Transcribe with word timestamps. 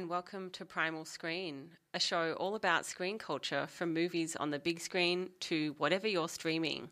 and 0.00 0.08
welcome 0.08 0.48
to 0.48 0.64
Primal 0.64 1.04
Screen, 1.04 1.68
a 1.92 2.00
show 2.00 2.32
all 2.40 2.54
about 2.54 2.86
screen 2.86 3.18
culture 3.18 3.66
from 3.66 3.92
movies 3.92 4.34
on 4.34 4.48
the 4.48 4.58
big 4.58 4.80
screen 4.80 5.28
to 5.40 5.74
whatever 5.76 6.08
you're 6.08 6.26
streaming. 6.26 6.88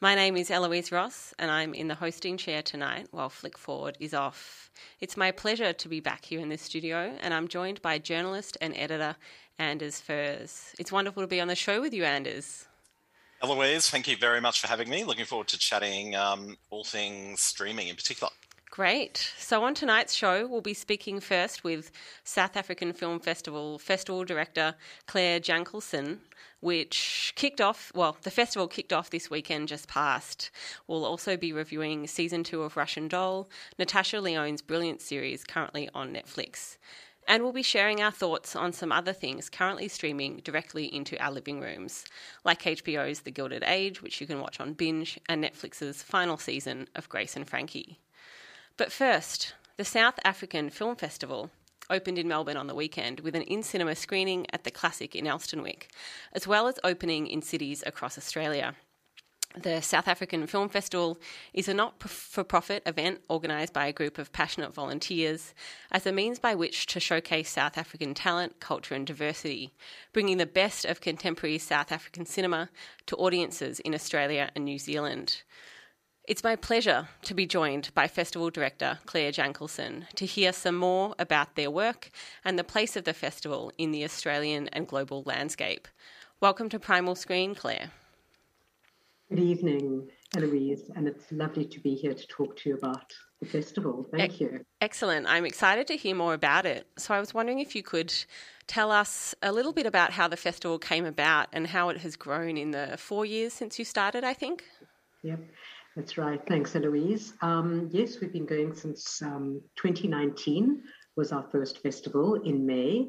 My 0.00 0.14
name 0.14 0.38
is 0.38 0.50
Eloise 0.50 0.90
Ross, 0.90 1.34
and 1.38 1.50
I'm 1.50 1.74
in 1.74 1.88
the 1.88 1.94
hosting 1.94 2.38
chair 2.38 2.62
tonight 2.62 3.08
while 3.10 3.28
Flick 3.28 3.58
Forward 3.58 3.98
is 4.00 4.14
off. 4.14 4.70
It's 5.00 5.18
my 5.18 5.32
pleasure 5.32 5.74
to 5.74 5.88
be 5.90 6.00
back 6.00 6.24
here 6.24 6.40
in 6.40 6.48
the 6.48 6.56
studio, 6.56 7.14
and 7.20 7.34
I'm 7.34 7.46
joined 7.46 7.82
by 7.82 7.98
journalist 7.98 8.56
and 8.62 8.74
editor 8.74 9.16
Anders 9.58 10.00
Furze. 10.00 10.74
It's 10.78 10.90
wonderful 10.90 11.22
to 11.22 11.26
be 11.26 11.42
on 11.42 11.48
the 11.48 11.54
show 11.54 11.82
with 11.82 11.92
you, 11.92 12.04
Anders. 12.04 12.64
Eloise, 13.42 13.90
thank 13.90 14.08
you 14.08 14.16
very 14.16 14.40
much 14.40 14.62
for 14.62 14.68
having 14.68 14.88
me. 14.88 15.04
Looking 15.04 15.26
forward 15.26 15.48
to 15.48 15.58
chatting 15.58 16.16
um, 16.16 16.56
all 16.70 16.84
things 16.84 17.42
streaming 17.42 17.88
in 17.88 17.96
particular. 17.96 18.30
Great. 18.76 19.32
So, 19.38 19.64
on 19.64 19.72
tonight's 19.72 20.12
show, 20.12 20.46
we'll 20.46 20.60
be 20.60 20.74
speaking 20.74 21.18
first 21.18 21.64
with 21.64 21.90
South 22.24 22.58
African 22.58 22.92
Film 22.92 23.20
Festival 23.20 23.78
Festival 23.78 24.22
Director 24.22 24.74
Claire 25.06 25.40
Jankelson, 25.40 26.18
which 26.60 27.32
kicked 27.36 27.62
off, 27.62 27.90
well, 27.94 28.18
the 28.20 28.30
festival 28.30 28.68
kicked 28.68 28.92
off 28.92 29.08
this 29.08 29.30
weekend 29.30 29.68
just 29.68 29.88
past. 29.88 30.50
We'll 30.86 31.06
also 31.06 31.38
be 31.38 31.54
reviewing 31.54 32.06
season 32.06 32.44
two 32.44 32.64
of 32.64 32.76
Russian 32.76 33.08
Doll, 33.08 33.48
Natasha 33.78 34.20
Lyonne's 34.20 34.60
brilliant 34.60 35.00
series 35.00 35.42
currently 35.42 35.88
on 35.94 36.12
Netflix. 36.12 36.76
And 37.26 37.42
we'll 37.42 37.54
be 37.54 37.62
sharing 37.62 38.02
our 38.02 38.12
thoughts 38.12 38.54
on 38.54 38.74
some 38.74 38.92
other 38.92 39.14
things 39.14 39.48
currently 39.48 39.88
streaming 39.88 40.42
directly 40.44 40.94
into 40.94 41.18
our 41.18 41.32
living 41.32 41.62
rooms, 41.62 42.04
like 42.44 42.64
HBO's 42.64 43.20
The 43.20 43.30
Gilded 43.30 43.64
Age, 43.66 44.02
which 44.02 44.20
you 44.20 44.26
can 44.26 44.38
watch 44.38 44.60
on 44.60 44.74
Binge, 44.74 45.18
and 45.30 45.42
Netflix's 45.42 46.02
final 46.02 46.36
season 46.36 46.88
of 46.94 47.08
Grace 47.08 47.36
and 47.36 47.48
Frankie. 47.48 48.00
But 48.76 48.92
first, 48.92 49.54
the 49.78 49.84
South 49.84 50.18
African 50.22 50.68
Film 50.68 50.96
Festival 50.96 51.50
opened 51.88 52.18
in 52.18 52.28
Melbourne 52.28 52.58
on 52.58 52.66
the 52.66 52.74
weekend 52.74 53.20
with 53.20 53.34
an 53.34 53.42
in 53.42 53.62
cinema 53.62 53.94
screening 53.94 54.46
at 54.52 54.64
the 54.64 54.70
Classic 54.70 55.14
in 55.14 55.24
Elsternwick, 55.24 55.84
as 56.32 56.46
well 56.46 56.66
as 56.66 56.78
opening 56.84 57.26
in 57.26 57.40
cities 57.40 57.82
across 57.86 58.18
Australia. 58.18 58.74
The 59.56 59.80
South 59.80 60.06
African 60.06 60.46
Film 60.46 60.68
Festival 60.68 61.18
is 61.54 61.68
a 61.68 61.72
not 61.72 62.02
for 62.02 62.44
profit 62.44 62.82
event 62.84 63.22
organised 63.30 63.72
by 63.72 63.86
a 63.86 63.92
group 63.92 64.18
of 64.18 64.32
passionate 64.32 64.74
volunteers 64.74 65.54
as 65.90 66.04
a 66.04 66.12
means 66.12 66.38
by 66.38 66.54
which 66.54 66.84
to 66.86 67.00
showcase 67.00 67.48
South 67.50 67.78
African 67.78 68.12
talent, 68.12 68.60
culture, 68.60 68.94
and 68.94 69.06
diversity, 69.06 69.72
bringing 70.12 70.36
the 70.36 70.44
best 70.44 70.84
of 70.84 71.00
contemporary 71.00 71.56
South 71.56 71.90
African 71.90 72.26
cinema 72.26 72.68
to 73.06 73.16
audiences 73.16 73.80
in 73.80 73.94
Australia 73.94 74.50
and 74.54 74.66
New 74.66 74.78
Zealand. 74.78 75.42
It's 76.26 76.42
my 76.42 76.56
pleasure 76.56 77.06
to 77.22 77.34
be 77.34 77.46
joined 77.46 77.90
by 77.94 78.08
Festival 78.08 78.50
Director 78.50 78.98
Claire 79.06 79.30
Jankelson 79.30 80.08
to 80.16 80.26
hear 80.26 80.52
some 80.52 80.74
more 80.74 81.14
about 81.20 81.54
their 81.54 81.70
work 81.70 82.10
and 82.44 82.58
the 82.58 82.64
place 82.64 82.96
of 82.96 83.04
the 83.04 83.14
festival 83.14 83.70
in 83.78 83.92
the 83.92 84.02
Australian 84.02 84.66
and 84.72 84.88
global 84.88 85.22
landscape. 85.24 85.86
Welcome 86.40 86.68
to 86.70 86.80
Primal 86.80 87.14
Screen, 87.14 87.54
Claire. 87.54 87.92
Good 89.28 89.38
evening, 89.38 90.08
Eloise, 90.36 90.90
and 90.96 91.06
it's 91.06 91.30
lovely 91.30 91.64
to 91.64 91.78
be 91.78 91.94
here 91.94 92.14
to 92.14 92.26
talk 92.26 92.56
to 92.56 92.70
you 92.70 92.74
about 92.74 93.12
the 93.38 93.46
festival. 93.46 94.04
Thank 94.10 94.40
e- 94.40 94.46
you. 94.46 94.64
Excellent. 94.80 95.28
I'm 95.28 95.46
excited 95.46 95.86
to 95.86 95.96
hear 95.96 96.16
more 96.16 96.34
about 96.34 96.66
it. 96.66 96.88
So 96.98 97.14
I 97.14 97.20
was 97.20 97.34
wondering 97.34 97.60
if 97.60 97.76
you 97.76 97.84
could 97.84 98.12
tell 98.66 98.90
us 98.90 99.32
a 99.42 99.52
little 99.52 99.72
bit 99.72 99.86
about 99.86 100.10
how 100.10 100.26
the 100.26 100.36
festival 100.36 100.80
came 100.80 101.04
about 101.04 101.46
and 101.52 101.68
how 101.68 101.88
it 101.90 101.98
has 101.98 102.16
grown 102.16 102.56
in 102.56 102.72
the 102.72 102.96
four 102.98 103.24
years 103.24 103.52
since 103.52 103.78
you 103.78 103.84
started, 103.84 104.24
I 104.24 104.34
think. 104.34 104.64
Yep. 105.22 105.40
That's 105.96 106.18
right. 106.18 106.42
Thanks, 106.46 106.76
Eloise. 106.76 107.32
Um, 107.40 107.88
yes, 107.90 108.20
we've 108.20 108.32
been 108.32 108.44
going 108.44 108.74
since 108.74 109.22
um, 109.22 109.62
2019 109.76 110.82
was 111.16 111.32
our 111.32 111.42
first 111.50 111.82
festival 111.82 112.34
in 112.34 112.66
May. 112.66 113.08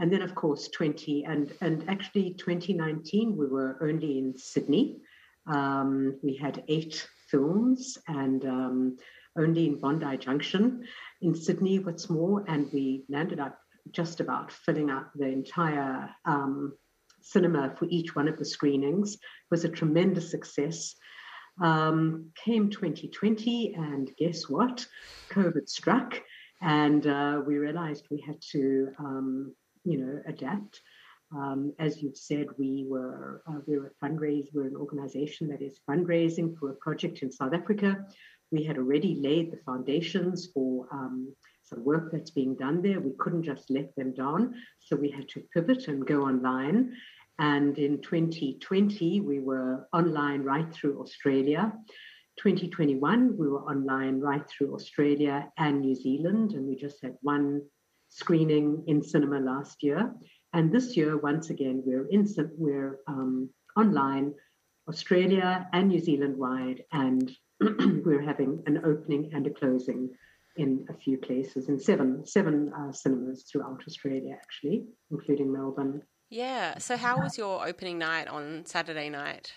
And 0.00 0.12
then, 0.12 0.22
of 0.22 0.34
course, 0.34 0.66
20 0.68 1.24
and, 1.24 1.52
and 1.60 1.88
actually 1.88 2.34
2019, 2.34 3.36
we 3.36 3.46
were 3.46 3.78
only 3.80 4.18
in 4.18 4.36
Sydney. 4.36 4.96
Um, 5.46 6.18
we 6.20 6.34
had 6.34 6.64
eight 6.66 7.06
films 7.30 7.96
and 8.08 8.44
um, 8.44 8.98
only 9.38 9.66
in 9.66 9.78
Bondi 9.78 10.16
Junction 10.16 10.84
in 11.22 11.32
Sydney, 11.32 11.78
what's 11.78 12.10
more, 12.10 12.44
and 12.48 12.68
we 12.72 13.04
landed 13.08 13.38
up 13.38 13.56
just 13.92 14.18
about 14.18 14.50
filling 14.50 14.90
up 14.90 15.12
the 15.14 15.28
entire 15.28 16.10
um, 16.24 16.76
cinema 17.22 17.72
for 17.78 17.86
each 17.88 18.16
one 18.16 18.26
of 18.26 18.36
the 18.36 18.44
screenings. 18.44 19.14
It 19.14 19.20
was 19.48 19.64
a 19.64 19.68
tremendous 19.68 20.28
success. 20.28 20.96
Um, 21.60 22.32
came 22.44 22.70
2020, 22.70 23.74
and 23.74 24.10
guess 24.18 24.48
what? 24.48 24.86
COVID 25.30 25.68
struck, 25.68 26.20
and 26.60 27.06
uh, 27.06 27.40
we 27.46 27.56
realized 27.56 28.06
we 28.10 28.20
had 28.20 28.40
to, 28.52 28.88
um, 28.98 29.54
you 29.84 29.98
know, 29.98 30.20
adapt. 30.26 30.80
Um, 31.34 31.72
as 31.78 32.02
you've 32.02 32.16
said, 32.16 32.46
we 32.58 32.84
were 32.88 33.42
uh, 33.48 33.60
we're 33.66 33.86
a 33.86 34.04
fundraise, 34.04 34.46
we're 34.52 34.66
an 34.66 34.76
organization 34.76 35.48
that 35.48 35.62
is 35.62 35.80
fundraising 35.88 36.56
for 36.58 36.70
a 36.70 36.74
project 36.74 37.22
in 37.22 37.32
South 37.32 37.52
Africa. 37.52 38.06
We 38.52 38.62
had 38.62 38.78
already 38.78 39.16
laid 39.16 39.50
the 39.50 39.58
foundations 39.66 40.48
for 40.54 40.86
um, 40.92 41.34
some 41.64 41.84
work 41.84 42.12
that's 42.12 42.30
being 42.30 42.54
done 42.54 42.80
there. 42.80 43.00
We 43.00 43.12
couldn't 43.18 43.42
just 43.42 43.70
let 43.70 43.94
them 43.96 44.14
down, 44.14 44.54
so 44.78 44.94
we 44.94 45.10
had 45.10 45.28
to 45.30 45.40
pivot 45.52 45.88
and 45.88 46.06
go 46.06 46.22
online. 46.22 46.92
And 47.38 47.78
in 47.78 48.00
2020, 48.00 49.20
we 49.20 49.40
were 49.40 49.86
online 49.92 50.42
right 50.42 50.72
through 50.72 51.00
Australia. 51.00 51.72
2021, 52.38 53.36
we 53.38 53.48
were 53.48 53.62
online 53.62 54.20
right 54.20 54.44
through 54.48 54.74
Australia 54.74 55.50
and 55.58 55.80
New 55.80 55.94
Zealand, 55.94 56.52
and 56.52 56.66
we 56.66 56.76
just 56.76 57.02
had 57.02 57.16
one 57.22 57.62
screening 58.08 58.84
in 58.86 59.02
cinema 59.02 59.40
last 59.40 59.82
year. 59.82 60.12
And 60.52 60.72
this 60.72 60.96
year, 60.96 61.16
once 61.18 61.50
again, 61.50 61.82
we're 61.84 62.06
in 62.08 62.26
we're 62.56 63.00
um, 63.06 63.50
online, 63.76 64.34
Australia 64.88 65.68
and 65.72 65.88
New 65.88 66.00
Zealand 66.00 66.36
wide, 66.36 66.84
and 66.92 67.30
we're 67.60 68.22
having 68.22 68.62
an 68.66 68.82
opening 68.84 69.30
and 69.34 69.46
a 69.46 69.50
closing 69.50 70.10
in 70.56 70.86
a 70.88 70.94
few 70.94 71.18
places 71.18 71.68
in 71.68 71.78
seven 71.78 72.24
seven 72.24 72.72
uh, 72.72 72.92
cinemas 72.92 73.44
throughout 73.50 73.82
Australia, 73.86 74.34
actually, 74.40 74.86
including 75.10 75.52
Melbourne 75.52 76.02
yeah. 76.30 76.78
So 76.78 76.96
how 76.96 77.20
was 77.20 77.38
your 77.38 77.66
opening 77.66 77.98
night 77.98 78.28
on 78.28 78.64
Saturday 78.66 79.08
night? 79.08 79.52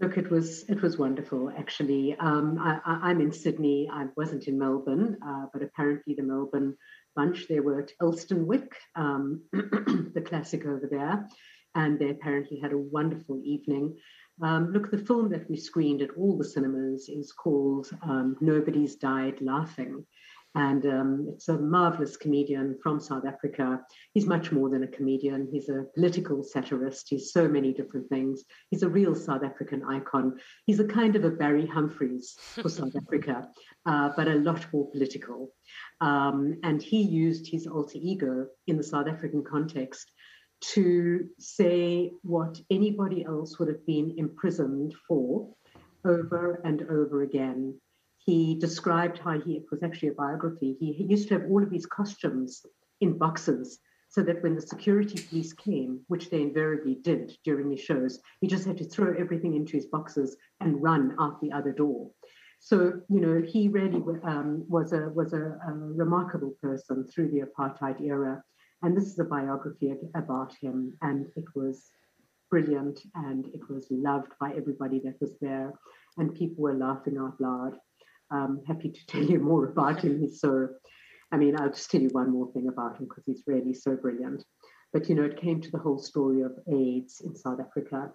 Look, 0.00 0.18
it 0.18 0.30
was 0.30 0.64
it 0.68 0.82
was 0.82 0.98
wonderful 0.98 1.52
actually. 1.56 2.16
Um, 2.18 2.58
I, 2.58 3.10
am 3.10 3.20
in 3.20 3.32
Sydney. 3.32 3.88
I 3.92 4.06
wasn't 4.16 4.48
in 4.48 4.58
Melbourne, 4.58 5.16
uh, 5.26 5.46
but 5.52 5.62
apparently 5.62 6.14
the 6.14 6.24
Melbourne 6.24 6.76
bunch 7.14 7.46
they 7.48 7.60
were 7.60 7.80
at 7.80 7.92
Elsternwick, 8.02 8.72
um, 8.96 9.42
the 9.52 10.24
classic 10.26 10.66
over 10.66 10.88
there, 10.90 11.28
and 11.74 11.98
they 11.98 12.10
apparently 12.10 12.58
had 12.58 12.72
a 12.72 12.78
wonderful 12.78 13.40
evening. 13.44 13.96
Um, 14.42 14.72
look, 14.72 14.90
the 14.90 14.98
film 14.98 15.28
that 15.30 15.48
we 15.48 15.56
screened 15.56 16.02
at 16.02 16.10
all 16.18 16.36
the 16.36 16.44
cinemas 16.44 17.08
is 17.08 17.32
called 17.32 17.88
um, 18.02 18.36
Nobody's 18.40 18.96
Died 18.96 19.40
Laughing, 19.40 20.04
and 20.54 20.86
um, 20.86 21.26
it's 21.32 21.48
a 21.48 21.58
marvelous 21.58 22.16
comedian 22.16 22.78
from 22.82 23.00
South 23.00 23.24
Africa. 23.26 23.80
He's 24.12 24.26
much 24.26 24.52
more 24.52 24.70
than 24.70 24.84
a 24.84 24.88
comedian. 24.88 25.48
He's 25.50 25.68
a 25.68 25.86
political 25.94 26.44
satirist. 26.44 27.08
He's 27.08 27.32
so 27.32 27.48
many 27.48 27.72
different 27.72 28.08
things. 28.08 28.44
He's 28.70 28.84
a 28.84 28.88
real 28.88 29.16
South 29.16 29.42
African 29.42 29.82
icon. 29.82 30.38
He's 30.64 30.78
a 30.78 30.86
kind 30.86 31.16
of 31.16 31.24
a 31.24 31.30
Barry 31.30 31.66
Humphries 31.66 32.36
for 32.38 32.68
South 32.68 32.94
Africa, 32.96 33.48
uh, 33.84 34.10
but 34.16 34.28
a 34.28 34.36
lot 34.36 34.64
more 34.72 34.88
political. 34.90 35.52
Um, 36.00 36.58
and 36.62 36.80
he 36.80 37.02
used 37.02 37.50
his 37.50 37.66
alter 37.66 37.98
ego 38.00 38.46
in 38.68 38.76
the 38.76 38.84
South 38.84 39.08
African 39.08 39.42
context 39.42 40.12
to 40.60 41.28
say 41.38 42.12
what 42.22 42.60
anybody 42.70 43.24
else 43.24 43.58
would 43.58 43.68
have 43.68 43.84
been 43.86 44.14
imprisoned 44.18 44.94
for 45.08 45.48
over 46.06 46.60
and 46.64 46.82
over 46.82 47.22
again 47.22 47.74
he 48.24 48.58
described 48.58 49.18
how 49.18 49.38
he, 49.38 49.56
it 49.56 49.64
was 49.70 49.82
actually 49.82 50.08
a 50.08 50.14
biography, 50.14 50.76
he, 50.80 50.92
he 50.92 51.04
used 51.04 51.28
to 51.28 51.34
have 51.34 51.50
all 51.50 51.62
of 51.62 51.70
his 51.70 51.86
costumes 51.86 52.64
in 53.00 53.18
boxes 53.18 53.78
so 54.08 54.22
that 54.22 54.42
when 54.42 54.54
the 54.54 54.62
security 54.62 55.22
police 55.28 55.52
came, 55.52 56.00
which 56.08 56.30
they 56.30 56.40
invariably 56.40 56.94
did 56.94 57.36
during 57.44 57.70
his 57.70 57.80
shows, 57.80 58.20
he 58.40 58.46
just 58.46 58.64
had 58.64 58.78
to 58.78 58.84
throw 58.84 59.12
everything 59.18 59.54
into 59.54 59.72
his 59.72 59.86
boxes 59.86 60.36
and 60.60 60.82
run 60.82 61.14
out 61.18 61.40
the 61.40 61.52
other 61.52 61.72
door. 61.72 62.10
So 62.60 63.00
you 63.10 63.20
know, 63.20 63.42
he 63.46 63.68
really 63.68 64.02
um, 64.22 64.64
was 64.68 64.92
a 64.92 65.10
was 65.10 65.34
a, 65.34 65.58
a, 65.68 65.72
remarkable 65.74 66.54
person 66.62 67.04
through 67.04 67.30
the 67.30 67.42
apartheid 67.42 68.00
era, 68.00 68.42
and 68.82 68.96
this 68.96 69.04
is 69.04 69.18
a 69.18 69.24
biography 69.24 69.92
about 70.14 70.54
him, 70.62 70.96
and 71.02 71.26
it 71.36 71.44
was 71.54 71.90
brilliant 72.50 73.00
and 73.16 73.46
it 73.52 73.68
was 73.68 73.88
loved 73.90 74.32
by 74.40 74.52
everybody 74.56 75.00
that 75.00 75.20
was 75.20 75.34
there. 75.40 75.72
and 76.18 76.34
people 76.34 76.62
were 76.62 76.74
laughing 76.86 77.18
out 77.18 77.40
loud. 77.40 77.74
Um, 78.30 78.62
happy 78.66 78.90
to 78.90 79.06
tell 79.06 79.22
you 79.22 79.38
more 79.38 79.66
about 79.66 80.00
him. 80.02 80.20
He's 80.20 80.40
so, 80.40 80.68
I 81.32 81.36
mean, 81.36 81.58
I'll 81.58 81.70
just 81.70 81.90
tell 81.90 82.00
you 82.00 82.08
one 82.08 82.30
more 82.30 82.50
thing 82.52 82.68
about 82.68 82.98
him 82.98 83.06
because 83.08 83.24
he's 83.26 83.42
really 83.46 83.74
so 83.74 83.96
brilliant. 83.96 84.44
But, 84.92 85.08
you 85.08 85.14
know, 85.14 85.24
it 85.24 85.40
came 85.40 85.60
to 85.60 85.70
the 85.70 85.78
whole 85.78 85.98
story 85.98 86.42
of 86.42 86.52
AIDS 86.68 87.20
in 87.24 87.34
South 87.34 87.58
Africa 87.60 88.12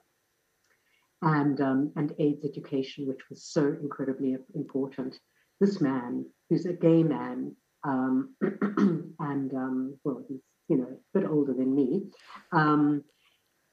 and, 1.22 1.60
um, 1.60 1.92
and 1.96 2.14
AIDS 2.20 2.46
education, 2.46 3.08
which 3.08 3.30
was 3.30 3.44
so 3.44 3.76
incredibly 3.82 4.38
important. 4.56 5.20
This 5.60 5.82
man, 5.82 6.26
who's 6.50 6.66
a 6.66 6.74
gay 6.74 7.04
man, 7.04 7.56
um, 7.84 8.36
and, 8.42 9.54
um, 9.54 10.00
well, 10.04 10.24
he's, 10.28 10.42
you 10.70 10.78
know, 10.78 10.88
a 10.88 11.20
bit 11.20 11.30
older 11.30 11.54
than 11.54 11.76
me, 11.76 12.04
um, 12.52 13.04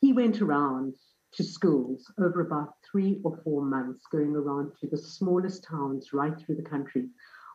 he 0.00 0.12
went 0.12 0.43
around 0.43 0.94
to 1.35 1.44
schools 1.44 2.11
over 2.19 2.41
about 2.41 2.75
three 2.96 3.20
or 3.25 3.38
four 3.44 3.62
months, 3.62 4.06
going 4.10 4.34
around 4.34 4.72
to 4.81 4.87
the 4.87 4.96
smallest 4.96 5.62
towns 5.64 6.14
right 6.14 6.32
through 6.40 6.56
the 6.56 6.62
country 6.62 7.04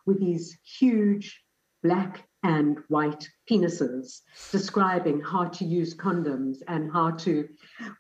with 0.06 0.20
these 0.20 0.56
huge 0.64 1.42
black 1.82 2.28
and 2.44 2.78
white 2.90 3.28
penises, 3.50 4.20
describing 4.52 5.20
how 5.20 5.46
to 5.46 5.66
use 5.66 5.96
condoms 5.96 6.58
and 6.68 6.92
how 6.94 7.10
to 7.10 7.48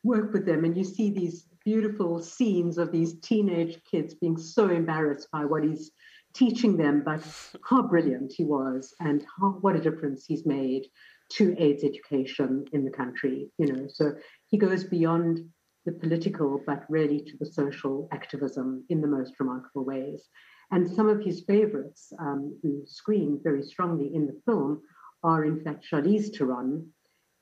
work 0.03 0.31
with 0.33 0.45
them. 0.45 0.65
And 0.65 0.77
you 0.77 0.83
see 0.83 1.09
these 1.09 1.47
beautiful 1.65 2.21
scenes 2.21 2.77
of 2.77 2.91
these 2.91 3.19
teenage 3.21 3.79
kids 3.89 4.13
being 4.13 4.37
so 4.37 4.69
embarrassed 4.69 5.27
by 5.33 5.45
what 5.45 5.63
he's 5.63 5.89
teaching 6.35 6.77
them, 6.77 7.01
but 7.03 7.23
how 7.67 7.81
brilliant 7.81 8.33
he 8.37 8.43
was 8.43 8.93
and 8.99 9.25
how, 9.39 9.57
what 9.61 9.75
a 9.75 9.81
difference 9.81 10.25
he's 10.27 10.45
made 10.45 10.83
to 11.29 11.55
AIDS 11.57 11.83
education 11.83 12.65
in 12.71 12.85
the 12.85 12.91
country. 12.91 13.49
You 13.57 13.73
know, 13.73 13.87
so 13.87 14.11
he 14.45 14.59
goes 14.59 14.83
beyond 14.83 15.39
the 15.85 15.91
political, 15.91 16.61
but 16.65 16.83
really 16.89 17.21
to 17.21 17.37
the 17.39 17.45
social 17.45 18.07
activism 18.11 18.85
in 18.89 19.01
the 19.01 19.07
most 19.07 19.39
remarkable 19.39 19.83
ways. 19.83 20.29
And 20.71 20.89
some 20.89 21.09
of 21.09 21.21
his 21.21 21.43
favorites, 21.43 22.13
um, 22.19 22.57
who 22.61 22.83
screen 22.85 23.39
very 23.43 23.63
strongly 23.63 24.13
in 24.13 24.25
the 24.25 24.39
film, 24.45 24.81
are 25.23 25.45
in 25.45 25.63
fact 25.63 25.85
Charlize 25.89 26.35
Theron 26.35 26.87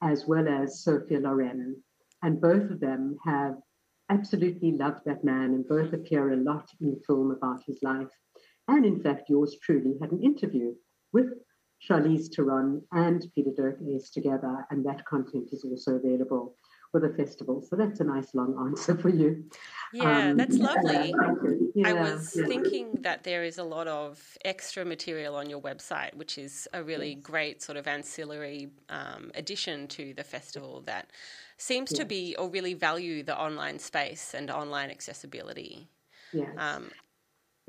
as 0.01 0.25
well 0.25 0.47
as 0.47 0.83
Sophia 0.83 1.19
Loren. 1.19 1.83
And 2.23 2.41
both 2.41 2.69
of 2.71 2.79
them 2.79 3.17
have 3.25 3.55
absolutely 4.09 4.71
loved 4.71 5.01
that 5.05 5.23
man 5.23 5.53
and 5.53 5.67
both 5.67 5.93
appear 5.93 6.31
a 6.31 6.37
lot 6.37 6.69
in 6.81 6.91
the 6.91 7.01
film 7.05 7.31
about 7.31 7.61
his 7.65 7.79
life. 7.83 8.09
And 8.67 8.85
in 8.85 9.01
fact, 9.01 9.29
yours 9.29 9.57
truly 9.61 9.95
had 10.01 10.11
an 10.11 10.23
interview 10.23 10.73
with 11.13 11.27
Charlize 11.87 12.33
Theron 12.35 12.81
and 12.91 13.25
Pieter-Dirk 13.35 13.79
together, 14.11 14.65
and 14.69 14.85
that 14.85 15.05
content 15.05 15.49
is 15.51 15.63
also 15.63 15.95
available 15.95 16.55
for 16.91 16.99
the 16.99 17.09
festival. 17.09 17.61
So 17.61 17.75
that's 17.75 17.99
a 17.99 18.03
nice 18.03 18.33
long 18.33 18.55
answer 18.67 18.97
for 18.97 19.09
you. 19.09 19.45
Yeah, 19.93 20.29
um, 20.29 20.37
that's 20.37 20.57
lovely. 20.57 21.13
Yeah, 21.75 21.89
I 21.89 21.93
was 21.93 22.35
yeah. 22.35 22.45
thinking 22.45 22.93
that 23.01 23.23
there 23.23 23.43
is 23.43 23.57
a 23.57 23.63
lot 23.63 23.87
of 23.87 24.37
extra 24.43 24.85
material 24.85 25.35
on 25.35 25.49
your 25.49 25.61
website, 25.61 26.13
which 26.15 26.37
is 26.37 26.67
a 26.73 26.83
really 26.83 27.15
great 27.15 27.61
sort 27.61 27.77
of 27.77 27.87
ancillary 27.87 28.69
um, 28.89 29.31
addition 29.35 29.87
to 29.89 30.13
the 30.13 30.23
festival 30.23 30.81
that 30.85 31.09
seems 31.57 31.91
to 31.93 32.05
be 32.05 32.35
or 32.37 32.49
really 32.49 32.73
value 32.73 33.23
the 33.23 33.37
online 33.37 33.79
space 33.79 34.33
and 34.33 34.49
online 34.49 34.89
accessibility. 34.89 35.87
Yes. 36.33 36.49
Um, 36.57 36.89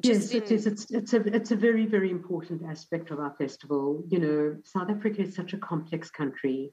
yes, 0.02 0.30
in... 0.30 0.42
it 0.42 0.52
is. 0.52 0.66
It's, 0.66 0.90
it's 0.90 1.12
a 1.12 1.20
it's 1.34 1.50
a 1.50 1.56
very 1.56 1.86
very 1.86 2.10
important 2.10 2.62
aspect 2.68 3.10
of 3.10 3.18
our 3.18 3.34
festival. 3.38 4.04
You 4.08 4.18
know, 4.18 4.56
South 4.64 4.90
Africa 4.90 5.22
is 5.22 5.34
such 5.34 5.52
a 5.52 5.58
complex 5.58 6.10
country 6.10 6.72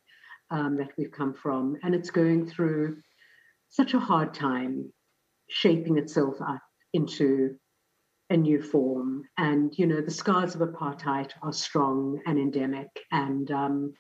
um, 0.50 0.78
that 0.78 0.92
we've 0.98 1.12
come 1.12 1.34
from, 1.34 1.78
and 1.84 1.94
it's 1.94 2.10
going 2.10 2.48
through 2.48 2.98
such 3.70 3.94
a 3.94 4.00
hard 4.00 4.34
time 4.34 4.92
shaping 5.50 5.98
itself 5.98 6.36
up 6.42 6.62
into 6.94 7.56
a 8.30 8.38
new 8.38 8.62
form. 8.62 9.24
And 9.38 9.74
you 9.78 9.88
know, 9.88 10.02
the 10.02 10.12
scars 10.12 10.56
of 10.56 10.62
apartheid 10.62 11.32
are 11.42 11.54
strong 11.54 12.22
and 12.26 12.38
endemic, 12.38 12.90
and 13.12 13.50
um, 13.52 13.94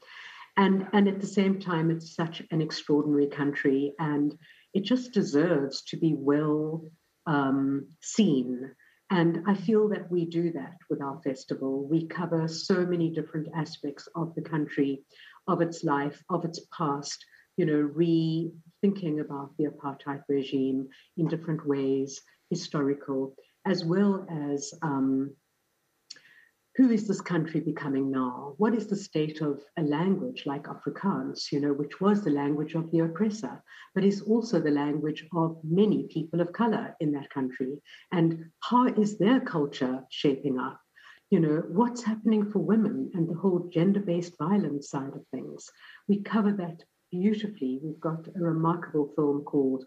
and 0.55 0.87
and 0.93 1.07
at 1.07 1.21
the 1.21 1.27
same 1.27 1.59
time, 1.59 1.91
it's 1.91 2.15
such 2.15 2.41
an 2.51 2.61
extraordinary 2.61 3.27
country, 3.27 3.93
and 3.99 4.37
it 4.73 4.83
just 4.83 5.13
deserves 5.13 5.83
to 5.83 5.97
be 5.97 6.13
well 6.17 6.89
um, 7.25 7.87
seen. 8.01 8.71
And 9.09 9.43
I 9.47 9.55
feel 9.55 9.87
that 9.89 10.11
we 10.11 10.25
do 10.25 10.51
that 10.51 10.75
with 10.89 11.01
our 11.01 11.21
festival. 11.21 11.87
We 11.87 12.07
cover 12.07 12.47
so 12.49 12.85
many 12.85 13.09
different 13.09 13.47
aspects 13.55 14.09
of 14.15 14.35
the 14.35 14.41
country 14.41 15.03
of 15.47 15.61
its 15.61 15.83
life, 15.83 16.23
of 16.29 16.45
its 16.45 16.59
past, 16.77 17.23
you 17.57 17.65
know, 17.65 17.89
rethinking 17.95 19.21
about 19.21 19.55
the 19.57 19.65
apartheid 19.65 20.23
regime 20.29 20.87
in 21.17 21.27
different 21.27 21.65
ways, 21.67 22.21
historical, 22.49 23.35
as 23.65 23.83
well 23.83 24.25
as 24.29 24.73
um, 24.81 25.31
who 26.77 26.91
is 26.91 27.07
this 27.07 27.21
country 27.21 27.59
becoming 27.59 28.11
now? 28.11 28.53
What 28.57 28.75
is 28.75 28.85
the 28.85 28.95
state 28.95 29.41
of 29.41 29.63
a 29.77 29.81
language 29.81 30.43
like 30.45 30.65
Afrikaans, 30.65 31.51
you 31.51 31.59
know, 31.59 31.73
which 31.73 31.99
was 31.99 32.23
the 32.23 32.29
language 32.29 32.75
of 32.75 32.91
the 32.91 32.99
oppressor, 32.99 33.63
but 33.95 34.03
is 34.03 34.21
also 34.21 34.59
the 34.59 34.69
language 34.69 35.25
of 35.33 35.57
many 35.63 36.07
people 36.13 36.39
of 36.39 36.53
color 36.53 36.95
in 36.99 37.11
that 37.13 37.31
country? 37.31 37.81
And 38.11 38.51
how 38.59 38.85
is 38.85 39.17
their 39.17 39.39
culture 39.39 40.03
shaping 40.11 40.59
up? 40.59 40.79
You 41.29 41.39
know, 41.39 41.63
what's 41.67 42.03
happening 42.03 42.51
for 42.51 42.59
women 42.59 43.11
and 43.13 43.27
the 43.27 43.37
whole 43.37 43.69
gender 43.71 43.99
based 43.99 44.37
violence 44.37 44.89
side 44.89 45.13
of 45.13 45.25
things. 45.31 45.69
We 46.07 46.21
cover 46.21 46.53
that 46.53 46.83
beautifully. 47.11 47.79
We've 47.83 47.99
got 47.99 48.27
a 48.27 48.39
remarkable 48.39 49.11
film 49.15 49.43
called 49.43 49.85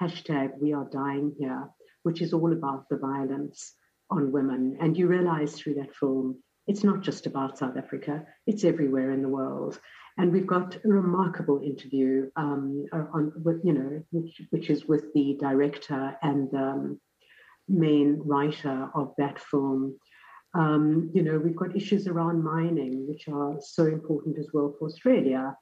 hashtag 0.00 0.58
We 0.58 0.72
Are 0.72 0.88
Dying 0.90 1.34
Here, 1.38 1.68
which 2.04 2.22
is 2.22 2.32
all 2.32 2.52
about 2.52 2.88
the 2.88 2.96
violence 2.96 3.74
on 4.10 4.32
women. 4.32 4.78
And 4.80 4.96
you 4.96 5.08
realize 5.08 5.54
through 5.54 5.74
that 5.74 5.94
film, 5.94 6.42
it's 6.66 6.84
not 6.84 7.02
just 7.02 7.26
about 7.26 7.58
South 7.58 7.76
Africa, 7.76 8.24
it's 8.46 8.64
everywhere 8.64 9.10
in 9.12 9.22
the 9.22 9.28
world. 9.28 9.78
And 10.16 10.32
we've 10.32 10.46
got 10.46 10.76
a 10.76 10.88
remarkable 10.88 11.60
interview 11.62 12.30
um, 12.36 12.86
on, 12.92 13.32
with, 13.44 13.60
you 13.62 13.72
know, 13.72 14.02
which, 14.10 14.42
which 14.50 14.70
is 14.70 14.86
with 14.86 15.12
the 15.14 15.36
director 15.38 16.16
and 16.22 16.52
um, 16.54 17.00
main 17.68 18.20
writer 18.24 18.88
of 18.94 19.14
that 19.18 19.38
film, 19.38 19.98
um, 20.54 21.10
you 21.12 21.22
know, 21.22 21.38
we've 21.38 21.56
got 21.56 21.76
issues 21.76 22.06
around 22.06 22.42
mining, 22.42 23.06
which 23.08 23.28
are 23.28 23.56
so 23.60 23.86
important 23.86 24.38
as 24.38 24.48
well 24.52 24.74
for 24.78 24.86
Australia. 24.86 25.56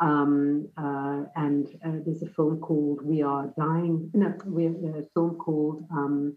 Um, 0.00 0.68
uh, 0.76 1.22
and 1.36 1.68
uh, 1.86 2.00
there's 2.04 2.22
a 2.22 2.30
film 2.30 2.58
called 2.58 3.02
We 3.02 3.22
Are 3.22 3.52
Dying. 3.56 4.10
No, 4.14 4.34
we 4.46 4.66
a 4.66 5.04
film 5.14 5.36
called. 5.36 5.86
Um, 5.92 6.36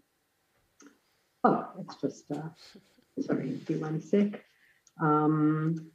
oh, 1.42 1.66
it's 1.80 1.96
just. 1.96 2.30
Uh, 2.30 2.48
sorry, 3.20 3.60
give 3.66 3.80
one 3.80 4.00
sec. 4.00 4.44
Um, 5.02 5.90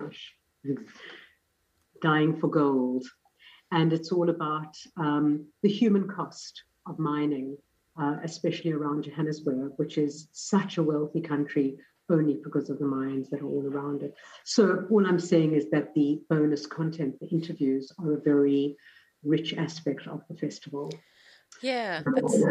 gosh, 0.00 0.34
Dying 2.02 2.40
for 2.40 2.48
Gold, 2.48 3.04
and 3.70 3.92
it's 3.92 4.10
all 4.10 4.30
about 4.30 4.76
um, 4.96 5.46
the 5.62 5.68
human 5.68 6.08
cost 6.08 6.64
of 6.88 6.98
mining 6.98 7.56
uh, 8.00 8.16
especially 8.22 8.72
around 8.72 9.04
Johannesburg, 9.04 9.72
which 9.76 9.98
is 9.98 10.28
such 10.32 10.78
a 10.78 10.82
wealthy 10.82 11.20
country 11.20 11.76
only 12.10 12.38
because 12.42 12.68
of 12.68 12.78
the 12.78 12.86
mines 12.86 13.30
that 13.30 13.40
are 13.40 13.46
all 13.46 13.66
around 13.66 14.02
it. 14.02 14.14
So 14.44 14.86
all 14.90 15.06
I'm 15.06 15.20
saying 15.20 15.54
is 15.54 15.70
that 15.70 15.94
the 15.94 16.20
bonus 16.28 16.66
content, 16.66 17.18
the 17.20 17.28
interviews, 17.28 17.92
are 17.98 18.14
a 18.14 18.20
very 18.20 18.76
rich 19.24 19.54
aspect 19.54 20.06
of 20.06 20.22
the 20.28 20.36
festival. 20.36 20.90
Yeah, 21.62 22.02
that's, 22.14 22.42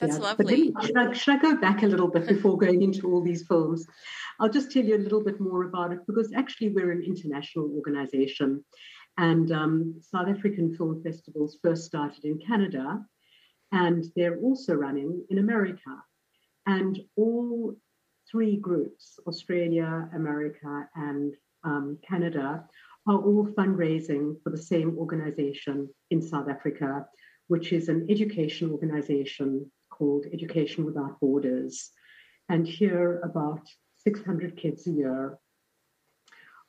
that's 0.00 0.16
yeah. 0.16 0.22
lovely. 0.22 0.72
should, 0.82 0.96
I, 0.96 1.12
should 1.12 1.34
I 1.34 1.38
go 1.38 1.56
back 1.56 1.82
a 1.82 1.86
little 1.86 2.08
bit 2.08 2.28
before 2.28 2.56
going 2.56 2.82
into 2.82 3.10
all 3.10 3.22
these 3.22 3.46
films? 3.46 3.86
I'll 4.38 4.50
just 4.50 4.70
tell 4.70 4.84
you 4.84 4.96
a 4.96 4.98
little 4.98 5.24
bit 5.24 5.40
more 5.40 5.64
about 5.64 5.92
it 5.92 6.00
because 6.06 6.32
actually 6.34 6.68
we're 6.68 6.92
an 6.92 7.02
international 7.02 7.70
organization. 7.74 8.64
And 9.16 9.50
um, 9.50 10.00
South 10.00 10.28
African 10.28 10.74
film 10.76 11.02
festivals 11.02 11.58
first 11.62 11.84
started 11.84 12.24
in 12.24 12.38
Canada 12.38 13.00
and 13.74 14.04
they're 14.14 14.38
also 14.38 14.72
running 14.72 15.26
in 15.30 15.38
America. 15.38 15.90
And 16.64 16.98
all 17.16 17.74
three 18.30 18.56
groups, 18.56 19.18
Australia, 19.26 20.08
America, 20.14 20.88
and 20.94 21.34
um, 21.64 21.98
Canada, 22.08 22.64
are 23.08 23.18
all 23.18 23.48
fundraising 23.58 24.40
for 24.42 24.50
the 24.50 24.62
same 24.72 24.96
organization 24.96 25.90
in 26.10 26.22
South 26.22 26.48
Africa, 26.48 27.04
which 27.48 27.72
is 27.72 27.88
an 27.88 28.06
education 28.08 28.70
organization 28.70 29.70
called 29.90 30.24
Education 30.32 30.84
Without 30.84 31.18
Borders. 31.20 31.90
And 32.48 32.66
here, 32.66 33.20
about 33.24 33.66
600 34.04 34.56
kids 34.56 34.86
a 34.86 34.92
year 34.92 35.36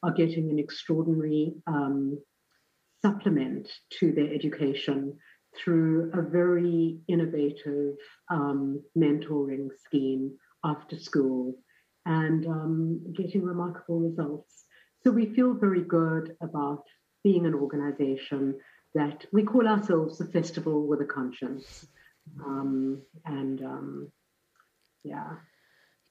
are 0.01 0.12
getting 0.12 0.50
an 0.50 0.57
extraordinary 0.57 1.53
um, 1.67 2.17
supplement 3.03 3.71
to 4.00 4.12
their 4.12 4.33
education 4.33 5.17
through 5.55 6.12
a 6.13 6.21
very 6.21 7.00
innovative 7.07 7.95
um, 8.29 8.81
mentoring 8.97 9.69
scheme 9.85 10.31
after 10.63 10.97
school 10.97 11.55
and 12.05 12.45
um, 12.45 13.13
getting 13.13 13.43
remarkable 13.43 14.00
results. 14.00 14.65
So 15.03 15.12
we 15.12 15.33
feel 15.33 15.53
very 15.53 15.81
good 15.81 16.35
about 16.41 16.83
being 17.24 17.45
an 17.45 17.53
organization 17.53 18.59
that 18.93 19.25
we 19.31 19.43
call 19.43 19.67
ourselves 19.67 20.21
a 20.21 20.25
festival 20.25 20.88
with 20.88 21.01
a 21.01 21.05
conscience. 21.05 21.85
Um, 22.43 23.01
and 23.25 23.62
um, 23.62 24.12
yeah. 25.03 25.35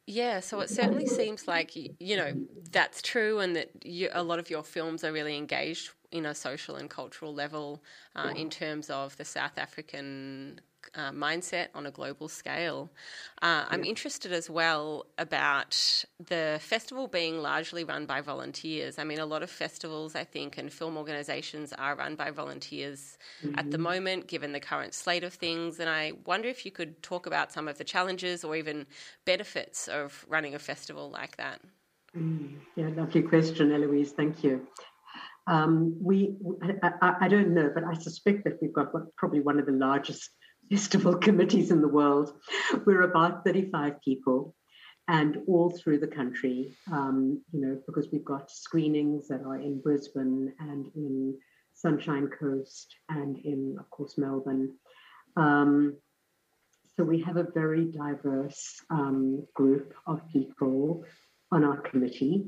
Yeah, 0.06 0.40
so 0.40 0.60
it 0.60 0.68
certainly 0.68 1.06
seems 1.06 1.48
like 1.48 1.74
you 1.74 2.16
know 2.16 2.34
that's 2.70 3.00
true, 3.00 3.38
and 3.38 3.56
that 3.56 3.70
you, 3.82 4.10
a 4.12 4.22
lot 4.22 4.38
of 4.38 4.50
your 4.50 4.62
films 4.62 5.02
are 5.02 5.12
really 5.12 5.34
engaged 5.34 5.92
in 6.14 6.24
a 6.24 6.34
social 6.34 6.76
and 6.76 6.88
cultural 6.88 7.34
level 7.34 7.82
uh, 8.14 8.32
in 8.36 8.48
terms 8.48 8.88
of 8.88 9.16
the 9.16 9.24
South 9.24 9.58
African 9.58 10.60
uh, 10.94 11.10
mindset 11.10 11.68
on 11.74 11.86
a 11.86 11.90
global 11.90 12.28
scale. 12.28 12.88
Uh, 13.42 13.64
I'm 13.68 13.84
interested 13.84 14.32
as 14.32 14.48
well 14.48 15.06
about 15.18 16.04
the 16.24 16.58
festival 16.60 17.08
being 17.08 17.38
largely 17.38 17.82
run 17.82 18.06
by 18.06 18.20
volunteers. 18.20 18.96
I 18.98 19.04
mean, 19.04 19.18
a 19.18 19.26
lot 19.26 19.42
of 19.42 19.50
festivals, 19.50 20.14
I 20.14 20.22
think, 20.22 20.56
and 20.56 20.72
film 20.72 20.96
organisations 20.96 21.72
are 21.72 21.96
run 21.96 22.14
by 22.14 22.30
volunteers 22.30 23.18
mm-hmm. 23.42 23.58
at 23.58 23.72
the 23.72 23.76
mm-hmm. 23.76 23.82
moment, 23.82 24.26
given 24.28 24.52
the 24.52 24.60
current 24.60 24.94
slate 24.94 25.24
of 25.24 25.34
things. 25.34 25.80
And 25.80 25.90
I 25.90 26.12
wonder 26.26 26.48
if 26.48 26.64
you 26.64 26.70
could 26.70 27.02
talk 27.02 27.26
about 27.26 27.52
some 27.52 27.66
of 27.66 27.76
the 27.78 27.84
challenges 27.84 28.44
or 28.44 28.54
even 28.54 28.86
benefits 29.24 29.88
of 29.88 30.24
running 30.28 30.54
a 30.54 30.60
festival 30.60 31.10
like 31.10 31.36
that. 31.38 31.60
Mm, 32.16 32.58
yeah, 32.76 32.90
lovely 32.94 33.22
question, 33.22 33.72
Eloise. 33.72 34.12
Thank 34.12 34.44
you. 34.44 34.64
Um, 35.46 35.96
we, 36.00 36.36
I, 36.82 37.12
I, 37.20 37.28
don't 37.28 37.52
know, 37.52 37.70
but 37.74 37.84
I 37.84 37.94
suspect 37.94 38.44
that 38.44 38.58
we've 38.62 38.72
got 38.72 38.92
probably 39.16 39.40
one 39.40 39.58
of 39.58 39.66
the 39.66 39.72
largest 39.72 40.30
festival 40.70 41.16
committees 41.16 41.70
in 41.70 41.82
the 41.82 41.88
world. 41.88 42.32
We're 42.86 43.02
about 43.02 43.44
35 43.44 44.00
people 44.02 44.54
and 45.08 45.38
all 45.46 45.70
through 45.70 45.98
the 45.98 46.06
country, 46.06 46.76
um, 46.90 47.42
you 47.52 47.60
know, 47.60 47.78
because 47.86 48.08
we've 48.10 48.24
got 48.24 48.50
screenings 48.50 49.28
that 49.28 49.42
are 49.42 49.56
in 49.56 49.80
Brisbane 49.80 50.54
and 50.60 50.86
in 50.96 51.38
Sunshine 51.74 52.28
Coast 52.28 52.94
and 53.10 53.36
in, 53.38 53.76
of 53.78 53.90
course, 53.90 54.16
Melbourne. 54.16 54.72
Um, 55.36 55.96
so 56.96 57.04
we 57.04 57.20
have 57.22 57.36
a 57.36 57.46
very 57.52 57.84
diverse 57.84 58.80
um, 58.88 59.46
group 59.54 59.92
of 60.06 60.26
people 60.32 61.04
on 61.50 61.64
our 61.64 61.78
committee. 61.78 62.46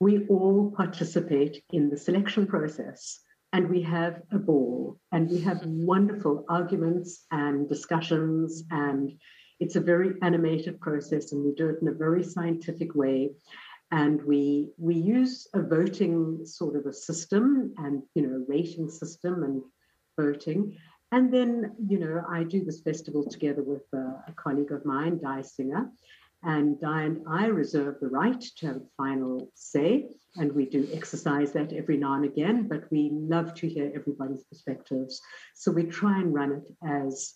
We 0.00 0.26
all 0.28 0.72
participate 0.76 1.64
in 1.72 1.90
the 1.90 1.96
selection 1.96 2.46
process 2.46 3.20
and 3.52 3.68
we 3.68 3.82
have 3.82 4.22
a 4.30 4.38
ball 4.38 5.00
and 5.10 5.28
we 5.28 5.40
have 5.40 5.64
wonderful 5.64 6.44
arguments 6.48 7.24
and 7.32 7.68
discussions 7.68 8.62
and 8.70 9.12
it's 9.58 9.74
a 9.76 9.80
very 9.80 10.14
animated 10.22 10.80
process 10.80 11.32
and 11.32 11.44
we 11.44 11.52
do 11.52 11.68
it 11.68 11.78
in 11.82 11.88
a 11.88 11.92
very 11.92 12.22
scientific 12.22 12.94
way. 12.94 13.30
And 13.90 14.22
we 14.22 14.68
we 14.76 14.94
use 14.94 15.48
a 15.54 15.62
voting 15.62 16.44
sort 16.44 16.76
of 16.76 16.86
a 16.86 16.92
system 16.92 17.74
and 17.78 18.02
you 18.14 18.22
know 18.22 18.44
rating 18.46 18.90
system 18.90 19.42
and 19.42 19.62
voting. 20.20 20.76
And 21.10 21.32
then 21.32 21.74
you 21.88 21.98
know 21.98 22.22
i 22.30 22.44
do 22.44 22.64
this 22.64 22.82
festival 22.82 23.24
together 23.24 23.62
with 23.62 23.82
a, 23.94 24.22
a 24.28 24.32
colleague 24.36 24.72
of 24.72 24.84
mine 24.84 25.18
di 25.18 25.42
singer 25.42 25.90
and 26.42 26.80
Di 26.80 27.02
and 27.02 27.24
I 27.28 27.46
reserve 27.46 27.96
the 28.00 28.08
right 28.08 28.40
to 28.58 28.66
have 28.66 28.80
final 28.96 29.50
say, 29.54 30.08
and 30.36 30.52
we 30.52 30.66
do 30.66 30.88
exercise 30.92 31.52
that 31.52 31.72
every 31.72 31.96
now 31.96 32.14
and 32.14 32.24
again, 32.24 32.68
but 32.68 32.90
we 32.90 33.10
love 33.12 33.54
to 33.54 33.68
hear 33.68 33.90
everybody's 33.94 34.44
perspectives. 34.44 35.20
So 35.54 35.72
we 35.72 35.84
try 35.84 36.20
and 36.20 36.32
run 36.32 36.52
it 36.52 36.86
as 36.86 37.34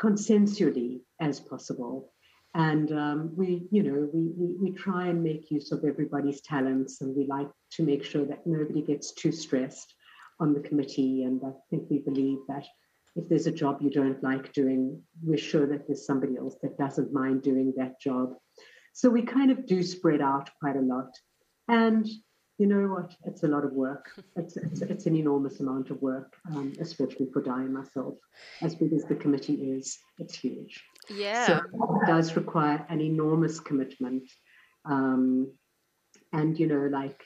consensually 0.00 1.00
as 1.20 1.40
possible. 1.40 2.12
And 2.54 2.92
um, 2.92 3.32
we, 3.36 3.66
you 3.70 3.82
know, 3.82 4.08
we, 4.12 4.30
we, 4.36 4.56
we 4.60 4.70
try 4.72 5.08
and 5.08 5.22
make 5.22 5.50
use 5.50 5.72
of 5.72 5.84
everybody's 5.84 6.40
talents, 6.40 7.00
and 7.00 7.14
we 7.16 7.26
like 7.26 7.50
to 7.72 7.82
make 7.82 8.04
sure 8.04 8.24
that 8.24 8.46
nobody 8.46 8.82
gets 8.82 9.12
too 9.12 9.32
stressed 9.32 9.92
on 10.40 10.54
the 10.54 10.60
committee. 10.60 11.24
And 11.24 11.42
I 11.44 11.50
think 11.70 11.84
we 11.90 11.98
believe 11.98 12.38
that 12.48 12.64
if 13.18 13.28
there's 13.28 13.48
a 13.48 13.52
job 13.52 13.74
you 13.80 13.90
don't 13.90 14.22
like 14.22 14.52
doing, 14.52 15.02
we're 15.22 15.36
sure 15.36 15.66
that 15.66 15.86
there's 15.86 16.06
somebody 16.06 16.36
else 16.36 16.56
that 16.62 16.78
doesn't 16.78 17.12
mind 17.12 17.42
doing 17.42 17.74
that 17.76 18.00
job. 18.00 18.34
So 18.92 19.10
we 19.10 19.22
kind 19.22 19.50
of 19.50 19.66
do 19.66 19.82
spread 19.82 20.20
out 20.20 20.48
quite 20.60 20.76
a 20.76 20.80
lot. 20.80 21.10
And 21.68 22.08
you 22.58 22.66
know 22.66 22.86
what? 22.94 23.14
It's 23.24 23.42
a 23.44 23.48
lot 23.48 23.64
of 23.64 23.72
work. 23.72 24.10
It's, 24.36 24.56
it's, 24.56 24.80
it's 24.82 25.06
an 25.06 25.16
enormous 25.16 25.60
amount 25.60 25.90
of 25.90 26.00
work, 26.02 26.36
um, 26.52 26.72
especially 26.80 27.28
for 27.32 27.42
Di 27.42 27.60
and 27.60 27.74
myself. 27.74 28.14
As 28.62 28.74
big 28.74 28.92
as 28.92 29.04
the 29.04 29.14
committee 29.14 29.72
is, 29.76 29.98
it's 30.18 30.36
huge. 30.36 30.82
Yeah. 31.08 31.46
So 31.46 31.56
it 31.56 32.06
does 32.06 32.36
require 32.36 32.84
an 32.88 33.00
enormous 33.00 33.60
commitment. 33.60 34.24
Um, 34.84 35.52
and, 36.32 36.58
you 36.58 36.66
know, 36.66 36.88
like 36.90 37.20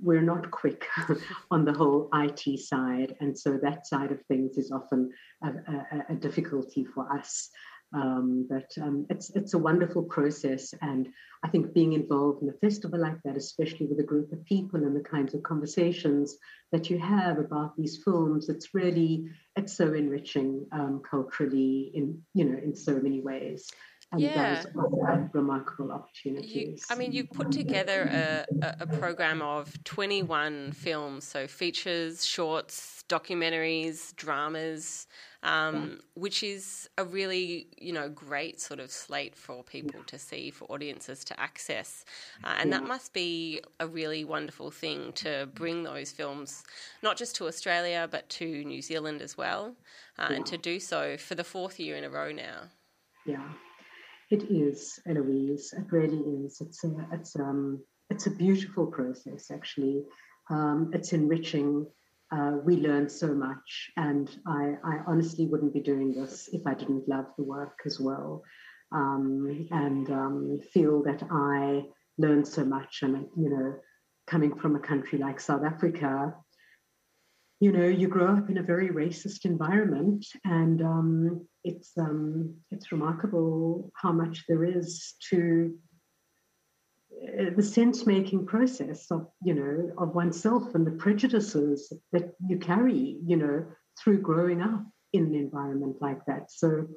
we're 0.00 0.22
not 0.22 0.50
quick 0.50 0.86
on 1.50 1.64
the 1.64 1.72
whole 1.72 2.08
IT 2.12 2.60
side. 2.60 3.16
And 3.20 3.38
so 3.38 3.58
that 3.62 3.86
side 3.86 4.12
of 4.12 4.22
things 4.26 4.56
is 4.58 4.70
often 4.70 5.10
a, 5.42 5.48
a, 5.48 6.04
a 6.10 6.14
difficulty 6.14 6.84
for 6.84 7.10
us. 7.12 7.50
Um, 7.94 8.46
but 8.50 8.72
um, 8.82 9.06
it's 9.08 9.30
it's 9.30 9.54
a 9.54 9.58
wonderful 9.58 10.02
process, 10.02 10.74
and 10.82 11.08
I 11.44 11.48
think 11.48 11.72
being 11.72 11.92
involved 11.92 12.42
in 12.42 12.48
a 12.48 12.52
festival 12.54 13.00
like 13.00 13.22
that, 13.24 13.36
especially 13.36 13.86
with 13.86 14.00
a 14.00 14.04
group 14.04 14.32
of 14.32 14.44
people 14.46 14.82
and 14.82 14.96
the 14.96 15.08
kinds 15.08 15.32
of 15.32 15.44
conversations 15.44 16.36
that 16.72 16.90
you 16.90 16.98
have 16.98 17.38
about 17.38 17.76
these 17.76 18.02
films, 18.02 18.48
it's 18.48 18.74
really 18.74 19.28
it's 19.54 19.76
so 19.76 19.92
enriching 19.92 20.66
um, 20.72 21.02
culturally 21.08 21.92
in 21.94 22.22
you 22.34 22.46
know 22.46 22.58
in 22.58 22.74
so 22.74 22.98
many 22.98 23.20
ways 23.20 23.70
and 24.14 24.22
yeah. 24.22 24.62
those 24.62 25.28
remarkable 25.32 25.92
opportunities. 25.92 26.86
You, 26.88 26.94
I 26.94 26.98
mean, 26.98 27.12
you've 27.12 27.30
put 27.30 27.52
together 27.52 28.44
a, 28.62 28.76
a 28.80 28.86
program 28.86 29.42
of 29.42 29.82
21 29.84 30.72
films, 30.72 31.24
so 31.24 31.46
features, 31.46 32.24
shorts, 32.24 33.04
documentaries, 33.08 34.14
dramas, 34.16 35.06
um, 35.42 35.74
yeah. 35.74 35.96
which 36.14 36.42
is 36.42 36.88
a 36.96 37.04
really, 37.04 37.68
you 37.76 37.92
know, 37.92 38.08
great 38.08 38.60
sort 38.60 38.80
of 38.80 38.90
slate 38.90 39.36
for 39.36 39.62
people 39.62 40.02
to 40.06 40.18
see, 40.18 40.50
for 40.50 40.64
audiences 40.66 41.24
to 41.24 41.38
access. 41.38 42.04
Uh, 42.42 42.54
and 42.58 42.70
yeah. 42.70 42.78
that 42.78 42.88
must 42.88 43.12
be 43.12 43.60
a 43.80 43.86
really 43.86 44.24
wonderful 44.24 44.70
thing 44.70 45.12
to 45.14 45.48
bring 45.54 45.82
those 45.82 46.10
films, 46.12 46.64
not 47.02 47.16
just 47.16 47.36
to 47.36 47.46
Australia, 47.46 48.08
but 48.10 48.28
to 48.30 48.64
New 48.64 48.80
Zealand 48.80 49.20
as 49.20 49.36
well, 49.36 49.74
uh, 50.18 50.28
and 50.30 50.46
to 50.46 50.56
do 50.56 50.80
so 50.80 51.16
for 51.16 51.34
the 51.34 51.44
fourth 51.44 51.78
year 51.78 51.96
in 51.96 52.04
a 52.04 52.10
row 52.10 52.32
now. 52.32 52.62
Yeah. 53.26 53.48
It 54.30 54.44
is, 54.50 54.98
Eloise. 55.06 55.72
It 55.76 55.92
really 55.92 56.44
is. 56.44 56.60
It's 56.60 56.82
a, 56.84 56.90
it's 57.12 57.36
um, 57.36 57.82
it's 58.10 58.26
a 58.26 58.30
beautiful 58.30 58.86
process. 58.86 59.50
Actually, 59.50 60.02
um, 60.50 60.90
it's 60.94 61.12
enriching. 61.12 61.86
Uh, 62.32 62.52
we 62.64 62.76
learn 62.76 63.08
so 63.08 63.34
much, 63.34 63.90
and 63.96 64.34
I, 64.46 64.74
I 64.82 64.98
honestly 65.06 65.46
wouldn't 65.46 65.74
be 65.74 65.80
doing 65.80 66.14
this 66.14 66.48
if 66.52 66.66
I 66.66 66.74
didn't 66.74 67.08
love 67.08 67.26
the 67.36 67.44
work 67.44 67.80
as 67.84 68.00
well, 68.00 68.42
um, 68.92 69.68
and 69.70 70.10
um, 70.10 70.58
feel 70.72 71.02
that 71.02 71.22
I 71.30 71.84
learned 72.16 72.48
so 72.48 72.64
much. 72.64 73.00
And 73.02 73.26
you 73.36 73.50
know, 73.50 73.74
coming 74.26 74.56
from 74.56 74.74
a 74.74 74.80
country 74.80 75.18
like 75.18 75.38
South 75.38 75.64
Africa, 75.64 76.34
you 77.60 77.72
know, 77.72 77.86
you 77.86 78.08
grow 78.08 78.36
up 78.36 78.48
in 78.48 78.58
a 78.58 78.62
very 78.62 78.88
racist 78.88 79.44
environment, 79.44 80.26
and 80.44 80.82
um, 80.82 81.46
it's 81.64 81.92
um, 81.98 82.54
it's 82.70 82.92
remarkable 82.92 83.90
how 83.94 84.12
much 84.12 84.44
there 84.48 84.64
is 84.64 85.14
to 85.30 85.74
uh, 87.38 87.50
the 87.56 87.62
sense 87.62 88.06
making 88.06 88.46
process 88.46 89.10
of 89.10 89.26
you 89.42 89.54
know 89.54 89.90
of 89.98 90.14
oneself 90.14 90.74
and 90.74 90.86
the 90.86 90.92
prejudices 90.92 91.92
that 92.12 92.34
you 92.46 92.58
carry, 92.58 93.18
you 93.24 93.36
know, 93.36 93.66
through 93.98 94.20
growing 94.20 94.60
up 94.60 94.84
in 95.12 95.24
an 95.26 95.34
environment 95.34 95.96
like 96.00 96.24
that. 96.26 96.50
So 96.50 96.88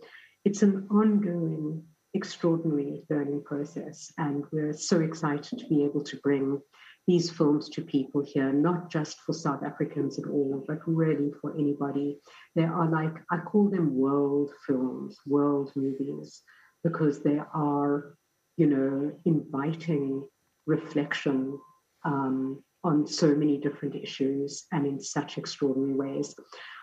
it's 0.44 0.64
an 0.64 0.88
ongoing, 0.92 1.84
extraordinary 2.14 3.04
learning 3.10 3.44
process, 3.46 4.12
and 4.18 4.44
we're 4.52 4.74
so 4.74 5.00
excited 5.00 5.60
to 5.60 5.68
be 5.68 5.86
able 5.86 6.04
to 6.04 6.18
bring 6.18 6.62
these 7.08 7.30
films 7.30 7.70
to 7.70 7.82
people 7.82 8.22
here, 8.22 8.52
not 8.52 8.92
just 8.92 9.22
for 9.22 9.32
South 9.34 9.64
Africans 9.64 10.20
at 10.20 10.28
all, 10.30 10.64
but 10.68 10.80
really 10.86 11.32
for 11.42 11.58
anybody. 11.58 12.20
They 12.56 12.66
are 12.66 12.90
like, 12.90 13.14
I 13.32 13.38
call 13.38 13.70
them 13.70 13.96
world 13.96 14.52
films, 14.66 15.18
world 15.26 15.72
movies, 15.76 16.42
because 16.84 17.24
they 17.24 17.40
are, 17.54 18.18
you 18.58 18.68
know, 18.68 19.14
inviting 19.24 20.28
reflection 20.66 21.58
um, 22.04 22.62
on 22.84 23.08
so 23.08 23.34
many 23.34 23.58
different 23.58 23.96
issues 23.96 24.66
and 24.74 24.86
in 24.86 25.00
such 25.00 25.38
extraordinary 25.38 25.94
ways. 25.94 26.36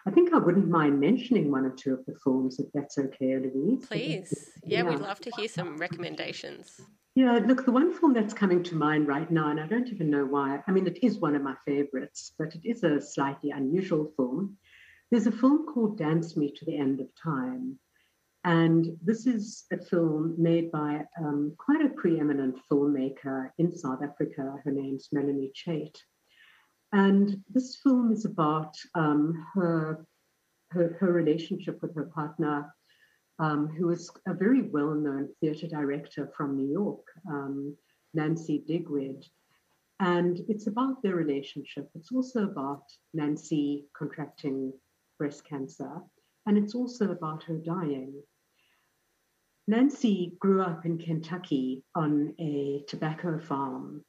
I 0.07 0.11
think 0.11 0.33
I 0.33 0.38
wouldn't 0.38 0.69
mind 0.69 1.00
mentioning 1.00 1.50
one 1.50 1.66
or 1.66 1.71
two 1.71 1.95
of 1.95 2.04
the 2.07 2.14
films, 2.25 2.59
if 2.59 2.66
that's 2.73 2.97
okay, 2.99 3.37
Louise. 3.38 3.87
Please. 3.87 4.50
Yeah, 4.64 4.83
yeah, 4.83 4.90
we'd 4.90 5.00
love 5.00 5.21
to 5.21 5.31
hear 5.37 5.49
some 5.49 5.76
recommendations. 5.76 6.81
Yeah, 7.16 7.38
look, 7.47 7.64
the 7.64 7.71
one 7.71 7.92
film 7.92 8.12
that's 8.12 8.35
coming 8.35 8.64
to 8.64 8.75
mind 8.75 9.06
right 9.06 9.30
now, 9.30 9.50
and 9.50 9.61
I 9.61 9.68
don't 9.68 9.88
even 9.88 10.11
know 10.11 10.25
why, 10.25 10.61
I 10.66 10.73
mean, 10.73 10.87
it 10.88 10.99
is 11.00 11.18
one 11.18 11.37
of 11.37 11.42
my 11.42 11.54
favorites, 11.64 12.33
but 12.37 12.56
it 12.56 12.62
is 12.64 12.83
a 12.83 13.00
slightly 13.00 13.50
unusual 13.50 14.12
film. 14.16 14.56
There's 15.12 15.28
a 15.28 15.33
film 15.33 15.66
called 15.73 15.97
Dance 15.97 16.37
Me 16.37 16.50
to 16.50 16.64
the 16.64 16.76
End 16.76 17.00
of 17.00 17.06
Time. 17.23 17.78
And 18.42 18.99
this 19.00 19.28
is 19.28 19.64
a 19.73 19.78
film 19.78 20.35
made 20.37 20.73
by 20.73 21.04
um, 21.18 21.54
quite 21.56 21.87
a 21.87 21.90
preeminent 21.90 22.59
filmmaker 22.71 23.50
in 23.59 23.75
South 23.76 24.02
Africa. 24.02 24.56
Her 24.64 24.73
name's 24.73 25.09
Melanie 25.12 25.52
Chait. 25.54 25.97
And 26.92 27.42
this 27.49 27.76
film 27.76 28.12
is 28.12 28.25
about 28.25 28.75
um, 28.97 29.47
her, 29.54 30.04
her, 30.73 30.97
her 30.99 31.12
relationship 31.12 31.80
with 31.80 31.94
her 31.94 32.11
partner 32.12 32.75
um, 33.38 33.68
who 33.68 33.86
was 33.86 34.10
a 34.26 34.34
very 34.34 34.62
well 34.62 34.94
known 34.94 35.28
theatre 35.40 35.66
director 35.66 36.30
from 36.36 36.56
New 36.56 36.70
York, 36.70 37.06
um, 37.28 37.76
Nancy 38.12 38.64
Diuguid. 38.68 39.24
And 40.00 40.40
it's 40.48 40.66
about 40.66 41.02
their 41.02 41.14
relationship. 41.14 41.88
It's 41.94 42.12
also 42.12 42.44
about 42.44 42.82
Nancy 43.12 43.86
contracting 43.96 44.72
breast 45.18 45.44
cancer, 45.48 46.00
and 46.46 46.58
it's 46.58 46.74
also 46.74 47.10
about 47.10 47.44
her 47.44 47.56
dying. 47.56 48.22
Nancy 49.66 50.36
grew 50.40 50.60
up 50.62 50.84
in 50.84 50.98
Kentucky 50.98 51.84
on 51.94 52.34
a 52.38 52.84
tobacco 52.86 53.38
farm, 53.38 54.04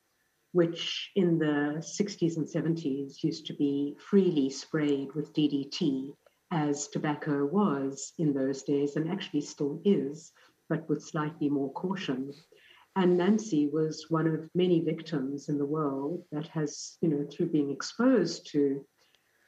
which 0.51 1.12
in 1.15 1.38
the 1.38 1.77
60s 1.79 2.36
and 2.36 2.46
70s 2.46 3.24
used 3.24 3.46
to 3.46 3.53
be 3.53 3.96
freely 4.00 4.50
sprayed 4.50 5.13
with 5.13 5.34
DDT, 5.34 6.13
as 6.52 6.88
tobacco 6.88 7.46
was 7.46 8.14
in 8.18 8.34
those 8.34 8.64
days 8.64 8.96
and 8.96 9.10
actually 9.10 9.42
still 9.42 9.82
is, 9.84 10.32
but 10.70 10.88
with 10.90 11.04
slightly 11.04 11.50
more 11.50 11.72
caution. 11.74 12.32
And 12.96 13.18
Nancy 13.18 13.68
was 13.68 14.06
one 14.10 14.28
of 14.28 14.50
many 14.56 14.80
victims 14.80 15.50
in 15.50 15.58
the 15.58 15.66
world 15.66 16.24
that 16.32 16.48
has, 16.48 16.98
you 17.02 17.10
know, 17.10 17.28
through 17.30 17.48
being 17.48 17.72
exposed 17.72 18.50
to 18.52 18.86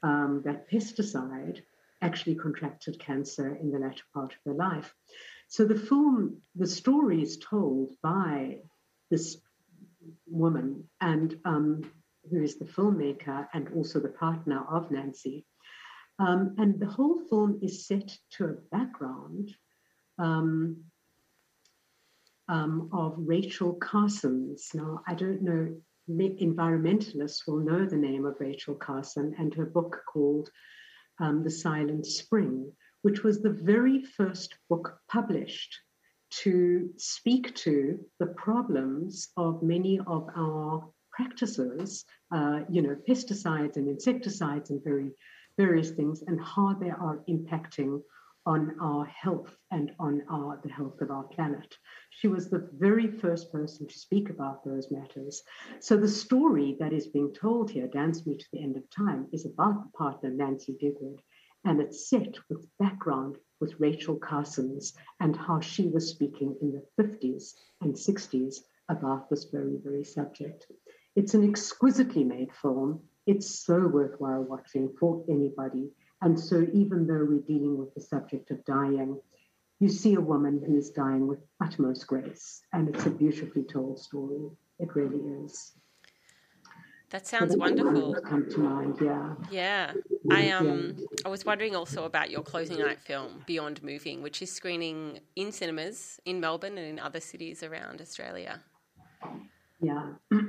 um, 0.04 0.42
that 0.46 0.70
pesticide, 0.70 1.62
actually 2.02 2.36
contracted 2.36 3.00
cancer 3.00 3.56
in 3.56 3.72
the 3.72 3.80
latter 3.80 4.04
part 4.14 4.34
of 4.34 4.40
her 4.46 4.54
life. 4.54 4.94
So 5.48 5.66
the 5.66 5.80
film, 5.80 6.42
the 6.56 6.68
story 6.68 7.22
is 7.22 7.38
told 7.38 7.94
by 8.04 8.60
this 9.10 9.38
woman 10.28 10.84
and 11.00 11.40
um, 11.46 11.90
who 12.30 12.44
is 12.44 12.58
the 12.58 12.66
filmmaker 12.66 13.48
and 13.54 13.70
also 13.74 14.00
the 14.00 14.10
partner 14.10 14.64
of 14.70 14.92
Nancy. 14.92 15.46
Um, 16.20 16.56
and 16.58 16.80
the 16.80 16.88
whole 16.88 17.20
film 17.30 17.60
is 17.62 17.86
set 17.86 18.18
to 18.32 18.46
a 18.46 18.54
background 18.72 19.54
um, 20.18 20.78
um 22.50 22.90
of 22.94 23.14
Rachel 23.18 23.74
Carson's. 23.74 24.72
Now, 24.74 25.02
I 25.08 25.14
don't 25.14 25.42
know, 25.44 25.76
environmentalists 26.10 27.46
will 27.46 27.60
know 27.60 27.86
the 27.86 27.98
name 27.98 28.26
of 28.26 28.40
Rachel 28.40 28.76
Carson 28.76 29.36
and 29.38 29.54
her 29.54 29.66
book 29.66 30.02
called 30.12 30.50
um, 31.20 31.44
The 31.44 31.52
Silent 31.52 32.06
Spring, 32.06 32.72
which 33.02 33.24
was 33.24 33.42
the 33.42 33.52
very 33.52 34.04
first 34.04 34.56
book 34.70 34.98
published 35.10 35.78
to 36.30 36.90
speak 36.98 37.56
to 37.56 38.00
the 38.20 38.28
problems 38.28 39.30
of 39.38 39.64
many 39.64 40.00
of 40.08 40.30
our 40.36 40.90
practices, 41.12 42.06
uh, 42.34 42.62
you 42.70 42.82
know, 42.82 42.96
pesticides 43.08 43.78
and 43.78 43.88
insecticides 43.88 44.70
and 44.70 44.84
very 44.84 45.12
various 45.58 45.92
things, 45.92 46.24
and 46.28 46.40
how 46.40 46.74
they 46.74 46.90
are 46.90 47.24
impacting 47.30 48.02
on 48.46 48.76
our 48.80 49.06
health 49.06 49.54
and 49.72 49.92
on 50.00 50.24
our, 50.32 50.60
the 50.64 50.70
health 50.70 51.02
of 51.02 51.12
our 51.12 51.24
planet. 51.24 51.76
She 52.12 52.30
was 52.30 52.50
the 52.50 52.70
very 52.74 53.08
first 53.08 53.52
person 53.52 53.88
to 53.88 54.00
speak 54.00 54.30
about 54.30 54.64
those 54.64 54.90
matters. 54.90 55.44
So 55.82 55.98
the 55.98 56.08
story 56.08 56.78
that 56.80 56.94
is 56.94 57.08
being 57.08 57.34
told 57.34 57.70
here, 57.70 57.88
Dance 57.88 58.26
Me 58.26 58.38
to 58.38 58.46
the 58.54 58.64
End 58.64 58.78
of 58.78 58.90
Time, 58.90 59.28
is 59.34 59.46
about 59.46 59.84
the 59.84 59.90
partner 59.98 60.30
Nancy 60.30 60.78
Diuguid 60.82 61.20
and 61.66 61.82
it's 61.82 62.10
set 62.10 62.36
with 62.50 62.66
background 62.80 63.36
with 63.60 63.80
Rachel 63.80 64.16
Carson's 64.16 64.94
and 65.20 65.36
how 65.36 65.60
she 65.60 65.88
was 65.88 66.10
speaking 66.10 66.56
in 66.62 66.72
the 66.72 67.04
50s 67.04 67.54
and 67.82 67.94
60s 67.94 68.60
about 68.90 69.30
this 69.30 69.46
very, 69.52 69.78
very 69.84 70.06
subject. 70.06 70.68
It's 71.18 71.34
an 71.34 71.44
exquisitely 71.44 72.24
made 72.24 72.54
film. 72.54 73.02
It's 73.28 73.60
so 73.66 73.88
worthwhile 73.88 74.44
watching 74.44 74.94
for 75.00 75.24
anybody. 75.30 75.90
And 76.22 76.40
so, 76.40 76.66
even 76.74 77.06
though 77.06 77.26
we're 77.30 77.46
dealing 77.46 77.78
with 77.78 77.94
the 77.94 78.02
subject 78.02 78.50
of 78.50 78.66
dying, 78.66 79.20
you 79.80 79.90
see 79.90 80.16
a 80.16 80.22
woman 80.22 80.64
who 80.66 80.76
is 80.76 80.90
dying 80.90 81.28
with 81.28 81.40
utmost 81.62 82.08
grace. 82.08 82.62
And 82.74 82.90
it's 82.90 83.06
a 83.06 83.12
beautifully 83.12 83.64
told 83.64 84.00
story. 84.00 84.50
It 84.80 84.96
really 84.96 85.44
is. 85.44 85.74
That 87.10 87.26
sounds 87.26 87.56
wonderful. 87.56 88.16
Come 88.26 88.50
to 88.50 88.60
mind, 88.60 88.98
yeah. 89.02 89.36
Yeah, 89.50 89.94
I 90.30 90.50
um, 90.52 90.98
I 91.24 91.30
was 91.30 91.46
wondering 91.46 91.74
also 91.74 92.04
about 92.04 92.30
your 92.30 92.42
closing 92.44 92.80
night 92.80 93.00
film, 93.00 93.44
Beyond 93.46 93.82
Moving, 93.82 94.22
which 94.22 94.42
is 94.42 94.52
screening 94.52 95.20
in 95.38 95.54
cinemas 95.54 96.20
in 96.26 96.42
Melbourne 96.42 96.78
and 96.78 96.88
in 96.88 97.00
other 97.00 97.22
cities 97.22 97.64
around 97.64 98.02
Australia. 98.02 98.62
Yeah. 99.80 100.14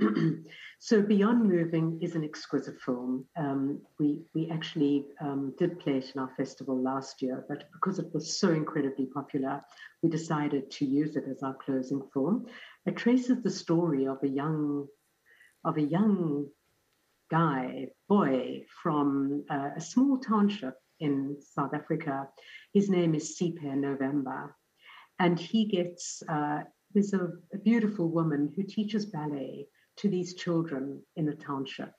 so 0.78 1.02
Beyond 1.02 1.44
Moving 1.44 1.98
is 2.00 2.14
an 2.14 2.24
exquisite 2.24 2.80
film. 2.80 3.26
Um, 3.36 3.82
we 3.98 4.20
we 4.34 4.50
actually 4.50 5.04
um, 5.20 5.54
did 5.58 5.78
play 5.80 5.98
it 5.98 6.12
in 6.14 6.20
our 6.20 6.32
festival 6.36 6.82
last 6.82 7.20
year, 7.20 7.44
but 7.46 7.64
because 7.74 7.98
it 7.98 8.12
was 8.14 8.40
so 8.40 8.50
incredibly 8.50 9.06
popular, 9.06 9.62
we 10.02 10.08
decided 10.08 10.70
to 10.70 10.86
use 10.86 11.16
it 11.16 11.24
as 11.30 11.42
our 11.42 11.54
closing 11.54 12.02
film. 12.14 12.46
It 12.86 12.96
traces 12.96 13.42
the 13.42 13.50
story 13.50 14.06
of 14.06 14.18
a 14.22 14.28
young 14.28 14.86
of 15.64 15.76
a 15.76 15.82
young 15.82 16.46
guy, 17.30 17.88
boy 18.08 18.64
from 18.82 19.44
uh, 19.50 19.70
a 19.76 19.80
small 19.80 20.18
township 20.18 20.74
in 21.00 21.36
South 21.40 21.74
Africa. 21.74 22.28
His 22.72 22.88
name 22.88 23.14
is 23.14 23.38
Siphe 23.38 23.62
November. 23.62 24.54
And 25.18 25.38
he 25.38 25.66
gets, 25.66 26.22
uh, 26.28 26.60
there's 26.94 27.12
a, 27.12 27.32
a 27.52 27.58
beautiful 27.58 28.08
woman 28.08 28.52
who 28.56 28.62
teaches 28.62 29.06
ballet 29.06 29.66
to 29.96 30.08
these 30.08 30.34
children 30.34 31.02
in 31.16 31.28
a 31.28 31.34
township. 31.34 31.92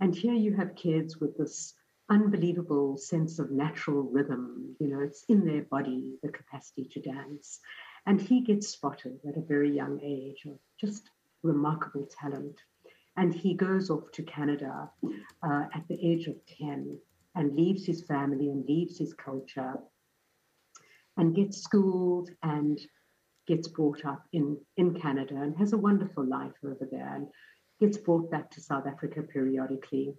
And 0.00 0.14
here 0.14 0.34
you 0.34 0.54
have 0.54 0.74
kids 0.74 1.18
with 1.18 1.36
this 1.36 1.74
unbelievable 2.08 2.96
sense 2.96 3.38
of 3.38 3.50
natural 3.50 4.02
rhythm. 4.02 4.76
You 4.78 4.88
know, 4.88 5.00
it's 5.00 5.24
in 5.28 5.44
their 5.44 5.62
body, 5.62 6.18
the 6.22 6.28
capacity 6.28 6.88
to 6.92 7.00
dance. 7.00 7.60
And 8.06 8.20
he 8.20 8.40
gets 8.40 8.68
spotted 8.68 9.18
at 9.28 9.36
a 9.36 9.46
very 9.46 9.74
young 9.74 10.00
age 10.02 10.44
of 10.46 10.58
just 10.80 11.10
remarkable 11.42 12.08
talent. 12.20 12.60
And 13.16 13.34
he 13.34 13.54
goes 13.54 13.90
off 13.90 14.10
to 14.12 14.22
Canada 14.22 14.90
uh, 15.42 15.64
at 15.74 15.84
the 15.88 15.98
age 16.02 16.26
of 16.26 16.36
10 16.58 16.98
and 17.34 17.56
leaves 17.56 17.84
his 17.86 18.02
family 18.02 18.50
and 18.50 18.66
leaves 18.66 18.98
his 18.98 19.14
culture 19.14 19.74
and 21.16 21.34
gets 21.34 21.62
schooled 21.62 22.30
and 22.42 22.78
gets 23.46 23.68
brought 23.68 24.04
up 24.04 24.24
in, 24.32 24.58
in 24.76 24.98
Canada 24.98 25.34
and 25.36 25.56
has 25.56 25.72
a 25.72 25.78
wonderful 25.78 26.24
life 26.24 26.52
over 26.64 26.86
there 26.90 27.14
and 27.14 27.28
gets 27.80 27.98
brought 27.98 28.30
back 28.30 28.50
to 28.50 28.60
South 28.60 28.86
Africa 28.86 29.22
periodically. 29.22 30.14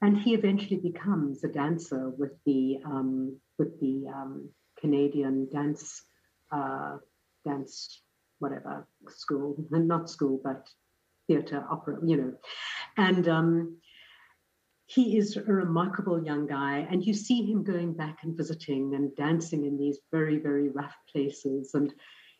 And 0.00 0.18
he 0.18 0.34
eventually 0.34 0.80
becomes 0.80 1.44
a 1.44 1.48
dancer 1.48 2.10
with 2.10 2.32
the 2.44 2.78
um, 2.84 3.36
with 3.56 3.78
the 3.78 4.08
um, 4.08 4.48
Canadian 4.80 5.48
dance 5.52 6.02
uh, 6.50 6.96
dance 7.44 8.02
whatever 8.40 8.86
school, 9.08 9.54
and 9.70 9.86
not 9.94 10.10
school, 10.10 10.40
but 10.42 10.68
theatre, 11.28 11.64
opera, 11.70 11.98
you 12.04 12.16
know. 12.16 12.32
And 12.96 13.28
um, 13.28 13.76
he 14.94 15.16
is 15.16 15.36
a 15.36 15.42
remarkable 15.42 16.22
young 16.22 16.46
guy. 16.46 16.86
And 16.90 17.04
you 17.04 17.14
see 17.14 17.42
him 17.50 17.62
going 17.62 17.94
back 17.94 18.18
and 18.22 18.36
visiting 18.36 18.94
and 18.94 19.14
dancing 19.16 19.64
in 19.64 19.78
these 19.78 19.98
very, 20.10 20.38
very 20.38 20.68
rough 20.68 20.94
places. 21.10 21.70
And 21.74 21.92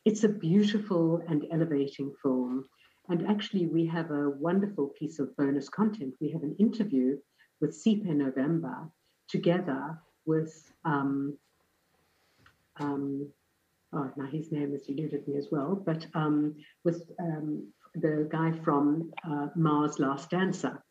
it's 0.05 0.25
a 0.25 0.29
beautiful 0.29 1.23
and 1.29 1.47
elevating 1.53 2.12
film. 2.23 2.65
And 3.09 3.27
actually, 3.29 3.67
we 3.67 3.87
have 3.87 4.11
a 4.11 4.31
wonderful 4.31 4.88
piece 4.99 5.19
of 5.19 5.37
bonus 5.37 5.69
content. 5.69 6.15
We 6.21 6.31
have 6.31 6.43
an 6.43 6.57
interview 6.59 7.17
with 7.61 7.71
Siphe 7.71 8.05
November 8.05 8.88
together 9.29 9.99
with 10.27 10.73
um, 10.85 11.38
um, 12.81 13.29
oh, 13.93 14.11
now 14.17 14.27
his 14.27 14.53
name 14.53 14.73
has 14.73 14.88
eluded 14.88 15.27
me 15.27 15.37
as 15.37 15.49
well, 15.51 15.75
but 15.75 16.07
um, 16.15 16.55
with 16.85 17.03
um, 17.21 17.73
the 17.95 18.29
guy 18.31 18.53
from 18.65 19.12
uh, 19.25 19.49
Mao's 19.55 19.99
Last 19.99 20.31
Dancer, 20.31 20.83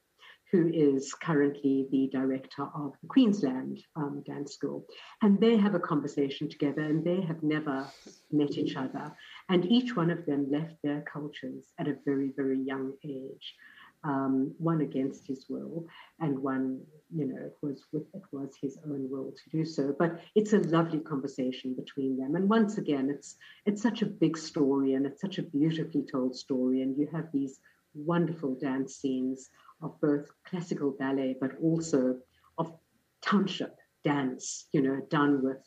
who 0.51 0.69
is 0.73 1.13
currently 1.13 1.87
the 1.91 2.09
director 2.11 2.63
of 2.75 2.93
the 3.01 3.07
Queensland 3.07 3.79
um, 3.95 4.21
Dance 4.25 4.53
School. 4.53 4.85
And 5.21 5.39
they 5.39 5.57
have 5.57 5.75
a 5.75 5.79
conversation 5.79 6.49
together 6.49 6.81
and 6.81 7.03
they 7.03 7.21
have 7.21 7.41
never 7.41 7.87
met 8.31 8.57
each 8.57 8.75
other. 8.75 9.15
And 9.49 9.65
each 9.65 9.95
one 9.95 10.11
of 10.11 10.25
them 10.25 10.51
left 10.51 10.75
their 10.83 11.01
cultures 11.01 11.65
at 11.79 11.87
a 11.87 11.95
very, 12.05 12.31
very 12.35 12.59
young 12.59 12.93
age 13.03 13.55
um, 14.03 14.53
one 14.57 14.81
against 14.81 15.27
his 15.27 15.45
will, 15.47 15.85
and 16.19 16.39
one, 16.39 16.81
you 17.15 17.25
know, 17.25 17.37
it 17.37 17.57
was 17.61 17.83
with 17.91 18.03
it 18.13 18.23
was 18.31 18.55
his 18.59 18.77
own 18.85 19.07
will 19.09 19.31
to 19.31 19.57
do 19.57 19.65
so. 19.65 19.95
But 19.97 20.21
it's 20.33 20.53
a 20.53 20.59
lovely 20.59 20.99
conversation 20.99 21.75
between 21.75 22.17
them, 22.17 22.35
and 22.35 22.49
once 22.49 22.77
again, 22.77 23.09
it's 23.09 23.35
it's 23.65 23.81
such 23.81 24.01
a 24.01 24.07
big 24.07 24.37
story, 24.37 24.93
and 24.93 25.05
it's 25.05 25.21
such 25.21 25.37
a 25.37 25.43
beautifully 25.43 26.03
told 26.11 26.35
story, 26.35 26.81
and 26.81 26.97
you 26.97 27.07
have 27.13 27.27
these 27.31 27.59
wonderful 27.93 28.55
dance 28.55 28.95
scenes 28.95 29.49
of 29.81 29.99
both 30.01 30.27
classical 30.45 30.91
ballet, 30.91 31.35
but 31.39 31.51
also 31.61 32.17
of 32.57 32.73
township 33.21 33.77
dance, 34.03 34.67
you 34.71 34.81
know, 34.81 35.01
done 35.09 35.43
with, 35.43 35.63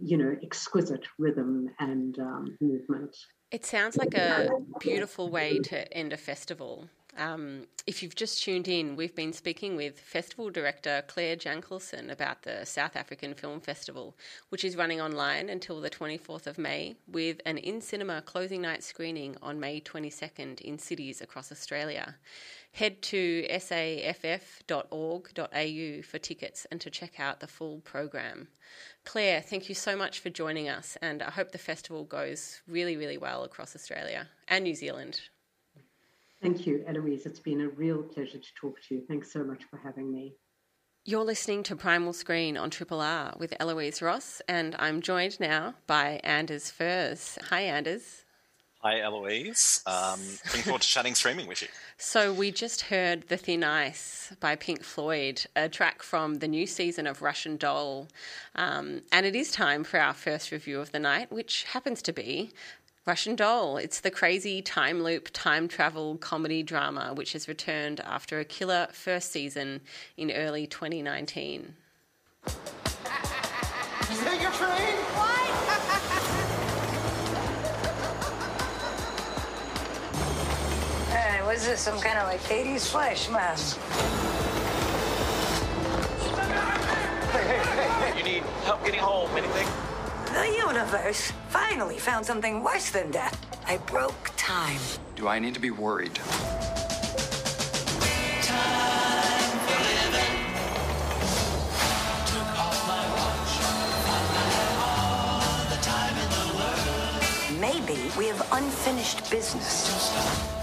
you 0.00 0.16
know, 0.16 0.36
exquisite 0.42 1.06
rhythm 1.18 1.68
and 1.78 2.18
um, 2.18 2.56
movement. 2.60 3.16
It 3.50 3.64
sounds 3.64 3.96
like 3.96 4.14
a 4.14 4.50
beautiful 4.78 5.30
way 5.30 5.58
to 5.60 5.92
end 5.92 6.12
a 6.12 6.16
festival. 6.16 6.88
Um, 7.16 7.66
if 7.86 8.02
you've 8.02 8.14
just 8.14 8.42
tuned 8.42 8.68
in, 8.68 8.94
we've 8.94 9.14
been 9.14 9.32
speaking 9.32 9.74
with 9.74 9.98
Festival 9.98 10.50
Director 10.50 11.02
Claire 11.08 11.36
Jankelson 11.36 12.10
about 12.10 12.42
the 12.42 12.64
South 12.64 12.94
African 12.94 13.34
Film 13.34 13.60
Festival, 13.60 14.16
which 14.50 14.64
is 14.64 14.76
running 14.76 15.00
online 15.00 15.48
until 15.48 15.80
the 15.80 15.90
24th 15.90 16.46
of 16.46 16.58
May, 16.58 16.94
with 17.08 17.40
an 17.44 17.58
in 17.58 17.80
cinema 17.80 18.22
closing 18.22 18.62
night 18.62 18.84
screening 18.84 19.36
on 19.42 19.58
May 19.58 19.80
22nd 19.80 20.60
in 20.60 20.78
cities 20.78 21.20
across 21.20 21.50
Australia. 21.50 22.16
Head 22.72 23.02
to 23.02 23.46
saff.org.au 23.50 24.02
for 26.02 26.18
tickets 26.18 26.66
and 26.70 26.80
to 26.80 26.90
check 26.90 27.18
out 27.18 27.40
the 27.40 27.46
full 27.46 27.80
program. 27.80 28.48
Claire, 29.04 29.40
thank 29.40 29.68
you 29.68 29.74
so 29.74 29.96
much 29.96 30.20
for 30.20 30.30
joining 30.30 30.68
us, 30.68 30.96
and 31.00 31.22
I 31.22 31.30
hope 31.30 31.52
the 31.52 31.58
festival 31.58 32.04
goes 32.04 32.60
really, 32.68 32.96
really 32.96 33.18
well 33.18 33.42
across 33.42 33.74
Australia 33.74 34.28
and 34.46 34.64
New 34.64 34.74
Zealand. 34.74 35.20
Thank 36.40 36.66
you, 36.66 36.84
Eloise. 36.86 37.26
It's 37.26 37.40
been 37.40 37.62
a 37.62 37.68
real 37.68 38.02
pleasure 38.02 38.38
to 38.38 38.54
talk 38.54 38.76
to 38.88 38.94
you. 38.94 39.02
Thanks 39.08 39.32
so 39.32 39.42
much 39.42 39.64
for 39.70 39.78
having 39.78 40.12
me. 40.12 40.36
You're 41.04 41.24
listening 41.24 41.62
to 41.64 41.74
Primal 41.74 42.12
Screen 42.12 42.56
on 42.56 42.70
Triple 42.70 43.00
R 43.00 43.34
with 43.38 43.54
Eloise 43.58 44.02
Ross, 44.02 44.42
and 44.46 44.76
I'm 44.78 45.00
joined 45.00 45.40
now 45.40 45.74
by 45.86 46.20
Anders 46.22 46.70
Furze. 46.70 47.38
Hi, 47.48 47.62
Anders. 47.62 48.24
Hi, 48.80 49.00
Eloise. 49.00 49.82
Um, 49.86 50.20
looking 50.46 50.62
forward 50.62 50.82
to 50.82 50.88
chatting 50.88 51.14
streaming 51.14 51.46
with 51.46 51.62
you. 51.62 51.68
So, 52.00 52.32
we 52.32 52.52
just 52.52 52.82
heard 52.82 53.26
The 53.26 53.36
Thin 53.36 53.64
Ice 53.64 54.32
by 54.38 54.54
Pink 54.54 54.84
Floyd, 54.84 55.44
a 55.56 55.68
track 55.68 56.00
from 56.00 56.36
the 56.36 56.46
new 56.46 56.64
season 56.64 57.08
of 57.08 57.22
Russian 57.22 57.56
Doll. 57.56 58.06
Um, 58.54 59.02
and 59.10 59.26
it 59.26 59.34
is 59.34 59.50
time 59.50 59.82
for 59.82 59.98
our 59.98 60.14
first 60.14 60.52
review 60.52 60.78
of 60.80 60.92
the 60.92 61.00
night, 61.00 61.32
which 61.32 61.64
happens 61.64 62.00
to 62.02 62.12
be 62.12 62.52
Russian 63.04 63.34
Doll. 63.34 63.78
It's 63.78 63.98
the 63.98 64.12
crazy 64.12 64.62
time 64.62 65.02
loop, 65.02 65.30
time 65.32 65.66
travel 65.66 66.18
comedy 66.18 66.62
drama 66.62 67.14
which 67.14 67.32
has 67.32 67.48
returned 67.48 67.98
after 67.98 68.38
a 68.38 68.44
killer 68.44 68.86
first 68.92 69.32
season 69.32 69.80
in 70.16 70.30
early 70.30 70.68
2019. 70.68 71.74
Is 72.46 72.54
that 74.24 74.40
your 74.40 74.52
train? 74.52 75.17
Hey, 81.68 81.72
was 81.72 81.80
some 81.80 82.00
kind 82.00 82.18
of 82.18 82.26
like 82.26 82.40
80s 82.40 82.90
flash 82.90 83.28
mob? 83.28 83.58
Hey, 87.30 87.44
hey, 87.44 87.58
hey, 87.58 88.10
hey. 88.10 88.18
You 88.18 88.24
need 88.24 88.42
help 88.64 88.82
getting 88.86 89.00
home? 89.00 89.28
Anything? 89.36 89.68
The 90.32 90.46
universe 90.66 91.30
finally 91.50 91.98
found 91.98 92.24
something 92.24 92.64
worse 92.64 92.88
than 92.88 93.10
death. 93.10 93.36
I 93.66 93.76
broke 93.76 94.30
time. 94.38 94.80
Do 95.14 95.28
I 95.28 95.38
need 95.38 95.52
to 95.52 95.60
be 95.60 95.70
worried? 95.70 96.18
Maybe 107.60 108.10
we 108.16 108.28
have 108.28 108.48
unfinished 108.52 109.30
business. 109.30 110.57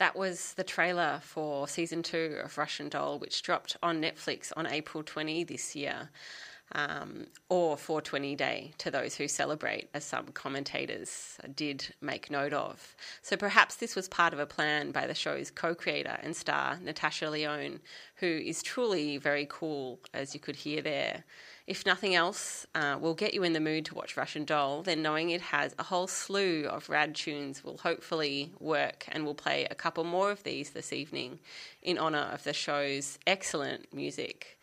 That 0.00 0.16
was 0.16 0.54
the 0.54 0.64
trailer 0.64 1.20
for 1.22 1.68
season 1.68 2.02
two 2.02 2.38
of 2.42 2.56
Russian 2.56 2.88
Doll, 2.88 3.18
which 3.18 3.42
dropped 3.42 3.76
on 3.82 4.00
Netflix 4.00 4.50
on 4.56 4.66
April 4.66 5.04
20 5.04 5.44
this 5.44 5.76
year. 5.76 6.08
Um, 6.72 7.26
or 7.48 7.76
420 7.76 8.36
Day 8.36 8.72
to 8.78 8.92
those 8.92 9.16
who 9.16 9.26
celebrate, 9.26 9.90
as 9.92 10.04
some 10.04 10.26
commentators 10.28 11.36
did 11.56 11.92
make 12.00 12.30
note 12.30 12.52
of. 12.52 12.94
So 13.22 13.36
perhaps 13.36 13.74
this 13.74 13.96
was 13.96 14.08
part 14.08 14.32
of 14.32 14.38
a 14.38 14.46
plan 14.46 14.92
by 14.92 15.08
the 15.08 15.14
show's 15.14 15.50
co 15.50 15.74
creator 15.74 16.16
and 16.22 16.34
star, 16.34 16.78
Natasha 16.80 17.28
Lyonne, 17.28 17.80
who 18.14 18.26
is 18.26 18.62
truly 18.62 19.18
very 19.18 19.48
cool, 19.50 19.98
as 20.14 20.32
you 20.32 20.38
could 20.38 20.54
hear 20.54 20.80
there. 20.80 21.24
If 21.70 21.86
nothing 21.86 22.16
else 22.16 22.66
uh, 22.74 22.98
will 23.00 23.14
get 23.14 23.32
you 23.32 23.44
in 23.44 23.52
the 23.52 23.60
mood 23.60 23.84
to 23.84 23.94
watch 23.94 24.16
Russian 24.16 24.44
Doll, 24.44 24.82
then 24.82 25.02
knowing 25.02 25.30
it 25.30 25.40
has 25.40 25.72
a 25.78 25.84
whole 25.84 26.08
slew 26.08 26.64
of 26.64 26.88
rad 26.88 27.14
tunes 27.14 27.62
will 27.62 27.76
hopefully 27.76 28.52
work, 28.58 29.04
and 29.06 29.24
we'll 29.24 29.36
play 29.36 29.68
a 29.70 29.76
couple 29.76 30.02
more 30.02 30.32
of 30.32 30.42
these 30.42 30.70
this 30.70 30.92
evening 30.92 31.38
in 31.80 31.96
honour 31.96 32.28
of 32.32 32.42
the 32.42 32.52
show's 32.52 33.20
excellent 33.24 33.94
music. 33.94 34.58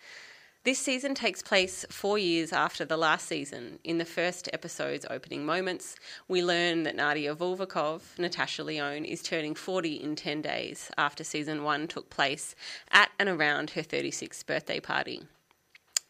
This 0.65 0.79
season 0.79 1.15
takes 1.15 1.41
place 1.41 1.85
four 1.89 2.17
years 2.17 2.51
after 2.51 2.83
the 2.83 2.97
last 2.97 3.25
season. 3.25 3.79
In 3.85 3.99
the 3.99 4.03
first 4.03 4.49
episode's 4.51 5.05
opening 5.09 5.45
moments, 5.45 5.95
we 6.27 6.43
learn 6.43 6.83
that 6.83 6.97
Nadia 6.97 7.33
Vulvokov, 7.33 8.19
Natasha 8.19 8.65
Lyonne, 8.65 9.05
is 9.05 9.23
turning 9.23 9.55
40 9.55 9.93
in 9.95 10.17
10 10.17 10.41
days 10.41 10.91
after 10.97 11.23
season 11.23 11.63
one 11.63 11.87
took 11.87 12.09
place 12.09 12.53
at 12.91 13.11
and 13.17 13.29
around 13.29 13.69
her 13.69 13.81
36th 13.81 14.45
birthday 14.45 14.81
party. 14.81 15.21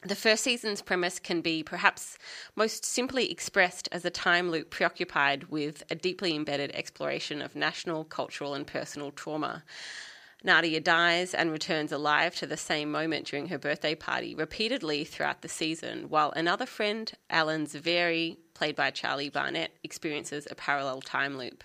The 0.04 0.16
first 0.16 0.44
season's 0.44 0.84
premise 0.84 1.18
can 1.18 1.42
be 1.42 1.64
perhaps 1.64 2.20
most 2.56 2.86
simply 2.86 3.32
expressed 3.32 3.90
as 3.92 4.06
a 4.06 4.12
time 4.12 4.52
loop 4.52 4.70
preoccupied 4.70 5.46
with 5.46 5.84
a 5.90 5.96
deeply 5.96 6.36
embedded 6.36 6.72
exploration 6.76 7.42
of 7.42 7.56
national, 7.56 8.04
cultural, 8.04 8.54
and 8.54 8.68
personal 8.68 9.12
trauma. 9.12 9.64
Nadia 10.44 10.80
dies 10.80 11.34
and 11.34 11.52
returns 11.52 11.92
alive 11.92 12.36
to 12.36 12.46
the 12.46 12.58
same 12.58 12.92
moment 12.92 13.26
during 13.26 13.48
her 13.48 13.58
birthday 13.58 13.96
party 13.96 14.36
repeatedly 14.36 15.04
throughout 15.04 15.42
the 15.42 15.50
season, 15.50 16.10
while 16.10 16.32
another 16.32 16.68
friend, 16.68 17.14
Alan 17.32 17.66
Zaveri, 17.66 18.38
played 18.54 18.76
by 18.76 18.92
Charlie 18.92 19.30
Barnett, 19.30 19.72
experiences 19.84 20.48
a 20.52 20.56
parallel 20.56 21.02
time 21.02 21.40
loop. 21.40 21.64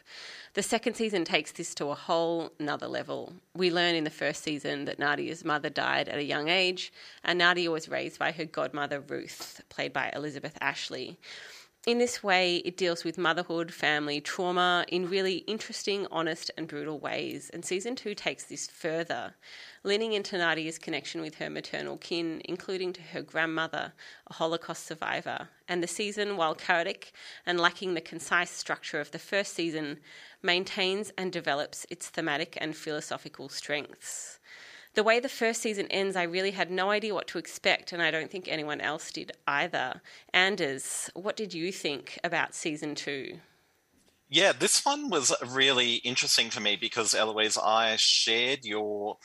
The 0.54 0.62
second 0.62 0.96
season 0.96 1.24
takes 1.24 1.50
this 1.50 1.74
to 1.76 1.86
a 1.86 1.94
whole 1.94 2.52
another 2.60 2.86
level. 2.86 3.32
We 3.54 3.70
learn 3.70 3.94
in 3.94 4.04
the 4.04 4.10
first 4.10 4.42
season 4.42 4.84
that 4.84 4.98
Nadia's 4.98 5.46
mother 5.46 5.70
died 5.70 6.10
at 6.10 6.18
a 6.18 6.22
young 6.22 6.48
age, 6.48 6.92
and 7.24 7.38
Nadia 7.38 7.70
was 7.70 7.88
raised 7.88 8.18
by 8.18 8.32
her 8.32 8.44
godmother 8.44 9.00
Ruth, 9.00 9.62
played 9.70 9.94
by 9.94 10.12
Elizabeth 10.14 10.58
Ashley. 10.60 11.18
In 11.84 11.98
this 11.98 12.22
way, 12.22 12.58
it 12.58 12.76
deals 12.76 13.02
with 13.02 13.18
motherhood, 13.18 13.74
family, 13.74 14.20
trauma 14.20 14.84
in 14.86 15.10
really 15.10 15.38
interesting, 15.48 16.06
honest, 16.12 16.48
and 16.56 16.68
brutal 16.68 17.00
ways. 17.00 17.50
And 17.52 17.64
season 17.64 17.96
two 17.96 18.14
takes 18.14 18.44
this 18.44 18.68
further, 18.68 19.34
leaning 19.82 20.12
into 20.12 20.38
Nadia's 20.38 20.78
connection 20.78 21.20
with 21.20 21.34
her 21.36 21.50
maternal 21.50 21.96
kin, 21.96 22.40
including 22.44 22.92
to 22.92 23.02
her 23.02 23.20
grandmother, 23.20 23.94
a 24.28 24.34
Holocaust 24.34 24.86
survivor. 24.86 25.48
And 25.66 25.82
the 25.82 25.88
season, 25.88 26.36
while 26.36 26.54
chaotic 26.54 27.14
and 27.46 27.58
lacking 27.58 27.94
the 27.94 28.00
concise 28.00 28.52
structure 28.52 29.00
of 29.00 29.10
the 29.10 29.18
first 29.18 29.52
season, 29.52 29.98
maintains 30.40 31.10
and 31.18 31.32
develops 31.32 31.84
its 31.90 32.08
thematic 32.08 32.56
and 32.60 32.76
philosophical 32.76 33.48
strengths 33.48 34.38
the 34.94 35.02
way 35.02 35.20
the 35.20 35.28
first 35.28 35.62
season 35.62 35.86
ends, 35.90 36.16
I 36.16 36.24
really 36.24 36.50
had 36.50 36.70
no 36.70 36.90
idea 36.90 37.14
what 37.14 37.26
to 37.28 37.38
expect, 37.38 37.92
and 37.92 38.02
I 38.02 38.10
don't 38.10 38.30
think 38.30 38.46
anyone 38.46 38.80
else 38.80 39.10
did 39.10 39.32
either. 39.46 40.02
Anders, 40.34 41.10
what 41.14 41.36
did 41.36 41.54
you 41.54 41.72
think 41.72 42.18
about 42.22 42.54
season 42.54 42.94
two? 42.94 43.38
Yeah, 44.28 44.52
this 44.52 44.84
one 44.84 45.10
was 45.10 45.34
really 45.46 45.96
interesting 45.96 46.50
for 46.50 46.60
me 46.60 46.76
because 46.76 47.14
Eloise, 47.14 47.58
I 47.58 47.96
shared 47.96 48.64
your. 48.64 49.18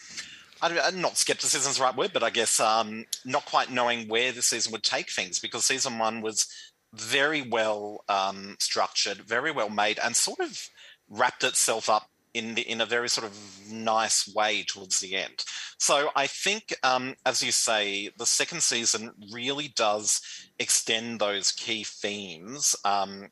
I 0.61 0.91
not 0.91 1.17
skepticism 1.17 1.69
is 1.69 1.77
the 1.77 1.83
right 1.83 1.95
word, 1.95 2.11
but 2.13 2.23
I 2.23 2.29
guess 2.29 2.59
um, 2.59 3.05
not 3.23 3.45
quite 3.45 3.71
knowing 3.71 4.07
where 4.07 4.31
the 4.31 4.41
season 4.41 4.71
would 4.71 4.83
take 4.83 5.09
things 5.09 5.39
because 5.39 5.65
season 5.65 5.99
one 5.99 6.21
was 6.21 6.47
very 6.93 7.41
well 7.41 8.03
um, 8.09 8.55
structured, 8.59 9.19
very 9.19 9.51
well 9.51 9.69
made, 9.69 9.99
and 10.03 10.15
sort 10.15 10.39
of 10.39 10.69
wrapped 11.09 11.43
itself 11.43 11.89
up 11.89 12.09
in 12.33 12.55
the, 12.55 12.61
in 12.61 12.81
a 12.81 12.85
very 12.85 13.09
sort 13.09 13.27
of 13.27 13.37
nice 13.71 14.31
way 14.35 14.63
towards 14.63 14.99
the 14.99 15.15
end. 15.15 15.43
So 15.79 16.09
I 16.15 16.27
think, 16.27 16.75
um, 16.83 17.15
as 17.25 17.41
you 17.41 17.51
say, 17.51 18.09
the 18.17 18.25
second 18.25 18.61
season 18.61 19.11
really 19.31 19.69
does 19.75 20.21
extend 20.59 21.19
those 21.19 21.51
key 21.51 21.83
themes 21.83 22.75
um, 22.85 23.27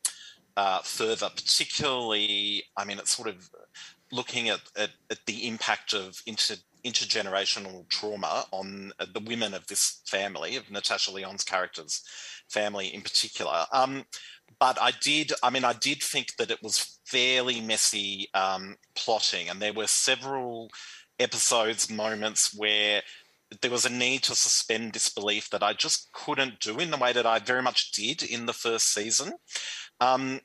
uh, 0.56 0.80
further. 0.82 1.28
Particularly, 1.28 2.64
I 2.76 2.84
mean, 2.84 2.98
it's 2.98 3.16
sort 3.16 3.28
of 3.28 3.48
looking 4.12 4.48
at, 4.48 4.60
at, 4.76 4.90
at 5.10 5.18
the 5.26 5.46
impact 5.46 5.92
of 5.92 6.20
inter, 6.26 6.54
intergenerational 6.84 7.88
trauma 7.88 8.44
on 8.52 8.92
uh, 9.00 9.06
the 9.12 9.20
women 9.20 9.54
of 9.54 9.66
this 9.66 10.02
family, 10.06 10.56
of 10.56 10.70
Natasha 10.70 11.10
Lyonne's 11.10 11.44
character's 11.44 12.02
family 12.48 12.94
in 12.94 13.02
particular. 13.02 13.66
Um, 13.72 14.04
but 14.58 14.80
I 14.80 14.92
did, 15.02 15.32
I 15.42 15.50
mean, 15.50 15.64
I 15.64 15.74
did 15.74 16.02
think 16.02 16.36
that 16.38 16.50
it 16.50 16.62
was 16.62 16.98
fairly 17.04 17.60
messy 17.60 18.28
um, 18.34 18.76
plotting, 18.94 19.48
and 19.48 19.60
there 19.60 19.72
were 19.72 19.86
several 19.86 20.70
episodes, 21.18 21.90
moments 21.90 22.54
where 22.56 23.02
there 23.62 23.70
was 23.70 23.84
a 23.84 23.90
need 23.90 24.22
to 24.24 24.34
suspend 24.34 24.92
disbelief 24.92 25.50
that 25.50 25.62
I 25.62 25.72
just 25.72 26.10
couldn't 26.12 26.60
do 26.60 26.78
in 26.78 26.90
the 26.90 26.96
way 26.96 27.12
that 27.12 27.26
I 27.26 27.38
very 27.38 27.62
much 27.62 27.92
did 27.92 28.22
in 28.22 28.46
the 28.46 28.52
first 28.52 28.92
season, 28.92 29.34
um, 30.00 30.40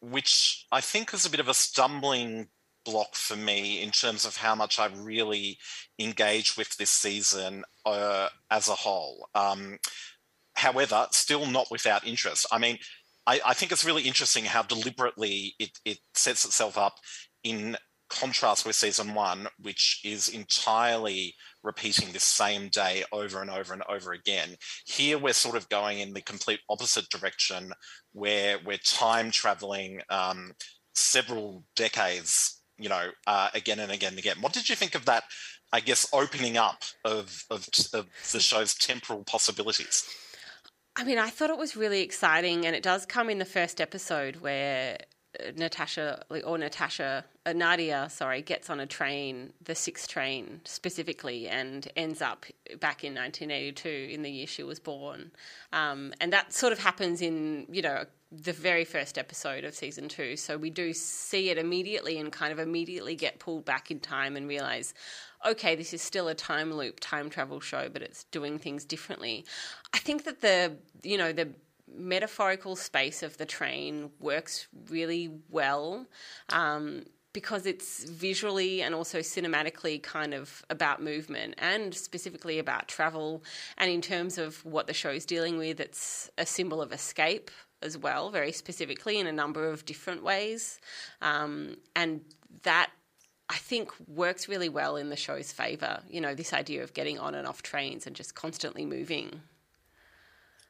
which 0.00 0.66
I 0.72 0.80
think 0.80 1.12
was 1.12 1.26
a 1.26 1.30
bit 1.30 1.40
of 1.40 1.48
a 1.48 1.54
stumbling 1.54 2.48
block 2.84 3.14
for 3.14 3.36
me 3.36 3.82
in 3.82 3.90
terms 3.90 4.24
of 4.24 4.36
how 4.36 4.54
much 4.54 4.78
I 4.78 4.86
really 4.86 5.58
engaged 5.98 6.56
with 6.56 6.76
this 6.76 6.90
season 6.90 7.64
uh, 7.84 8.28
as 8.50 8.68
a 8.68 8.74
whole. 8.74 9.28
Um, 9.34 9.78
however, 10.54 11.06
still 11.10 11.46
not 11.46 11.70
without 11.70 12.06
interest. 12.06 12.46
I 12.50 12.58
mean, 12.58 12.78
I, 13.26 13.40
I 13.46 13.54
think 13.54 13.72
it's 13.72 13.84
really 13.84 14.02
interesting 14.02 14.44
how 14.44 14.62
deliberately 14.62 15.54
it, 15.58 15.78
it 15.84 15.98
sets 16.14 16.44
itself 16.44 16.78
up 16.78 16.94
in 17.42 17.76
contrast 18.08 18.64
with 18.64 18.76
season 18.76 19.14
one, 19.14 19.48
which 19.60 20.00
is 20.04 20.28
entirely 20.28 21.34
repeating 21.62 22.12
the 22.12 22.20
same 22.20 22.68
day 22.68 23.04
over 23.12 23.40
and 23.42 23.50
over 23.50 23.72
and 23.72 23.82
over 23.88 24.12
again. 24.12 24.56
Here, 24.86 25.18
we're 25.18 25.32
sort 25.32 25.56
of 25.56 25.68
going 25.68 25.98
in 25.98 26.12
the 26.12 26.20
complete 26.20 26.60
opposite 26.68 27.08
direction, 27.10 27.72
where 28.12 28.58
we're 28.64 28.78
time 28.78 29.30
traveling 29.30 30.00
um, 30.08 30.52
several 30.94 31.64
decades, 31.74 32.62
you 32.78 32.88
know, 32.88 33.10
uh, 33.26 33.48
again 33.54 33.80
and 33.80 33.90
again 33.90 34.10
and 34.10 34.18
again. 34.18 34.36
What 34.40 34.52
did 34.52 34.68
you 34.68 34.76
think 34.76 34.94
of 34.94 35.04
that? 35.06 35.24
I 35.72 35.80
guess 35.80 36.08
opening 36.12 36.56
up 36.56 36.84
of, 37.04 37.44
of, 37.50 37.68
of 37.92 38.06
the 38.32 38.40
show's 38.40 38.74
temporal 38.74 39.24
possibilities. 39.24 40.08
I 40.96 41.04
mean, 41.04 41.18
I 41.18 41.28
thought 41.28 41.50
it 41.50 41.58
was 41.58 41.76
really 41.76 42.00
exciting, 42.00 42.64
and 42.64 42.74
it 42.74 42.82
does 42.82 43.04
come 43.04 43.28
in 43.28 43.38
the 43.38 43.44
first 43.44 43.82
episode 43.82 44.36
where 44.36 44.96
Natasha 45.54 46.24
or 46.44 46.56
Natasha 46.56 47.24
uh, 47.44 47.52
Nadia, 47.52 48.08
sorry, 48.10 48.40
gets 48.40 48.70
on 48.70 48.80
a 48.80 48.86
train, 48.86 49.52
the 49.62 49.74
sixth 49.74 50.08
train 50.08 50.62
specifically, 50.64 51.48
and 51.48 51.86
ends 51.96 52.22
up 52.22 52.46
back 52.80 53.04
in 53.04 53.14
1982 53.14 54.08
in 54.10 54.22
the 54.22 54.30
year 54.30 54.46
she 54.46 54.62
was 54.62 54.80
born, 54.80 55.32
um, 55.74 56.14
and 56.20 56.32
that 56.32 56.54
sort 56.54 56.72
of 56.72 56.78
happens 56.78 57.20
in 57.20 57.66
you 57.70 57.82
know 57.82 58.04
the 58.32 58.52
very 58.52 58.84
first 58.84 59.18
episode 59.18 59.64
of 59.64 59.74
season 59.74 60.08
two. 60.08 60.36
So 60.36 60.56
we 60.56 60.70
do 60.70 60.92
see 60.92 61.50
it 61.50 61.58
immediately 61.58 62.18
and 62.18 62.32
kind 62.32 62.52
of 62.52 62.58
immediately 62.58 63.14
get 63.14 63.38
pulled 63.38 63.64
back 63.64 63.90
in 63.90 64.00
time 64.00 64.36
and 64.36 64.48
realize, 64.48 64.94
okay, 65.44 65.74
this 65.74 65.92
is 65.92 66.02
still 66.02 66.28
a 66.28 66.34
time 66.34 66.72
loop, 66.72 66.98
time 67.00 67.30
travel 67.30 67.60
show, 67.60 67.88
but 67.92 68.02
it's 68.02 68.24
doing 68.24 68.58
things 68.58 68.84
differently. 68.84 69.44
I 69.92 69.98
think 69.98 70.24
that 70.24 70.40
the 70.40 70.76
you 71.02 71.18
know 71.18 71.32
the 71.32 71.48
metaphorical 71.92 72.76
space 72.76 73.22
of 73.22 73.36
the 73.38 73.46
train 73.46 74.10
works 74.20 74.68
really 74.88 75.30
well. 75.50 76.06
Um, 76.50 77.04
because 77.32 77.66
it's 77.66 78.04
visually 78.04 78.80
and 78.80 78.94
also 78.94 79.18
cinematically 79.18 80.02
kind 80.02 80.32
of 80.32 80.64
about 80.70 81.02
movement 81.02 81.54
and 81.58 81.94
specifically 81.94 82.58
about 82.58 82.88
travel. 82.88 83.44
And 83.76 83.90
in 83.90 84.00
terms 84.00 84.38
of 84.38 84.64
what 84.64 84.86
the 84.86 84.94
show's 84.94 85.26
dealing 85.26 85.58
with, 85.58 85.78
it's 85.78 86.30
a 86.38 86.46
symbol 86.46 86.80
of 86.80 86.92
escape 86.92 87.50
as 87.82 87.98
well, 87.98 88.30
very 88.30 88.52
specifically 88.52 89.18
in 89.18 89.26
a 89.26 89.32
number 89.32 89.68
of 89.68 89.84
different 89.84 90.24
ways. 90.24 90.80
Um, 91.20 91.76
and 91.94 92.22
that 92.62 92.90
I 93.48 93.56
think 93.56 93.90
works 94.08 94.48
really 94.48 94.68
well 94.68 94.96
in 94.96 95.08
the 95.08 95.16
show's 95.16 95.52
favour. 95.52 96.00
You 96.08 96.20
know, 96.20 96.34
this 96.34 96.52
idea 96.52 96.82
of 96.82 96.94
getting 96.94 97.18
on 97.18 97.34
and 97.34 97.46
off 97.46 97.62
trains 97.62 98.06
and 98.06 98.16
just 98.16 98.34
constantly 98.34 98.84
moving 98.84 99.40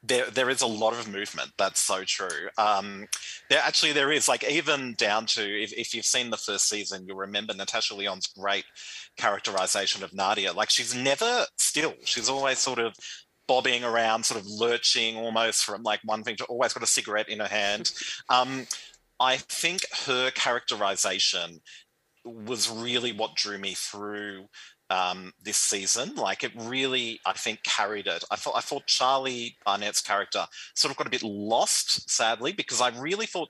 there 0.07 0.31
there 0.31 0.51
is 0.51 0.63
a 0.63 0.67
lot 0.67 0.93
of 0.93 1.11
movement. 1.11 1.53
That's 1.59 1.81
so 1.81 2.05
true. 2.05 2.49
Um, 2.59 3.07
there 3.49 3.61
actually 3.63 3.93
there 3.93 4.13
is 4.13 4.29
like 4.29 4.49
even 4.49 4.95
down 4.95 5.27
to 5.27 5.43
if, 5.43 5.73
if 5.73 5.95
you've 5.95 6.05
seen 6.05 6.31
the 6.31 6.37
first 6.37 6.69
season, 6.69 7.05
you'll 7.07 7.17
remember 7.17 7.55
Natasha 7.55 7.95
Lyonne's 7.95 8.27
great 8.27 8.65
characterization 9.17 10.03
of 10.03 10.15
Nadia. 10.15 10.53
Like 10.53 10.71
she's 10.71 10.95
never 10.95 11.47
still. 11.57 11.95
She's 12.05 12.29
always 12.29 12.59
sort 12.59 12.79
of 12.79 12.95
bobbing 13.47 13.85
around, 13.85 14.25
sort 14.25 14.41
of 14.41 14.47
lurching 14.47 15.17
almost 15.17 15.65
from 15.65 15.83
like 15.83 16.01
one 16.05 16.23
thing 16.23 16.37
to 16.37 16.45
always 16.45 16.73
got 16.73 16.83
a 16.83 16.87
cigarette 16.87 17.29
in 17.29 17.41
her 17.41 17.49
hand. 17.49 17.93
Um, 18.29 18.67
I 19.19 19.37
think 19.39 19.83
her 20.07 20.31
characterization 20.33 21.61
was 22.27 22.71
really 22.71 23.13
what 23.13 23.37
drew 23.37 23.59
me 23.59 23.75
through 23.75 24.47
um, 24.91 25.33
this 25.43 25.57
season. 25.57 26.15
Like 26.15 26.45
it 26.45 26.53
really, 26.57 27.21
I 27.27 27.33
think, 27.33 27.63
carried 27.63 28.07
it. 28.07 28.25
I 28.31 28.37
thought 28.37 28.55
I 28.57 28.61
thought 28.61 28.87
Charlie 28.87 29.57
Barnett's 29.65 30.01
character 30.01 30.47
sort 30.75 30.91
of 30.91 30.97
got 30.97 31.07
a 31.07 31.11
bit 31.11 31.23
lost, 31.23 32.11
sadly, 32.11 32.53
because 32.53 32.81
I 32.81 32.89
really 32.89 33.27
thought 33.27 33.49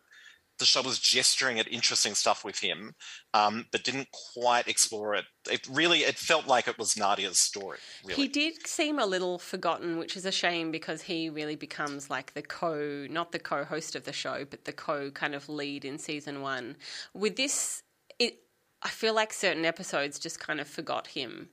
the 0.58 0.64
show 0.64 0.80
was 0.80 0.98
gesturing 0.98 1.58
at 1.58 1.70
interesting 1.70 2.14
stuff 2.14 2.44
with 2.44 2.58
him, 2.58 2.94
um, 3.34 3.66
but 3.72 3.84
didn't 3.84 4.08
quite 4.34 4.68
explore 4.68 5.14
it. 5.14 5.24
It 5.50 5.66
really 5.70 6.00
it 6.00 6.16
felt 6.16 6.46
like 6.46 6.66
it 6.66 6.78
was 6.78 6.96
Nadia's 6.96 7.38
story. 7.38 7.78
Really. 8.04 8.22
He 8.22 8.28
did 8.28 8.66
seem 8.66 8.98
a 8.98 9.06
little 9.06 9.38
forgotten, 9.38 9.98
which 9.98 10.16
is 10.16 10.24
a 10.24 10.32
shame 10.32 10.70
because 10.70 11.02
he 11.02 11.28
really 11.28 11.56
becomes 11.56 12.08
like 12.08 12.32
the 12.34 12.42
co, 12.42 13.06
not 13.10 13.32
the 13.32 13.38
co-host 13.38 13.94
of 13.94 14.04
the 14.04 14.12
show, 14.12 14.46
but 14.48 14.64
the 14.64 14.72
co 14.72 15.10
kind 15.10 15.34
of 15.34 15.48
lead 15.48 15.84
in 15.84 15.98
season 15.98 16.40
one. 16.40 16.76
With 17.12 17.36
this, 17.36 17.82
it 18.18 18.38
I 18.86 18.88
feel 18.88 19.14
like 19.14 19.32
certain 19.32 19.64
episodes 19.64 20.16
just 20.16 20.38
kind 20.38 20.60
of 20.60 20.68
forgot 20.68 21.08
him. 21.08 21.48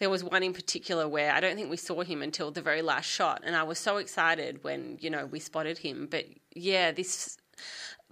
There 0.00 0.10
was 0.10 0.22
one 0.22 0.42
in 0.42 0.52
particular 0.52 1.08
where 1.08 1.32
I 1.32 1.40
don't 1.40 1.56
think 1.56 1.70
we 1.70 1.78
saw 1.78 2.02
him 2.02 2.20
until 2.20 2.50
the 2.50 2.60
very 2.60 2.82
last 2.82 3.06
shot, 3.06 3.40
and 3.42 3.56
I 3.56 3.62
was 3.62 3.78
so 3.78 3.96
excited 3.96 4.62
when 4.62 4.98
you 5.00 5.08
know 5.08 5.24
we 5.24 5.40
spotted 5.40 5.78
him. 5.78 6.08
But 6.10 6.26
yeah, 6.54 6.92
this 6.92 7.38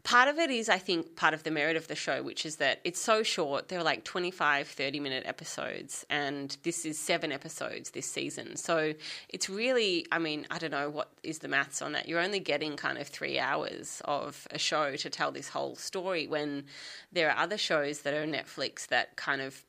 part 0.06 0.28
of 0.28 0.38
it 0.38 0.50
is 0.50 0.68
i 0.68 0.78
think 0.78 1.16
part 1.16 1.34
of 1.34 1.42
the 1.42 1.50
merit 1.50 1.76
of 1.76 1.88
the 1.88 1.96
show 1.96 2.22
which 2.22 2.46
is 2.46 2.56
that 2.56 2.80
it's 2.84 3.00
so 3.00 3.24
short. 3.24 3.68
They're 3.68 3.82
like 3.82 4.04
25 4.04 4.68
30 4.68 5.00
minute 5.00 5.24
episodes 5.26 6.06
and 6.08 6.56
this 6.62 6.84
is 6.84 6.96
seven 6.96 7.32
episodes 7.32 7.90
this 7.90 8.06
season. 8.06 8.56
So 8.56 8.94
it's 9.28 9.50
really 9.50 10.06
i 10.12 10.18
mean 10.20 10.46
i 10.50 10.58
don't 10.58 10.70
know 10.70 10.88
what 10.90 11.10
is 11.24 11.40
the 11.40 11.48
maths 11.48 11.82
on 11.82 11.92
that. 11.92 12.08
You're 12.08 12.20
only 12.20 12.38
getting 12.38 12.76
kind 12.76 12.98
of 12.98 13.08
three 13.08 13.38
hours 13.38 14.00
of 14.04 14.46
a 14.52 14.58
show 14.58 14.94
to 14.94 15.10
tell 15.10 15.32
this 15.32 15.48
whole 15.48 15.74
story 15.74 16.28
when 16.28 16.66
there 17.12 17.28
are 17.30 17.36
other 17.36 17.58
shows 17.58 18.02
that 18.02 18.14
are 18.14 18.26
netflix 18.26 18.86
that 18.86 19.16
kind 19.16 19.42
of 19.42 19.64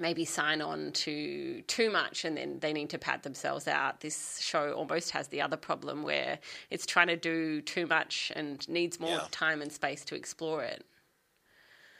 maybe 0.00 0.24
sign 0.24 0.62
on 0.62 0.92
to 0.92 1.62
too 1.62 1.90
much 1.90 2.24
and 2.24 2.36
then 2.36 2.58
they 2.60 2.72
need 2.72 2.90
to 2.90 2.98
pad 2.98 3.22
themselves 3.22 3.68
out. 3.68 4.00
This 4.00 4.40
show 4.40 4.72
almost 4.72 5.10
has 5.10 5.28
the 5.28 5.42
other 5.42 5.56
problem 5.56 6.02
where 6.02 6.38
it's 6.70 6.86
trying 6.86 7.08
to 7.08 7.16
do 7.16 7.60
too 7.60 7.86
much 7.86 8.32
and 8.34 8.66
needs 8.68 8.98
more 8.98 9.10
yeah. 9.10 9.26
time 9.30 9.62
and 9.62 9.70
space 9.70 10.04
to 10.06 10.14
explore 10.14 10.62
it. 10.62 10.84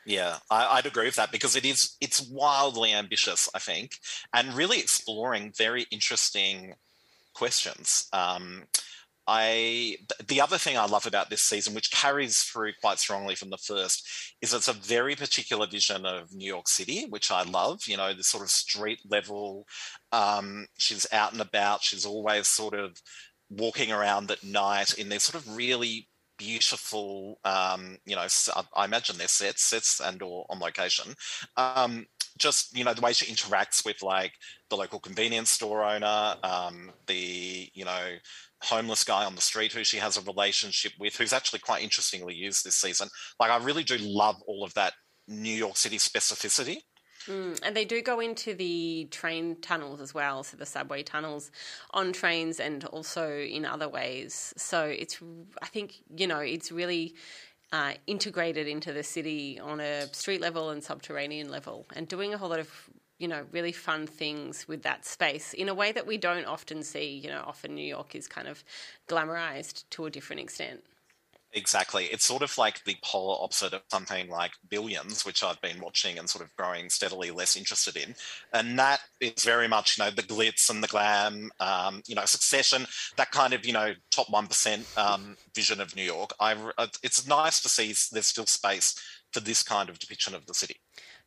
Yeah, 0.07 0.39
I, 0.51 0.77
would 0.77 0.87
agree 0.87 1.05
with 1.05 1.17
that 1.17 1.31
because 1.31 1.57
it 1.57 1.65
is 1.65 1.97
it's 2.01 2.23
wildly 2.23 2.93
ambitious, 2.93 3.49
I 3.55 3.59
think, 3.59 3.93
and 4.33 4.55
really 4.55 4.79
exploring 4.79 5.53
very 5.57 5.87
interesting 5.91 6.75
questions. 7.35 8.09
Um, 8.13 8.65
I 9.33 9.97
the 10.27 10.41
other 10.41 10.59
thing 10.59 10.77
I 10.77 10.87
love 10.87 11.07
about 11.07 11.31
this 11.31 11.43
season, 11.43 11.73
which 11.73 11.93
carries 11.93 12.43
through 12.43 12.73
quite 12.81 12.99
strongly 12.99 13.37
from 13.37 13.51
the 13.51 13.59
first, 13.59 14.35
is 14.43 14.53
it's 14.53 14.67
a 14.67 14.73
very 14.73 15.15
particular 15.15 15.69
vision 15.69 16.05
of 16.05 16.35
New 16.35 16.47
York 16.47 16.67
City, 16.67 17.07
which 17.09 17.31
I 17.31 17.45
love. 17.45 17.83
You 17.87 17.97
know, 17.97 18.13
the 18.13 18.25
sort 18.25 18.43
of 18.43 18.51
street 18.51 18.99
level. 19.09 19.69
Um, 20.11 20.67
she's 20.79 21.07
out 21.13 21.33
and 21.33 21.41
about. 21.41 21.85
She's 21.85 22.05
always 22.05 22.49
sort 22.49 22.75
of 22.75 23.01
walking 23.49 23.93
around 23.93 24.33
at 24.33 24.43
night 24.43 24.95
in 24.95 25.09
these 25.09 25.23
sort 25.23 25.41
of 25.41 25.57
really 25.57 26.09
beautiful. 26.37 27.39
Um, 27.45 27.99
you 28.05 28.17
know, 28.17 28.27
I 28.75 28.85
imagine 28.85 29.17
they're 29.17 29.29
sets, 29.29 29.63
sets 29.63 30.01
and 30.01 30.21
or 30.23 30.45
on 30.51 30.59
location. 30.59 31.15
Um, 31.57 32.07
just 32.37 32.77
you 32.77 32.83
know 32.83 32.95
the 32.95 33.03
way 33.03 33.13
she 33.13 33.33
interacts 33.33 33.85
with 33.85 34.03
like 34.03 34.33
the 34.71 34.77
local 34.77 34.99
convenience 34.99 35.51
store 35.51 35.85
owner, 35.85 36.35
um, 36.43 36.91
the 37.07 37.71
you 37.75 37.85
know 37.85 38.17
homeless 38.63 39.05
guy 39.05 39.25
on 39.25 39.35
the 39.35 39.41
street 39.41 39.73
who 39.73 39.85
she 39.85 39.99
has 39.99 40.17
a 40.17 40.23
relationship 40.23 40.93
with, 40.99 41.17
who's 41.17 41.33
actually 41.33 41.61
quite 41.61 41.83
interestingly 41.83 42.35
used 42.35 42.65
this 42.65 42.75
season. 42.75 43.09
Like, 43.39 43.51
I 43.51 43.57
really 43.57 43.85
do 43.85 43.97
love 43.99 44.37
all 44.47 44.65
of 44.65 44.75
that 44.75 44.95
New 45.27 45.55
York 45.55 45.77
City 45.77 45.99
specificity. 45.99 46.79
Mm, 47.27 47.61
and 47.63 47.77
they 47.77 47.85
do 47.85 48.01
go 48.01 48.21
into 48.21 48.55
the 48.55 49.07
train 49.11 49.57
tunnels 49.61 50.01
as 50.01 50.15
well, 50.15 50.43
so 50.43 50.57
the 50.57 50.67
subway 50.67 51.03
tunnels 51.03 51.51
on 51.91 52.13
trains 52.13 52.59
and 52.59 52.85
also 52.87 53.31
in 53.31 53.65
other 53.65 53.89
ways. 53.89 54.55
So 54.57 54.85
it's, 54.85 55.21
I 55.63 55.67
think, 55.67 55.97
you 56.17 56.27
know, 56.27 56.41
it's 56.41 56.73
really 56.73 57.15
uh, 57.73 57.93
integrated 58.07 58.67
into 58.67 58.93
the 58.93 59.03
city 59.03 59.61
on 59.61 59.81
a 59.81 60.13
street 60.15 60.41
level 60.41 60.71
and 60.71 60.83
subterranean 60.83 61.51
level 61.51 61.87
and 61.95 62.09
doing 62.09 62.33
a 62.35 62.39
whole 62.39 62.49
lot 62.49 62.59
of 62.59 62.91
you 63.21 63.29
know, 63.29 63.45
really 63.53 63.71
fun 63.71 64.07
things 64.07 64.67
with 64.67 64.83
that 64.83 65.05
space 65.05 65.53
in 65.53 65.69
a 65.69 65.75
way 65.75 65.93
that 65.93 66.07
we 66.07 66.17
don't 66.17 66.47
often 66.47 66.83
see. 66.83 67.21
You 67.23 67.29
know, 67.29 67.45
often 67.47 67.75
New 67.75 67.87
York 67.87 68.15
is 68.15 68.27
kind 68.27 68.49
of 68.49 68.65
glamorized 69.09 69.85
to 69.91 70.07
a 70.07 70.11
different 70.11 70.41
extent. 70.41 70.83
Exactly. 71.53 72.05
It's 72.07 72.25
sort 72.25 72.43
of 72.43 72.57
like 72.57 72.85
the 72.85 72.97
polar 73.03 73.37
opposite 73.43 73.75
of 73.75 73.83
something 73.91 74.31
like 74.31 74.53
Billions, 74.69 75.27
which 75.27 75.43
I've 75.43 75.61
been 75.61 75.81
watching 75.81 76.17
and 76.17 76.31
sort 76.31 76.45
of 76.45 76.55
growing 76.57 76.89
steadily 76.89 77.33
less 77.33 77.57
interested 77.57 77.97
in. 77.97 78.15
And 78.53 78.79
that 78.79 79.01
is 79.21 79.43
very 79.43 79.67
much, 79.67 79.99
you 79.99 80.05
know, 80.05 80.11
the 80.11 80.23
glitz 80.23 80.71
and 80.71 80.83
the 80.83 80.87
glam, 80.87 81.51
um, 81.59 82.03
you 82.07 82.15
know, 82.15 82.25
succession, 82.25 82.87
that 83.17 83.33
kind 83.33 83.53
of, 83.53 83.67
you 83.67 83.73
know, 83.73 83.95
top 84.13 84.29
1% 84.29 84.97
um, 84.97 85.37
vision 85.55 85.81
of 85.81 85.97
New 85.97 86.05
York. 86.05 86.31
I, 86.39 86.55
it's 87.03 87.27
nice 87.27 87.61
to 87.63 87.69
see 87.69 87.95
there's 88.13 88.29
still 88.29 88.47
space 88.47 88.95
for 89.33 89.41
this 89.41 89.65
kind 89.65 89.89
of 89.89 89.99
depiction 89.99 90.37
of 90.37 90.47
the 90.47 90.55
city. 90.55 90.77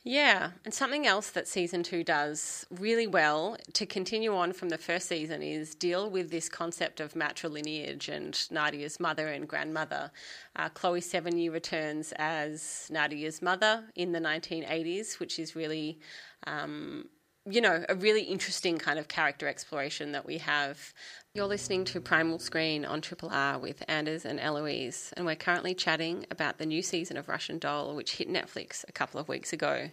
Yeah, 0.06 0.52
and 0.66 0.74
something 0.74 1.08
else 1.08 1.30
that 1.30 1.48
season 1.48 1.82
two 1.82 2.04
does 2.04 2.66
really 2.70 3.08
well 3.08 3.56
to 3.72 3.86
continue 3.86 4.36
on 4.36 4.52
from 4.52 4.68
the 4.68 4.78
first 4.78 5.08
season 5.08 5.42
is 5.42 5.76
deal 5.76 6.10
with 6.10 6.30
this 6.30 6.50
concept 6.50 7.00
of 7.00 7.14
matrilineage 7.14 8.10
and 8.10 8.38
Nadia's 8.52 9.00
mother 9.00 9.30
and 9.30 9.48
grandmother. 9.48 10.12
Uh, 10.58 10.68
Chloe 10.68 11.00
Sevigny 11.00 11.50
returns 11.50 12.12
as 12.18 12.90
Nadia's 12.92 13.42
mother 13.42 13.86
in 13.96 14.12
the 14.12 14.20
1980s, 14.20 15.20
which 15.22 15.40
is 15.40 15.56
really 15.56 16.00
um, 16.48 17.06
you 17.50 17.60
know, 17.60 17.84
a 17.90 17.96
really 17.96 18.24
interesting 18.24 18.78
kind 18.78 18.98
of 18.98 19.08
character 19.08 19.48
exploration 19.48 20.14
that 20.14 20.26
we 20.26 20.38
have. 20.38 20.94
You're 21.36 21.48
listening 21.48 21.84
to 21.86 22.00
Primal 22.00 22.38
Screen 22.38 22.86
on 22.86 23.02
Triple 23.02 23.30
R 23.32 23.58
with 23.58 23.84
Anders 23.88 24.24
and 24.24 24.40
Eloise, 24.40 25.12
and 25.18 25.26
we're 25.26 25.36
currently 25.36 25.74
chatting 25.74 26.28
about 26.30 26.60
the 26.60 26.66
new 26.68 26.84
season 26.84 27.18
of 27.18 27.28
Russian 27.28 27.58
Doll, 27.58 27.96
which 27.96 28.18
hit 28.18 28.30
Netflix 28.30 28.86
a 28.88 28.92
couple 28.92 29.20
of 29.20 29.28
weeks 29.28 29.52
ago. 29.52 29.90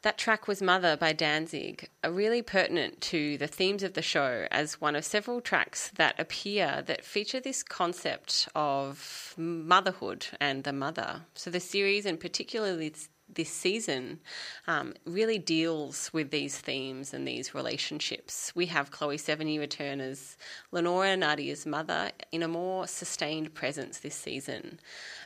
That 0.00 0.16
track 0.16 0.48
was 0.48 0.62
Mother 0.62 0.96
by 0.96 1.12
Danzig, 1.12 1.90
a 2.02 2.10
really 2.10 2.40
pertinent 2.40 3.02
to 3.02 3.36
the 3.36 3.46
themes 3.46 3.82
of 3.82 3.92
the 3.92 4.00
show 4.00 4.46
as 4.50 4.80
one 4.80 4.96
of 4.96 5.04
several 5.04 5.42
tracks 5.42 5.90
that 5.96 6.18
appear 6.18 6.82
that 6.86 7.04
feature 7.04 7.38
this 7.38 7.62
concept 7.62 8.48
of 8.54 9.34
motherhood 9.36 10.28
and 10.40 10.64
the 10.64 10.72
mother. 10.72 11.26
So 11.34 11.50
the 11.50 11.60
series, 11.60 12.06
and 12.06 12.18
particularly 12.18 12.94
this 13.34 13.50
season 13.50 14.20
um, 14.66 14.94
really 15.04 15.38
deals 15.38 16.10
with 16.12 16.30
these 16.30 16.58
themes 16.58 17.12
and 17.14 17.26
these 17.26 17.54
relationships. 17.54 18.52
We 18.54 18.66
have 18.66 18.90
Chloe 18.90 19.16
Sevigny 19.16 19.58
return 19.58 20.00
as 20.00 20.36
Lenora 20.70 21.16
Nadia's 21.16 21.66
mother 21.66 22.10
in 22.30 22.42
a 22.42 22.48
more 22.48 22.86
sustained 22.86 23.54
presence 23.54 23.98
this 23.98 24.14
season. 24.14 24.78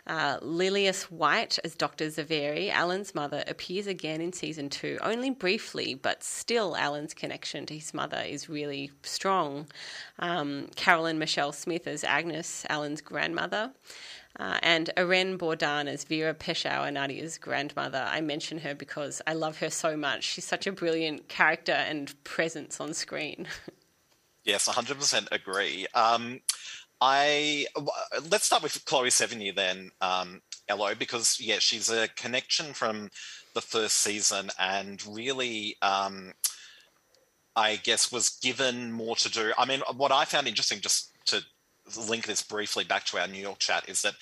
Uh, 0.07 0.39
Lillias 0.41 1.11
White 1.11 1.59
as 1.65 1.75
Dr. 1.75 2.07
Zaveri, 2.07 2.71
Alan's 2.71 3.15
mother, 3.15 3.43
appears 3.49 3.87
again 3.87 4.21
in 4.21 4.33
season 4.33 4.69
two, 4.69 4.99
only 5.03 5.31
briefly, 5.31 5.95
but 5.95 6.23
still 6.23 6.77
Alan's 6.77 7.15
connection 7.15 7.67
to 7.67 7.75
his 7.75 7.93
mother 7.93 8.23
is 8.25 8.49
really 8.49 8.93
strong. 9.03 9.67
Um, 10.19 10.69
Carolyn 10.77 11.19
Michelle 11.19 11.53
Smith 11.53 11.87
as 11.87 12.05
Agnes, 12.05 12.65
Alan's 12.69 13.01
grandmother. 13.01 13.73
Uh, 14.39 14.59
and 14.63 14.91
Irén 14.97 15.39
Bordán 15.39 15.87
as 15.87 16.05
Vera 16.05 16.35
Peschauer, 16.35 16.93
Nadia's 16.93 17.39
grandmother. 17.39 18.07
I 18.07 18.21
mention 18.21 18.59
her 18.59 18.75
because 18.75 19.23
I 19.27 19.33
love 19.33 19.59
her 19.59 19.71
so 19.71 19.97
much. 19.97 20.25
She's 20.25 20.45
such 20.45 20.67
a 20.67 20.73
brilliant 20.73 21.29
character 21.29 21.73
and 21.73 22.13
presence 22.25 22.79
on 22.81 22.93
screen. 22.93 23.49
yes, 24.45 24.69
100% 24.69 25.29
agree. 25.33 25.87
Um, 25.95 26.41
I 27.01 27.67
let's 28.31 28.47
start 28.47 28.63
with 28.63 28.85
Chloe 28.85 29.09
Sevigny 29.09 29.55
then, 29.55 29.91
um, 30.01 30.41
Elo, 30.69 30.95
because 30.95 31.39
yeah, 31.41 31.59
she's 31.59 31.91
a 31.91 32.09
connection 32.09 32.73
from 32.73 33.11
the 33.55 33.61
first 33.61 33.99
season, 33.99 34.51
and 34.59 35.05
really, 35.07 35.77
um, 35.83 36.33
I 37.55 37.77
guess, 37.77 38.11
was 38.11 38.31
given 38.31 38.93
more 38.93 39.17
to 39.17 39.31
do. 39.31 39.53
I 39.59 39.67
mean, 39.67 39.81
what 39.97 40.13
I 40.13 40.25
found 40.25 40.49
interesting, 40.49 40.81
just 40.81 41.11
to 41.27 41.43
link 42.09 42.27
this 42.27 42.43
briefly 42.43 42.85
back 42.85 43.05
to 43.07 43.19
our 43.19 43.29
New 43.29 43.41
York 43.41 43.59
chat 43.59 43.89
is 43.89 44.03
that 44.03 44.15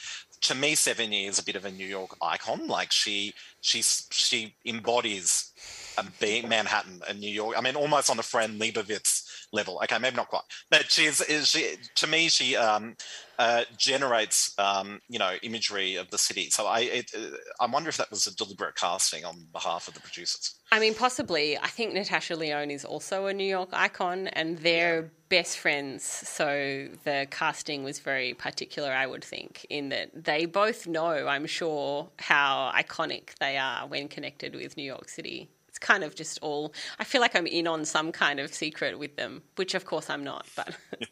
to 0.43 0.55
me, 0.55 0.75
Sevigny 0.75 1.27
is 1.27 1.39
a 1.39 1.45
bit 1.45 1.57
of 1.57 1.65
a 1.65 1.71
New 1.71 1.87
York 1.87 2.17
icon. 2.21 2.67
Like 2.67 2.93
she, 2.93 3.33
she's 3.63 4.07
she 4.11 4.55
embodies 4.67 5.53
a 5.97 6.05
Manhattan 6.47 7.01
and 7.09 7.19
New 7.19 7.31
York. 7.31 7.57
I 7.57 7.63
mean, 7.63 7.77
almost 7.77 8.11
on 8.11 8.19
the 8.19 8.23
Fran 8.23 8.59
Lebowitz 8.59 9.24
level. 9.55 9.81
Okay, 9.85 9.99
maybe 9.99 10.17
not 10.17 10.29
quite, 10.29 10.43
but 10.71 10.91
she's 10.91 11.21
is 11.23 11.49
she 11.49 11.77
to 11.95 12.07
me 12.07 12.29
she 12.29 12.57
um, 12.57 12.97
uh, 13.39 13.63
generates 13.79 14.55
um, 14.59 15.01
you 15.09 15.19
know 15.19 15.35
imagery 15.43 15.97
of 15.97 16.11
the 16.11 16.19
city. 16.19 16.51
So 16.51 16.67
I 16.67 16.81
it, 16.81 17.11
uh, 17.17 17.37
I 17.61 17.67
wonder 17.67 17.89
if 17.89 17.97
that 17.97 18.11
was 18.11 18.27
a 18.27 18.35
deliberate 18.37 18.77
casting 18.77 19.25
on 19.25 19.47
behalf 19.53 19.89
of 19.89 19.95
the 19.95 20.01
producers. 20.01 20.55
I 20.73 20.81
mean, 20.81 20.95
possibly. 20.95 21.57
I 21.57 21.69
think 21.69 21.95
Natasha 21.95 22.35
Lyonne 22.35 22.71
is 22.71 22.85
also 22.85 23.27
a 23.27 23.33
New 23.33 23.47
York 23.47 23.71
icon, 23.73 24.27
and 24.29 24.59
they're 24.59 25.03
yeah. 25.03 25.09
best 25.29 25.59
friends. 25.59 26.03
So 26.03 26.89
the 27.05 27.29
casting 27.31 27.85
was 27.85 28.01
very 28.01 28.35
particular, 28.35 28.91
I 28.91 29.07
would 29.07 29.25
think, 29.25 29.65
in 29.71 29.91
that 29.91 30.25
they 30.25 30.47
both 30.47 30.89
know, 30.89 31.29
I'm 31.29 31.47
sure, 31.47 32.09
how 32.19 32.73
iconic 32.75 33.39
they 33.39 33.57
are 33.57 33.87
when 33.87 34.09
connected 34.09 34.57
with 34.57 34.77
New 34.77 34.83
York 34.83 35.09
City 35.09 35.49
it's 35.75 35.85
kind 35.85 36.05
of 36.05 36.15
just 36.15 36.39
all. 36.41 36.73
I 37.01 37.05
feel 37.05 37.21
like 37.21 37.35
I'm 37.35 37.49
in 37.49 37.67
on 37.67 37.85
some 37.85 38.13
kind 38.13 38.39
of 38.39 38.55
secret 38.55 38.97
with 38.97 39.17
them, 39.17 39.43
which 39.57 39.75
of 39.75 39.85
course 39.85 40.09
I'm 40.09 40.23
not. 40.23 40.47
But 40.55 40.77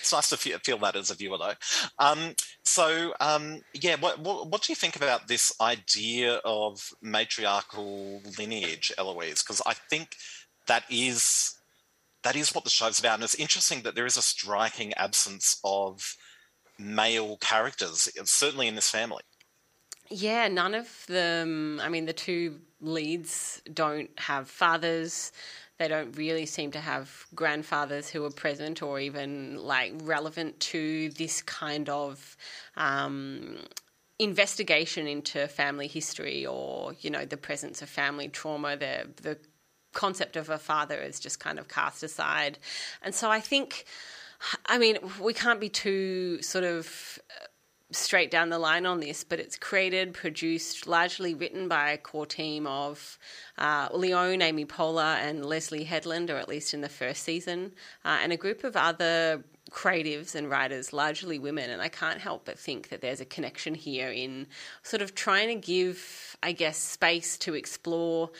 it's 0.00 0.12
nice 0.12 0.30
to 0.30 0.36
feel 0.36 0.78
that 0.78 0.96
as 0.96 1.12
a 1.12 1.14
viewer, 1.14 1.38
though. 1.38 1.54
Um, 2.00 2.34
so 2.64 3.14
um, 3.20 3.60
yeah, 3.72 3.94
what, 4.00 4.18
what, 4.18 4.50
what 4.50 4.62
do 4.62 4.72
you 4.72 4.74
think 4.74 4.96
about 4.96 5.28
this 5.28 5.52
idea 5.60 6.40
of 6.44 6.92
matriarchal 7.00 8.20
lineage, 8.36 8.92
Eloise? 8.98 9.44
Because 9.44 9.62
I 9.64 9.74
think 9.74 10.16
that 10.66 10.82
is 10.90 11.54
that 12.24 12.34
is 12.34 12.52
what 12.56 12.64
the 12.64 12.70
show's 12.70 12.98
about, 12.98 13.14
and 13.14 13.22
it's 13.22 13.36
interesting 13.36 13.82
that 13.82 13.94
there 13.94 14.06
is 14.06 14.16
a 14.16 14.22
striking 14.22 14.92
absence 14.94 15.60
of 15.62 16.16
male 16.80 17.36
characters, 17.36 18.08
certainly 18.24 18.66
in 18.66 18.74
this 18.74 18.90
family. 18.90 19.22
Yeah, 20.14 20.48
none 20.48 20.74
of 20.74 21.06
them. 21.06 21.80
I 21.82 21.88
mean, 21.88 22.04
the 22.04 22.12
two 22.12 22.60
leads 22.82 23.62
don't 23.72 24.10
have 24.18 24.46
fathers. 24.46 25.32
They 25.78 25.88
don't 25.88 26.14
really 26.18 26.44
seem 26.44 26.70
to 26.72 26.80
have 26.80 27.24
grandfathers 27.34 28.10
who 28.10 28.22
are 28.26 28.30
present 28.30 28.82
or 28.82 29.00
even 29.00 29.56
like 29.56 29.94
relevant 30.02 30.60
to 30.60 31.08
this 31.10 31.40
kind 31.40 31.88
of 31.88 32.36
um, 32.76 33.56
investigation 34.18 35.06
into 35.06 35.48
family 35.48 35.86
history 35.88 36.44
or 36.44 36.92
you 37.00 37.08
know 37.08 37.24
the 37.24 37.38
presence 37.38 37.80
of 37.80 37.88
family 37.88 38.28
trauma. 38.28 38.76
The 38.76 39.08
the 39.16 39.38
concept 39.94 40.36
of 40.36 40.50
a 40.50 40.58
father 40.58 41.00
is 41.00 41.20
just 41.20 41.40
kind 41.40 41.58
of 41.58 41.68
cast 41.68 42.02
aside, 42.02 42.58
and 43.00 43.14
so 43.14 43.30
I 43.30 43.40
think. 43.40 43.86
I 44.66 44.76
mean, 44.76 44.98
we 45.20 45.34
can't 45.34 45.60
be 45.60 45.68
too 45.68 46.42
sort 46.42 46.64
of 46.64 47.20
straight 47.92 48.30
down 48.30 48.48
the 48.48 48.58
line 48.58 48.86
on 48.86 49.00
this, 49.00 49.24
but 49.24 49.38
it's 49.38 49.56
created, 49.56 50.14
produced, 50.14 50.86
largely 50.86 51.34
written 51.34 51.68
by 51.68 51.90
a 51.90 51.98
core 51.98 52.26
team 52.26 52.66
of 52.66 53.18
uh, 53.58 53.88
Lyonne, 53.92 54.42
Amy 54.42 54.64
Poehler, 54.64 55.16
and 55.16 55.44
Leslie 55.44 55.84
Headland, 55.84 56.30
or 56.30 56.36
at 56.36 56.48
least 56.48 56.74
in 56.74 56.80
the 56.80 56.88
first 56.88 57.22
season, 57.22 57.72
uh, 58.04 58.18
and 58.22 58.32
a 58.32 58.36
group 58.36 58.64
of 58.64 58.76
other 58.76 59.44
creatives 59.70 60.34
and 60.34 60.50
writers, 60.50 60.92
largely 60.92 61.38
women. 61.38 61.70
And 61.70 61.80
I 61.80 61.88
can't 61.88 62.20
help 62.20 62.44
but 62.44 62.58
think 62.58 62.88
that 62.88 63.00
there's 63.00 63.20
a 63.20 63.26
connection 63.26 63.74
here 63.74 64.10
in 64.10 64.46
sort 64.82 65.02
of 65.02 65.14
trying 65.14 65.48
to 65.48 65.54
give, 65.54 66.36
I 66.42 66.52
guess, 66.52 66.76
space 66.76 67.38
to 67.38 67.54
explore 67.54 68.30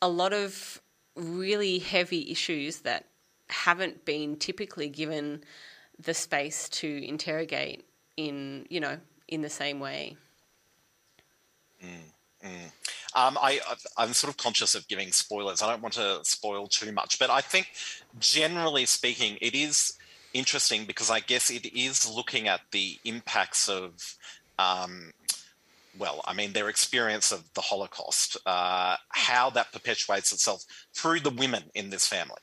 a 0.00 0.08
lot 0.08 0.32
of 0.32 0.80
really 1.14 1.78
heavy 1.78 2.30
issues 2.30 2.80
that 2.80 3.06
haven't 3.48 4.04
been 4.04 4.36
typically 4.36 4.88
given 4.88 5.44
the 5.98 6.14
space 6.14 6.68
to 6.70 7.06
interrogate 7.06 7.84
in 8.16 8.66
you 8.68 8.80
know 8.80 8.98
in 9.28 9.42
the 9.42 9.50
same 9.50 9.80
way. 9.80 10.16
Mm, 11.82 12.46
mm. 12.46 12.72
Um, 13.14 13.36
I, 13.40 13.60
I'm 13.98 14.14
sort 14.14 14.32
of 14.32 14.38
conscious 14.38 14.74
of 14.74 14.88
giving 14.88 15.12
spoilers. 15.12 15.62
I 15.62 15.70
don't 15.70 15.82
want 15.82 15.94
to 15.94 16.20
spoil 16.22 16.66
too 16.66 16.92
much, 16.92 17.18
but 17.18 17.28
I 17.28 17.40
think 17.40 17.68
generally 18.18 18.86
speaking, 18.86 19.36
it 19.42 19.54
is 19.54 19.98
interesting 20.32 20.86
because 20.86 21.10
I 21.10 21.20
guess 21.20 21.50
it 21.50 21.66
is 21.76 22.08
looking 22.08 22.48
at 22.48 22.60
the 22.70 22.98
impacts 23.04 23.68
of, 23.68 24.16
um, 24.58 25.12
well, 25.98 26.22
I 26.24 26.32
mean, 26.32 26.54
their 26.54 26.70
experience 26.70 27.32
of 27.32 27.52
the 27.52 27.60
Holocaust, 27.60 28.38
uh, 28.46 28.96
how 29.10 29.50
that 29.50 29.72
perpetuates 29.72 30.32
itself 30.32 30.64
through 30.94 31.20
the 31.20 31.30
women 31.30 31.64
in 31.74 31.90
this 31.90 32.06
family. 32.06 32.40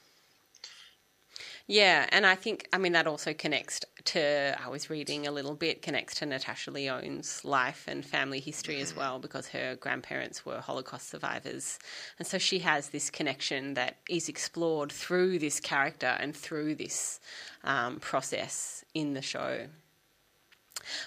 Yeah, 1.71 2.07
and 2.11 2.25
I 2.25 2.33
think 2.33 2.67
I 2.73 2.79
mean 2.79 2.93
that 2.93 3.05
also 3.05 3.31
connects 3.31 3.81
to 4.05 4.55
I 4.59 4.69
was 4.69 4.89
reading 4.89 5.27
a 5.27 5.31
little 5.31 5.53
bit 5.53 5.83
connects 5.83 6.15
to 6.15 6.25
Natasha 6.25 6.71
Lyonne's 6.71 7.45
life 7.45 7.85
and 7.87 8.03
family 8.03 8.39
history 8.39 8.81
as 8.81 8.95
well 8.95 9.19
because 9.19 9.49
her 9.49 9.75
grandparents 9.75 10.43
were 10.43 10.61
Holocaust 10.61 11.09
survivors, 11.09 11.77
and 12.17 12.27
so 12.27 12.39
she 12.39 12.57
has 12.59 12.89
this 12.89 13.11
connection 13.11 13.75
that 13.75 13.97
is 14.09 14.29
explored 14.29 14.91
through 14.91 15.37
this 15.37 15.59
character 15.59 16.17
and 16.19 16.35
through 16.35 16.73
this 16.73 17.19
um, 17.63 17.99
process 17.99 18.83
in 18.95 19.13
the 19.13 19.21
show. 19.21 19.67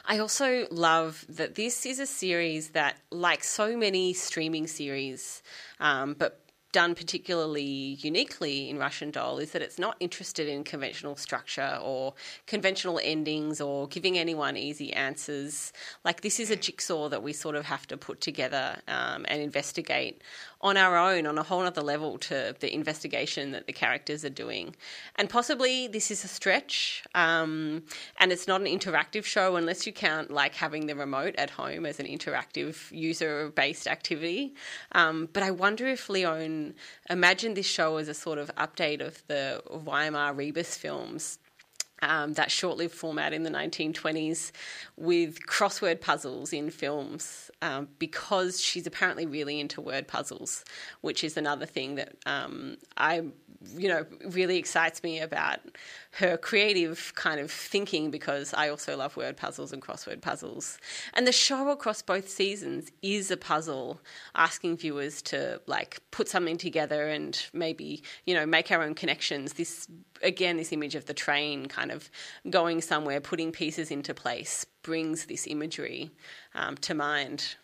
I 0.06 0.18
also 0.18 0.68
love 0.70 1.24
that 1.28 1.56
this 1.56 1.84
is 1.86 1.98
a 1.98 2.06
series 2.06 2.70
that, 2.70 2.98
like 3.10 3.42
so 3.42 3.76
many 3.76 4.12
streaming 4.12 4.68
series, 4.68 5.42
um, 5.80 6.14
but 6.16 6.41
done 6.72 6.94
particularly 6.94 7.98
uniquely 8.00 8.68
in 8.68 8.78
Russian 8.78 9.10
Doll 9.10 9.38
is 9.38 9.52
that 9.52 9.62
it's 9.62 9.78
not 9.78 9.96
interested 10.00 10.48
in 10.48 10.64
conventional 10.64 11.16
structure 11.16 11.78
or 11.82 12.14
conventional 12.46 12.98
endings 13.02 13.60
or 13.60 13.86
giving 13.88 14.18
anyone 14.18 14.56
easy 14.56 14.92
answers. 14.92 15.72
Like, 16.04 16.22
this 16.22 16.40
is 16.40 16.50
a 16.50 16.56
jigsaw 16.56 17.08
that 17.10 17.22
we 17.22 17.32
sort 17.32 17.56
of 17.56 17.66
have 17.66 17.86
to 17.88 17.96
put 17.96 18.20
together 18.20 18.80
um, 18.88 19.24
and 19.28 19.42
investigate 19.42 20.22
on 20.62 20.76
our 20.76 20.96
own 20.96 21.26
on 21.26 21.38
a 21.38 21.42
whole 21.42 21.62
other 21.62 21.82
level 21.82 22.18
to 22.18 22.54
the 22.60 22.72
investigation 22.72 23.50
that 23.50 23.66
the 23.66 23.72
characters 23.72 24.24
are 24.24 24.30
doing. 24.30 24.74
And 25.16 25.28
possibly 25.28 25.88
this 25.88 26.10
is 26.10 26.24
a 26.24 26.28
stretch, 26.28 27.02
um, 27.14 27.82
and 28.18 28.32
it's 28.32 28.46
not 28.46 28.60
an 28.60 28.66
interactive 28.66 29.24
show 29.24 29.56
unless 29.56 29.86
you 29.86 29.92
count 29.92 30.30
like 30.30 30.54
having 30.54 30.86
the 30.86 30.94
remote 30.94 31.34
at 31.36 31.50
home 31.50 31.84
as 31.84 31.98
an 31.98 32.06
interactive 32.06 32.90
user 32.90 33.50
based 33.50 33.86
activity. 33.86 34.54
Um, 34.92 35.28
but 35.32 35.42
I 35.42 35.50
wonder 35.50 35.86
if 35.88 36.08
Lyonne 36.08 36.74
imagined 37.10 37.56
this 37.56 37.66
show 37.66 37.96
as 37.96 38.08
a 38.08 38.14
sort 38.14 38.38
of 38.38 38.54
update 38.56 39.00
of 39.00 39.22
the 39.26 39.62
Weimar 39.70 40.34
Rebus 40.34 40.76
films 40.76 41.38
um, 42.02 42.34
that 42.34 42.50
short 42.50 42.76
lived 42.76 42.94
format 42.94 43.32
in 43.32 43.44
the 43.44 43.50
1920s 43.50 44.50
with 44.96 45.46
crossword 45.46 46.00
puzzles 46.00 46.52
in 46.52 46.70
films 46.70 47.50
um, 47.62 47.88
because 47.98 48.60
she's 48.60 48.86
apparently 48.86 49.24
really 49.24 49.60
into 49.60 49.80
word 49.80 50.08
puzzles, 50.08 50.64
which 51.00 51.24
is 51.24 51.36
another 51.36 51.64
thing 51.64 51.94
that 51.94 52.16
um, 52.26 52.76
I, 52.96 53.22
you 53.76 53.88
know, 53.88 54.04
really 54.26 54.58
excites 54.58 55.02
me 55.02 55.20
about 55.20 55.60
her 56.16 56.36
creative 56.36 57.12
kind 57.14 57.40
of 57.40 57.50
thinking 57.50 58.10
because 58.10 58.52
I 58.52 58.68
also 58.68 58.96
love 58.96 59.16
word 59.16 59.36
puzzles 59.36 59.72
and 59.72 59.80
crossword 59.80 60.20
puzzles. 60.20 60.78
And 61.14 61.26
the 61.26 61.32
show 61.32 61.70
across 61.70 62.02
both 62.02 62.28
seasons 62.28 62.90
is 63.00 63.30
a 63.30 63.36
puzzle 63.36 63.98
asking 64.34 64.76
viewers 64.76 65.22
to 65.22 65.60
like 65.66 66.00
put 66.10 66.28
something 66.28 66.58
together 66.58 67.08
and 67.08 67.42
maybe, 67.54 68.02
you 68.26 68.34
know, 68.34 68.44
make 68.44 68.70
our 68.70 68.82
own 68.82 68.94
connections. 68.94 69.54
This 69.54 69.88
again, 70.22 70.58
this 70.58 70.70
image 70.70 70.94
of 70.94 71.06
the 71.06 71.14
train 71.14 71.66
kind 71.66 71.90
of 71.90 72.10
going 72.50 72.82
somewhere, 72.82 73.20
putting 73.20 73.50
pieces 73.50 73.90
into 73.90 74.12
place, 74.12 74.66
brings 74.82 75.26
this 75.26 75.46
imagery 75.46 76.10
um, 76.54 76.76
to 76.76 76.92
mind. 76.92 77.56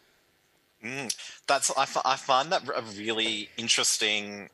Mm, 0.83 1.15
that's 1.47 1.71
I, 1.77 1.87
I 2.05 2.17
find 2.17 2.51
that 2.53 2.63
a 2.75 2.83
really 2.97 3.51
interesting 3.59 4.49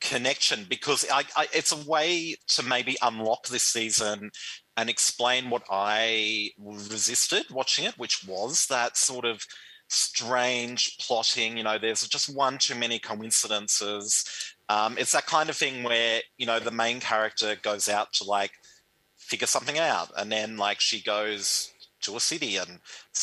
connection 0.00 0.66
because 0.68 1.04
I, 1.12 1.24
I, 1.36 1.46
it's 1.52 1.72
a 1.72 1.88
way 1.88 2.36
to 2.48 2.62
maybe 2.64 2.96
unlock 3.02 3.48
this 3.48 3.62
season 3.62 4.30
and 4.76 4.88
explain 4.88 5.50
what 5.50 5.62
I 5.70 6.50
resisted 6.58 7.46
watching 7.50 7.84
it, 7.84 7.98
which 7.98 8.26
was 8.26 8.66
that 8.66 8.96
sort 8.96 9.24
of 9.24 9.44
strange 9.88 10.96
plotting. 10.98 11.58
You 11.58 11.64
know, 11.64 11.78
there's 11.78 12.06
just 12.08 12.34
one 12.34 12.58
too 12.58 12.74
many 12.74 12.98
coincidences. 12.98 14.24
Um, 14.68 14.96
it's 14.98 15.12
that 15.12 15.26
kind 15.26 15.50
of 15.50 15.56
thing 15.56 15.82
where 15.82 16.20
you 16.38 16.46
know 16.46 16.60
the 16.60 16.70
main 16.70 17.00
character 17.00 17.56
goes 17.60 17.88
out 17.88 18.12
to 18.14 18.24
like 18.24 18.52
figure 19.18 19.46
something 19.46 19.78
out, 19.78 20.10
and 20.16 20.32
then 20.32 20.56
like 20.56 20.80
she 20.80 21.02
goes 21.02 21.72
to 22.02 22.16
a 22.16 22.20
city 22.20 22.56
and 22.56 22.78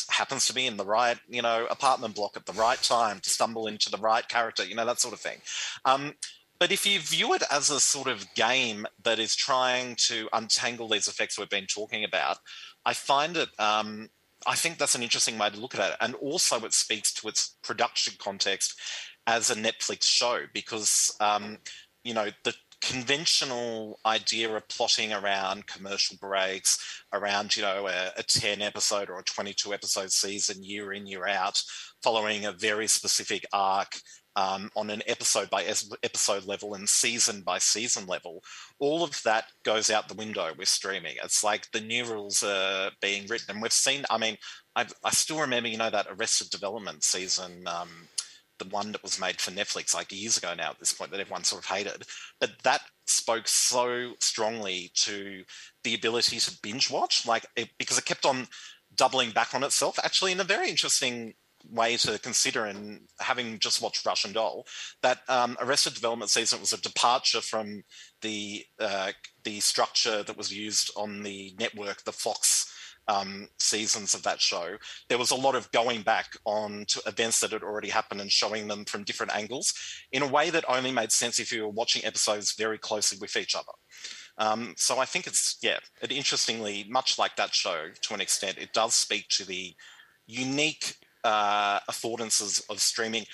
happens 0.10 0.46
to 0.46 0.54
be 0.54 0.68
in 0.68 0.78
the 0.78 0.86
right 0.86 1.18
you 1.28 1.42
know 1.42 1.66
apartment 1.72 2.14
block 2.14 2.38
at 2.38 2.46
the 2.46 2.54
right 2.54 2.80
time 2.84 3.20
to 3.22 3.30
stumble 3.32 3.66
into 3.66 3.90
the 3.90 3.98
right 3.98 4.28
character. 4.30 4.64
You 4.64 4.76
know 4.76 4.86
that 4.86 5.00
sort 5.00 5.14
of 5.14 5.20
thing. 5.20 5.40
Um, 5.86 6.14
but 6.60 6.72
if 6.72 6.86
you 6.86 7.00
view 7.00 7.34
it 7.34 7.44
as 7.52 7.70
a 7.70 7.80
sort 7.80 8.08
of 8.08 8.34
game 8.36 8.86
that 9.04 9.20
is 9.20 9.36
trying 9.36 9.96
to 10.08 10.28
untangle 10.34 10.90
these 10.90 11.08
effects 11.08 11.38
we've 11.38 11.50
been 11.50 11.68
talking 11.68 12.04
about, 12.04 12.38
I 12.86 12.94
find 12.94 13.38
it 13.38 13.50
um, 13.60 14.10
I 14.46 14.56
think 14.56 14.78
that's 14.78 14.96
an 14.96 15.04
interesting 15.04 15.38
way 15.38 15.50
to 15.50 15.60
look 15.60 15.76
at 15.76 15.92
it. 15.92 15.98
And 16.00 16.14
also, 16.16 16.64
it 16.66 16.74
speaks 16.74 17.12
to 17.14 17.28
its 17.28 17.58
production 17.64 18.14
context 18.20 18.80
as 19.26 19.50
a 19.50 19.56
Netflix 19.56 20.04
show 20.04 20.42
because, 20.54 21.16
um, 21.20 21.58
you 22.04 22.14
know, 22.14 22.30
the 22.44 22.54
conventional 22.82 24.00
idea 24.06 24.56
of 24.56 24.68
plotting 24.68 25.12
around 25.12 25.66
commercial 25.66 26.16
breaks, 26.22 27.04
around, 27.12 27.56
you 27.56 27.64
know, 27.64 27.88
a, 27.88 28.12
a 28.18 28.24
10 28.24 28.62
episode 28.62 29.10
or 29.10 29.20
a 29.20 29.24
22 29.24 29.74
episode 29.74 30.12
season 30.12 30.64
year 30.64 30.94
in, 30.94 31.08
year 31.08 31.28
out, 31.28 31.62
following 32.04 32.46
a 32.46 32.52
very 32.52 32.88
specific 32.88 33.46
arc 33.52 34.00
um, 34.38 34.70
on 34.76 34.92
an 34.92 35.02
episode 35.08 35.50
by 35.50 35.64
episode 36.04 36.46
level 36.46 36.76
and 36.76 36.88
season 36.88 37.42
by 37.42 37.58
season 37.58 38.06
level, 38.06 38.44
all 38.78 39.04
of 39.04 39.20
that 39.24 39.46
goes 39.66 39.90
out 39.90 40.08
the 40.08 40.14
window 40.14 40.52
with 40.56 40.68
streaming. 40.70 41.16
It's 41.24 41.44
like 41.44 41.70
the 41.72 41.82
new 41.82 42.06
rules 42.06 42.44
are 42.44 42.92
being 43.02 43.26
written, 43.28 43.56
and 43.56 43.62
we've 43.62 43.74
seen. 43.74 44.06
I 44.12 44.20
mean, 44.20 44.38
I've, 44.76 44.94
i 45.04 45.10
still 45.10 45.42
remember, 45.42 45.70
you 45.70 45.78
know, 45.78 45.90
that 45.90 46.06
Arrested 46.10 46.52
Development 46.52 47.04
season. 47.04 47.64
Um, 47.68 47.90
the 48.60 48.68
one 48.70 48.92
that 48.92 49.04
was 49.04 49.20
made 49.20 49.40
for 49.40 49.52
Netflix 49.52 49.94
like 49.94 50.12
years 50.12 50.38
ago 50.38 50.54
now 50.58 50.72
at 50.72 50.80
this 50.80 50.92
point 50.92 51.12
that 51.12 51.20
everyone 51.20 51.44
sort 51.44 51.64
of 51.64 51.70
hated. 51.70 52.04
But 52.40 52.52
that 52.64 52.82
spoke 53.06 53.48
so 53.48 54.14
strongly 54.20 54.92
to 54.96 55.44
the 55.84 55.94
ability 55.94 56.40
to 56.40 56.58
binge 56.64 56.90
watch, 56.90 57.28
like 57.28 57.46
it, 57.56 57.70
because 57.78 58.00
it 58.00 58.06
kept 58.06 58.26
on 58.26 58.48
doubling 58.96 59.30
back 59.30 59.54
on 59.54 59.64
itself, 59.64 60.00
actually 60.04 60.32
in 60.32 60.40
a 60.40 60.44
very 60.44 60.70
interesting 60.70 61.36
way 61.72 61.98
to 61.98 62.20
consider 62.20 62.66
and 62.66 63.02
having 63.20 63.60
just 63.60 63.82
watched 63.82 64.06
Russian 64.06 64.34
Doll 64.34 64.66
that 65.02 65.20
um, 65.28 65.58
Arrested 65.60 65.94
Development 65.94 66.30
season 66.30 66.60
was 66.60 66.74
a 66.74 66.82
departure 66.82 67.42
from 67.42 67.84
the 68.22 68.66
uh, 68.80 69.12
the 69.44 69.60
structure 69.60 70.24
that 70.24 70.38
was 70.38 70.54
used 70.54 70.92
on 70.96 71.24
the 71.24 71.56
network, 71.60 72.04
the 72.04 72.12
Fox 72.12 72.74
um, 73.08 73.48
seasons 73.60 74.14
of 74.14 74.24
that 74.24 74.42
show. 74.42 74.78
There 75.08 75.18
was 75.18 75.32
a 75.32 75.36
lot 75.36 75.56
of 75.56 75.72
going 75.72 76.02
back 76.02 76.38
on 76.46 76.86
to 76.90 77.02
events 77.06 77.40
that 77.40 77.52
had 77.52 77.64
already 77.64 77.90
happened 77.90 78.22
and 78.22 78.32
showing 78.32 78.68
them 78.68 78.86
from 78.86 79.04
different 79.04 79.36
angles 79.36 79.74
in 80.12 80.24
a 80.24 80.28
way 80.28 80.50
that 80.50 80.66
only 80.68 80.92
made 80.92 81.12
sense 81.12 81.40
if 81.40 81.52
you 81.52 81.64
were 81.64 81.70
watching 81.70 82.04
episodes 82.06 82.54
very 82.54 82.78
closely 82.78 83.18
with 83.20 83.36
each 83.38 83.56
other. 83.56 83.72
Um, 84.38 84.74
so 84.78 85.00
I 85.00 85.06
think 85.06 85.26
it's 85.26 85.58
yeah, 85.62 85.80
it 86.02 86.12
interestingly, 86.12 86.86
much 86.90 87.18
like 87.18 87.36
that 87.38 87.56
show 87.56 87.88
to 88.02 88.14
an 88.14 88.22
extent, 88.22 88.58
it 88.58 88.74
does 88.74 88.94
speak 88.94 89.28
to 89.30 89.46
the 89.46 89.74
unique 90.28 90.96
uh, 91.28 91.80
affordances 91.90 92.64
of 92.70 92.80
streaming. 92.80 93.26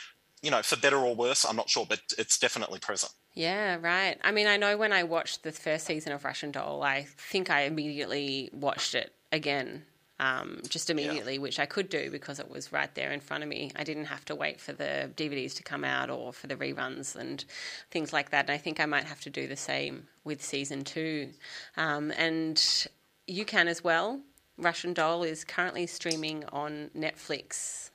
You 0.42 0.52
know, 0.52 0.62
for 0.62 0.76
better 0.76 0.98
or 0.98 1.16
worse, 1.16 1.46
I'm 1.46 1.56
not 1.56 1.70
sure, 1.70 1.86
but 1.88 2.02
it's 2.18 2.38
definitely 2.38 2.80
present. 2.80 3.14
Yeah, 3.34 3.78
right. 3.80 4.18
I 4.24 4.32
mean, 4.32 4.48
I 4.48 4.58
know 4.58 4.76
when 4.78 4.92
I 4.92 5.04
watched 5.04 5.44
the 5.44 5.52
first 5.52 5.86
season 5.86 6.12
of 6.12 6.26
Russian 6.26 6.52
Doll, 6.52 6.84
I 6.84 7.06
think 7.18 7.50
I 7.50 7.62
immediately 7.62 8.50
watched 8.52 8.94
it 8.94 9.14
again, 9.32 9.86
um, 10.20 10.62
just 10.68 10.90
immediately, 10.90 11.36
yeah. 11.36 11.40
which 11.40 11.60
I 11.60 11.66
could 11.66 11.88
do 11.88 12.12
because 12.12 12.40
it 12.40 12.50
was 12.50 12.74
right 12.74 12.94
there 12.94 13.12
in 13.12 13.22
front 13.22 13.44
of 13.44 13.50
me. 13.50 13.72
I 13.76 13.84
didn't 13.84 14.06
have 14.06 14.26
to 14.26 14.36
wait 14.36 14.60
for 14.60 14.74
the 14.74 15.10
DVDs 15.16 15.56
to 15.56 15.64
come 15.64 15.86
out 15.86 16.10
or 16.10 16.34
for 16.34 16.48
the 16.48 16.58
reruns 16.58 17.16
and 17.16 17.46
things 17.90 18.12
like 18.12 18.32
that. 18.32 18.46
And 18.46 18.52
I 18.52 18.58
think 18.58 18.80
I 18.80 18.86
might 18.86 19.06
have 19.06 19.22
to 19.22 19.30
do 19.30 19.48
the 19.48 19.56
same 19.56 20.08
with 20.26 20.44
season 20.44 20.84
two. 20.84 21.30
Um, 21.78 22.12
and 22.18 22.88
you 23.28 23.46
can 23.46 23.68
as 23.70 23.84
well. 23.84 24.20
Russian 24.58 24.94
Doll 24.94 25.24
is 25.24 25.44
currently 25.44 25.88
streaming 25.88 26.46
on 26.46 26.92
Netflix. 26.96 27.90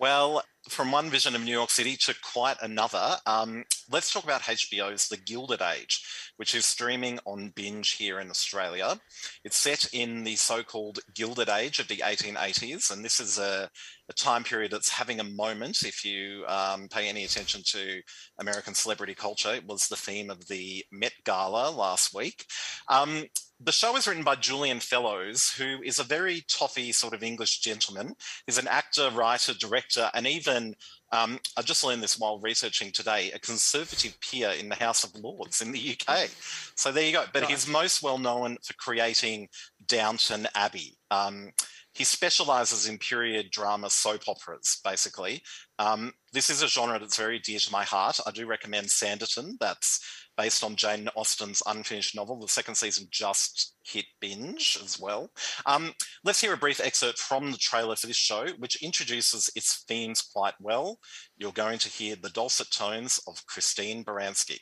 Well, 0.00 0.42
from 0.68 0.90
one 0.90 1.08
vision 1.08 1.36
of 1.36 1.44
New 1.44 1.52
York 1.52 1.70
City 1.70 1.96
to 1.98 2.14
quite 2.20 2.56
another, 2.62 3.16
um, 3.26 3.64
let's 3.92 4.12
talk 4.12 4.24
about 4.24 4.42
HBO's 4.42 5.08
The 5.08 5.16
Gilded 5.16 5.62
Age, 5.62 6.04
which 6.36 6.54
is 6.54 6.64
streaming 6.64 7.20
on 7.26 7.52
binge 7.54 7.92
here 7.92 8.18
in 8.18 8.28
Australia. 8.28 8.98
It's 9.44 9.56
set 9.56 9.86
in 9.92 10.24
the 10.24 10.34
so 10.34 10.64
called 10.64 10.98
Gilded 11.14 11.48
Age 11.48 11.78
of 11.78 11.86
the 11.86 11.98
1880s, 11.98 12.90
and 12.90 13.04
this 13.04 13.20
is 13.20 13.38
a, 13.38 13.70
a 14.08 14.12
time 14.14 14.42
period 14.42 14.72
that's 14.72 14.88
having 14.88 15.20
a 15.20 15.24
moment. 15.24 15.84
If 15.84 16.04
you 16.04 16.44
um, 16.48 16.88
pay 16.88 17.08
any 17.08 17.24
attention 17.24 17.62
to 17.66 18.00
American 18.40 18.74
celebrity 18.74 19.14
culture, 19.14 19.54
it 19.54 19.66
was 19.66 19.86
the 19.86 19.96
theme 19.96 20.28
of 20.28 20.48
the 20.48 20.84
Met 20.90 21.14
Gala 21.24 21.70
last 21.70 22.14
week. 22.14 22.46
Um, 22.88 23.24
the 23.60 23.72
show 23.72 23.96
is 23.96 24.06
written 24.06 24.24
by 24.24 24.34
Julian 24.34 24.80
Fellowes, 24.80 25.50
who 25.50 25.80
is 25.82 25.98
a 25.98 26.04
very 26.04 26.42
toffy 26.42 26.92
sort 26.92 27.14
of 27.14 27.22
English 27.22 27.60
gentleman. 27.60 28.14
He's 28.46 28.58
an 28.58 28.68
actor, 28.68 29.10
writer, 29.10 29.54
director, 29.54 30.10
and 30.12 30.26
even, 30.26 30.74
um, 31.12 31.38
I 31.56 31.62
just 31.62 31.84
learned 31.84 32.02
this 32.02 32.18
while 32.18 32.40
researching 32.40 32.90
today, 32.90 33.30
a 33.32 33.38
conservative 33.38 34.18
peer 34.20 34.50
in 34.50 34.68
the 34.68 34.74
House 34.74 35.04
of 35.04 35.14
Lords 35.14 35.60
in 35.60 35.72
the 35.72 35.96
UK. 35.96 36.28
So 36.74 36.90
there 36.90 37.04
you 37.04 37.12
go. 37.12 37.24
But 37.32 37.44
he's 37.44 37.68
most 37.68 38.02
well 38.02 38.18
known 38.18 38.56
for 38.62 38.74
creating 38.74 39.48
Downton 39.86 40.48
Abbey. 40.54 40.98
Um, 41.10 41.52
he 41.94 42.02
specializes 42.02 42.88
in 42.88 42.98
period 42.98 43.52
drama 43.52 43.88
soap 43.88 44.22
operas, 44.26 44.80
basically. 44.84 45.42
Um, 45.78 46.12
this 46.32 46.50
is 46.50 46.60
a 46.62 46.68
genre 46.68 46.98
that's 46.98 47.16
very 47.16 47.38
dear 47.38 47.60
to 47.60 47.72
my 47.72 47.84
heart. 47.84 48.18
I 48.26 48.32
do 48.32 48.46
recommend 48.46 48.88
Sanditon. 48.88 49.52
That's 49.60 50.00
based 50.36 50.64
on 50.64 50.76
Jane 50.76 51.08
Austen's 51.16 51.62
unfinished 51.66 52.14
novel. 52.14 52.40
The 52.40 52.48
second 52.48 52.74
season 52.74 53.06
just 53.10 53.74
hit 53.84 54.06
binge 54.20 54.78
as 54.82 54.98
well. 54.98 55.30
Um, 55.66 55.92
let's 56.24 56.40
hear 56.40 56.52
a 56.52 56.56
brief 56.56 56.80
excerpt 56.80 57.18
from 57.18 57.50
the 57.52 57.58
trailer 57.58 57.96
for 57.96 58.06
this 58.06 58.16
show, 58.16 58.46
which 58.58 58.82
introduces 58.82 59.50
its 59.54 59.84
themes 59.88 60.22
quite 60.22 60.54
well. 60.60 60.98
You're 61.36 61.52
going 61.52 61.78
to 61.78 61.88
hear 61.88 62.16
the 62.16 62.30
dulcet 62.30 62.70
tones 62.70 63.20
of 63.26 63.44
Christine 63.46 64.04
Baranski. 64.04 64.58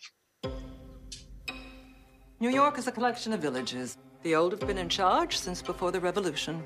New 2.41 2.51
York 2.51 2.79
is 2.79 2.89
a 2.89 2.93
collection 2.93 3.33
of 3.33 3.41
villages. 3.41 3.97
The 4.23 4.35
old 4.35 4.53
have 4.53 4.67
been 4.67 4.79
in 4.79 4.89
charge 4.89 5.39
since 5.39 5.63
before 5.63 5.93
the 5.93 6.01
revolution, 6.01 6.65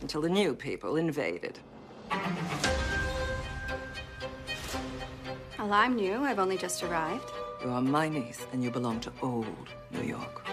until 0.00 0.20
the 0.20 0.28
new 0.28 0.54
people 0.54 0.96
invaded. 0.96 1.58
Well, 5.58 5.72
I'm 5.72 5.94
new. 5.96 6.24
I've 6.24 6.38
only 6.38 6.56
just 6.56 6.82
arrived. 6.82 7.30
You 7.62 7.70
are 7.70 7.82
my 7.82 8.08
niece, 8.08 8.46
and 8.52 8.64
you 8.64 8.70
belong 8.70 9.00
to 9.00 9.12
old 9.20 9.68
New 9.90 10.02
York. 10.02 10.46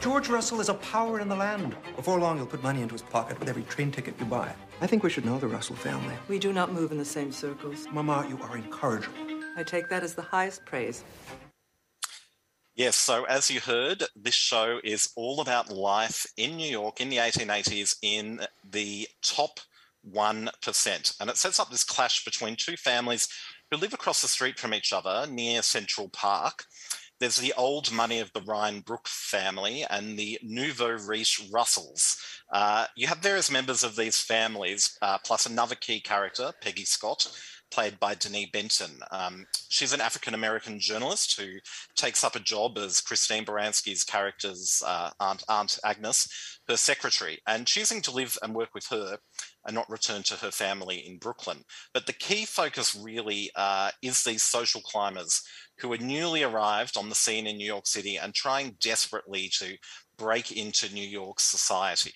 George 0.00 0.28
Russell 0.28 0.60
is 0.60 0.68
a 0.68 0.74
power 0.74 1.18
in 1.18 1.28
the 1.28 1.34
land. 1.34 1.74
Before 1.96 2.20
long, 2.20 2.36
he'll 2.36 2.46
put 2.46 2.62
money 2.62 2.80
into 2.82 2.92
his 2.92 3.02
pocket 3.02 3.40
with 3.40 3.48
every 3.48 3.64
train 3.64 3.90
ticket 3.90 4.14
you 4.20 4.26
buy. 4.26 4.52
I 4.80 4.86
think 4.86 5.02
we 5.02 5.10
should 5.10 5.24
know 5.24 5.38
the 5.38 5.48
Russell 5.48 5.74
family. 5.74 6.14
We 6.28 6.38
do 6.38 6.52
not 6.52 6.72
move 6.72 6.92
in 6.92 6.98
the 6.98 7.04
same 7.04 7.32
circles. 7.32 7.88
Mama, 7.90 8.26
you 8.28 8.38
are 8.42 8.56
incorrigible. 8.56 9.16
I 9.56 9.64
take 9.64 9.88
that 9.88 10.04
as 10.04 10.14
the 10.14 10.22
highest 10.22 10.64
praise. 10.66 11.02
Yes, 12.76 12.94
so 12.94 13.24
as 13.24 13.50
you 13.50 13.60
heard, 13.60 14.04
this 14.14 14.34
show 14.34 14.78
is 14.84 15.10
all 15.16 15.40
about 15.40 15.72
life 15.72 16.26
in 16.36 16.56
New 16.56 16.70
York 16.70 17.00
in 17.00 17.08
the 17.08 17.16
1880s 17.16 17.96
in 18.02 18.40
the 18.68 19.08
top 19.22 19.58
1%. 20.12 21.16
And 21.20 21.30
it 21.30 21.36
sets 21.36 21.58
up 21.58 21.70
this 21.70 21.84
clash 21.84 22.24
between 22.24 22.56
two 22.56 22.76
families 22.76 23.28
who 23.74 23.80
live 23.80 23.92
across 23.94 24.22
the 24.22 24.28
street 24.28 24.56
from 24.56 24.72
each 24.72 24.92
other 24.92 25.26
near 25.28 25.60
Central 25.60 26.08
Park. 26.10 26.64
there's 27.18 27.36
the 27.36 27.54
old 27.56 27.90
money 27.90 28.20
of 28.20 28.32
the 28.32 28.42
Ryan 28.42 28.80
Brooke 28.80 29.08
family 29.08 29.84
and 29.88 30.16
the 30.16 30.38
nouveau 30.42 30.90
riche 30.90 31.40
Russells. 31.52 32.16
Uh, 32.52 32.86
you 32.96 33.06
have 33.06 33.18
various 33.18 33.50
members 33.50 33.82
of 33.82 33.96
these 33.96 34.20
families, 34.20 34.96
uh, 35.02 35.18
plus 35.24 35.46
another 35.46 35.74
key 35.74 36.00
character, 36.00 36.52
Peggy 36.60 36.84
Scott, 36.84 37.26
played 37.74 37.98
by 37.98 38.14
Denée 38.14 38.52
Benton. 38.52 39.00
Um, 39.10 39.46
she's 39.68 39.92
an 39.92 40.00
African 40.00 40.32
American 40.32 40.78
journalist 40.78 41.40
who 41.40 41.58
takes 41.96 42.22
up 42.22 42.36
a 42.36 42.40
job 42.40 42.78
as 42.78 43.00
Christine 43.00 43.44
Baranski's 43.44 44.04
character's 44.04 44.80
uh, 44.86 45.10
aunt, 45.18 45.42
aunt 45.48 45.80
Agnes, 45.84 46.28
her 46.68 46.76
secretary, 46.76 47.40
and 47.48 47.66
choosing 47.66 48.00
to 48.02 48.12
live 48.12 48.38
and 48.42 48.54
work 48.54 48.74
with 48.74 48.86
her 48.90 49.18
and 49.66 49.74
not 49.74 49.90
return 49.90 50.22
to 50.22 50.34
her 50.36 50.52
family 50.52 50.98
in 51.04 51.18
Brooklyn. 51.18 51.64
But 51.92 52.06
the 52.06 52.12
key 52.12 52.44
focus 52.44 52.94
really 52.94 53.50
uh, 53.56 53.90
is 54.02 54.22
these 54.22 54.44
social 54.44 54.80
climbers 54.80 55.42
who 55.78 55.92
are 55.92 55.98
newly 55.98 56.44
arrived 56.44 56.96
on 56.96 57.08
the 57.08 57.16
scene 57.16 57.48
in 57.48 57.56
New 57.56 57.66
York 57.66 57.88
City 57.88 58.16
and 58.16 58.32
trying 58.32 58.76
desperately 58.80 59.50
to 59.58 59.76
break 60.16 60.52
into 60.52 60.94
New 60.94 61.06
York 61.06 61.40
society. 61.40 62.12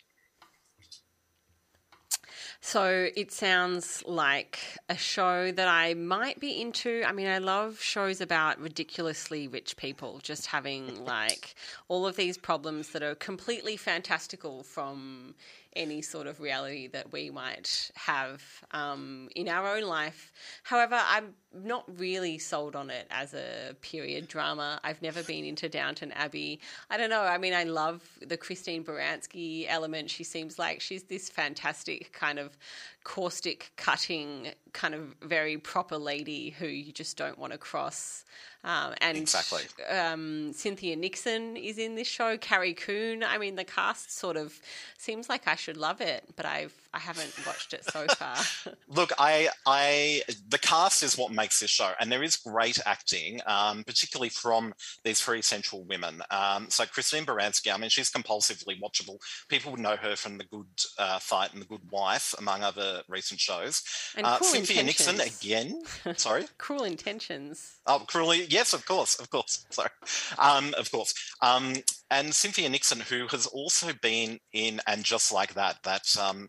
So 2.69 3.09
it 3.17 3.33
sounds 3.33 4.05
like 4.07 4.59
a 4.91 4.97
show 4.99 5.51
that 5.53 5.69
I 5.69 5.95
might 5.95 6.39
be 6.39 6.61
into. 6.61 7.03
I 7.03 7.13
mean, 7.13 7.27
I 7.27 7.39
love 7.39 7.81
shows 7.81 8.21
about 8.21 8.61
ridiculously 8.61 9.49
rich 9.49 9.79
people 9.79 10.21
just 10.23 10.49
having 10.49 11.03
like 11.07 11.55
all 11.89 12.07
of 12.07 12.17
these 12.17 12.37
problems 12.37 12.91
that 12.91 13.03
are 13.03 13.15
completely 13.15 13.79
fantastical 13.79 14.65
from 14.65 15.35
any 15.77 16.03
sort 16.03 16.27
of 16.27 16.41
reality 16.41 16.89
that 16.89 17.13
we 17.13 17.31
might 17.31 17.91
have 17.95 18.43
um, 18.73 19.29
in 19.35 19.49
our 19.49 19.77
own 19.77 19.85
life. 19.85 20.33
However, 20.63 20.99
I'm 21.01 21.35
not 21.55 21.85
really 21.99 22.39
sold 22.39 22.77
on 22.77 22.91
it 22.91 23.07
as 23.11 23.35
a 23.35 23.75
period 23.81 24.29
drama. 24.29 24.81
I've 24.85 25.01
never 25.03 25.23
been 25.23 25.45
into 25.45 25.69
Downton 25.69 26.13
Abbey. 26.13 26.61
I 26.91 26.97
don't 26.97 27.11
know. 27.11 27.23
I 27.23 27.39
mean, 27.39 27.55
I 27.55 27.65
love 27.65 28.03
the 28.27 28.37
Christine 28.37 28.85
Baranski 28.85 29.67
element. 29.69 30.11
She 30.11 30.25
seems 30.25 30.59
like 30.59 30.81
she's 30.81 31.05
this 31.05 31.29
fantastic 31.29 32.13
kind 32.13 32.39
of 32.39 32.57
caustic, 33.05 33.73
cutting, 33.77 34.49
kind 34.73 34.95
of 34.95 35.15
very 35.23 35.57
proper 35.57 35.97
lady 35.97 36.51
who 36.51 36.67
you 36.67 36.93
just 36.93 37.17
don't 37.17 37.39
want 37.39 37.53
to 37.53 37.59
cross. 37.59 38.25
Um, 38.69 38.93
and 39.01 39.17
exactly. 39.17 39.63
Um, 39.89 40.53
Cynthia 40.53 40.95
Nixon 40.95 41.57
is 41.57 41.79
in 41.79 41.95
this 41.95 42.07
show. 42.07 42.37
Carrie 42.37 42.75
Coon. 42.75 43.25
I 43.25 43.39
mean, 43.39 43.57
the 43.57 43.65
cast 43.65 44.17
sort 44.17 44.37
of 44.37 44.61
seems 44.99 45.31
like 45.31 45.49
I 45.49 45.57
should 45.57 45.79
love 45.79 46.03
it, 46.03 46.23
but 46.37 46.45
I've 46.45 46.75
I 46.95 46.99
haven't 46.99 47.35
watched 47.47 47.75
it 47.75 47.85
so 47.85 48.07
far. 48.07 48.37
Look, 48.89 49.13
I 49.19 49.51
I 49.67 50.23
the 50.49 50.59
cast 50.59 51.03
is 51.03 51.19
what 51.19 51.31
makes 51.31 51.61
this 51.61 51.71
show, 51.71 51.93
and 52.01 52.11
there 52.11 52.23
is 52.23 52.37
great 52.37 52.79
acting, 52.87 53.41
um, 53.47 53.85
particularly 53.85 54.31
from 54.31 54.73
these 55.05 55.21
three 55.21 55.43
central 55.43 55.85
women. 55.85 56.23
Um, 56.31 56.71
so 56.71 56.87
Christine 56.87 57.27
Baranski, 57.27 57.73
I 57.73 57.77
mean, 57.77 57.91
she's 57.91 58.11
compulsively 58.11 58.81
watchable. 58.81 59.19
People 59.49 59.73
would 59.73 59.81
know 59.81 59.97
her 59.97 60.17
from 60.17 60.39
The 60.39 60.45
Good 60.45 60.67
uh, 60.99 61.19
Fight 61.19 61.53
and 61.53 61.61
The 61.61 61.67
Good 61.67 61.91
Wife, 61.91 62.35
among 62.39 62.63
other 62.63 63.03
recent 63.09 63.39
shows. 63.39 63.83
And 64.17 64.25
uh, 64.25 64.41
Cynthia 64.41 64.83
Nixon 64.83 65.21
again. 65.21 65.83
Sorry, 66.17 66.45
Cruel 66.57 66.85
Intentions. 66.85 67.79
Oh, 67.87 68.03
cruelly. 68.07 68.47
Yes, 68.49 68.73
of 68.73 68.87
course, 68.87 69.17
of 69.17 69.29
course. 69.29 69.67
Sorry, 69.71 69.91
um, 70.39 70.75
of 70.79 70.91
course. 70.91 71.13
Um, 71.43 71.75
and 72.11 72.35
Cynthia 72.35 72.69
Nixon, 72.71 73.01
who 73.01 73.27
has 73.29 73.47
also 73.47 73.93
been 74.01 74.39
in 74.55 74.81
and 74.87 75.05
just 75.05 75.33
like 75.33 75.55
that, 75.55 75.83
that 75.85 76.17
um, 76.19 76.49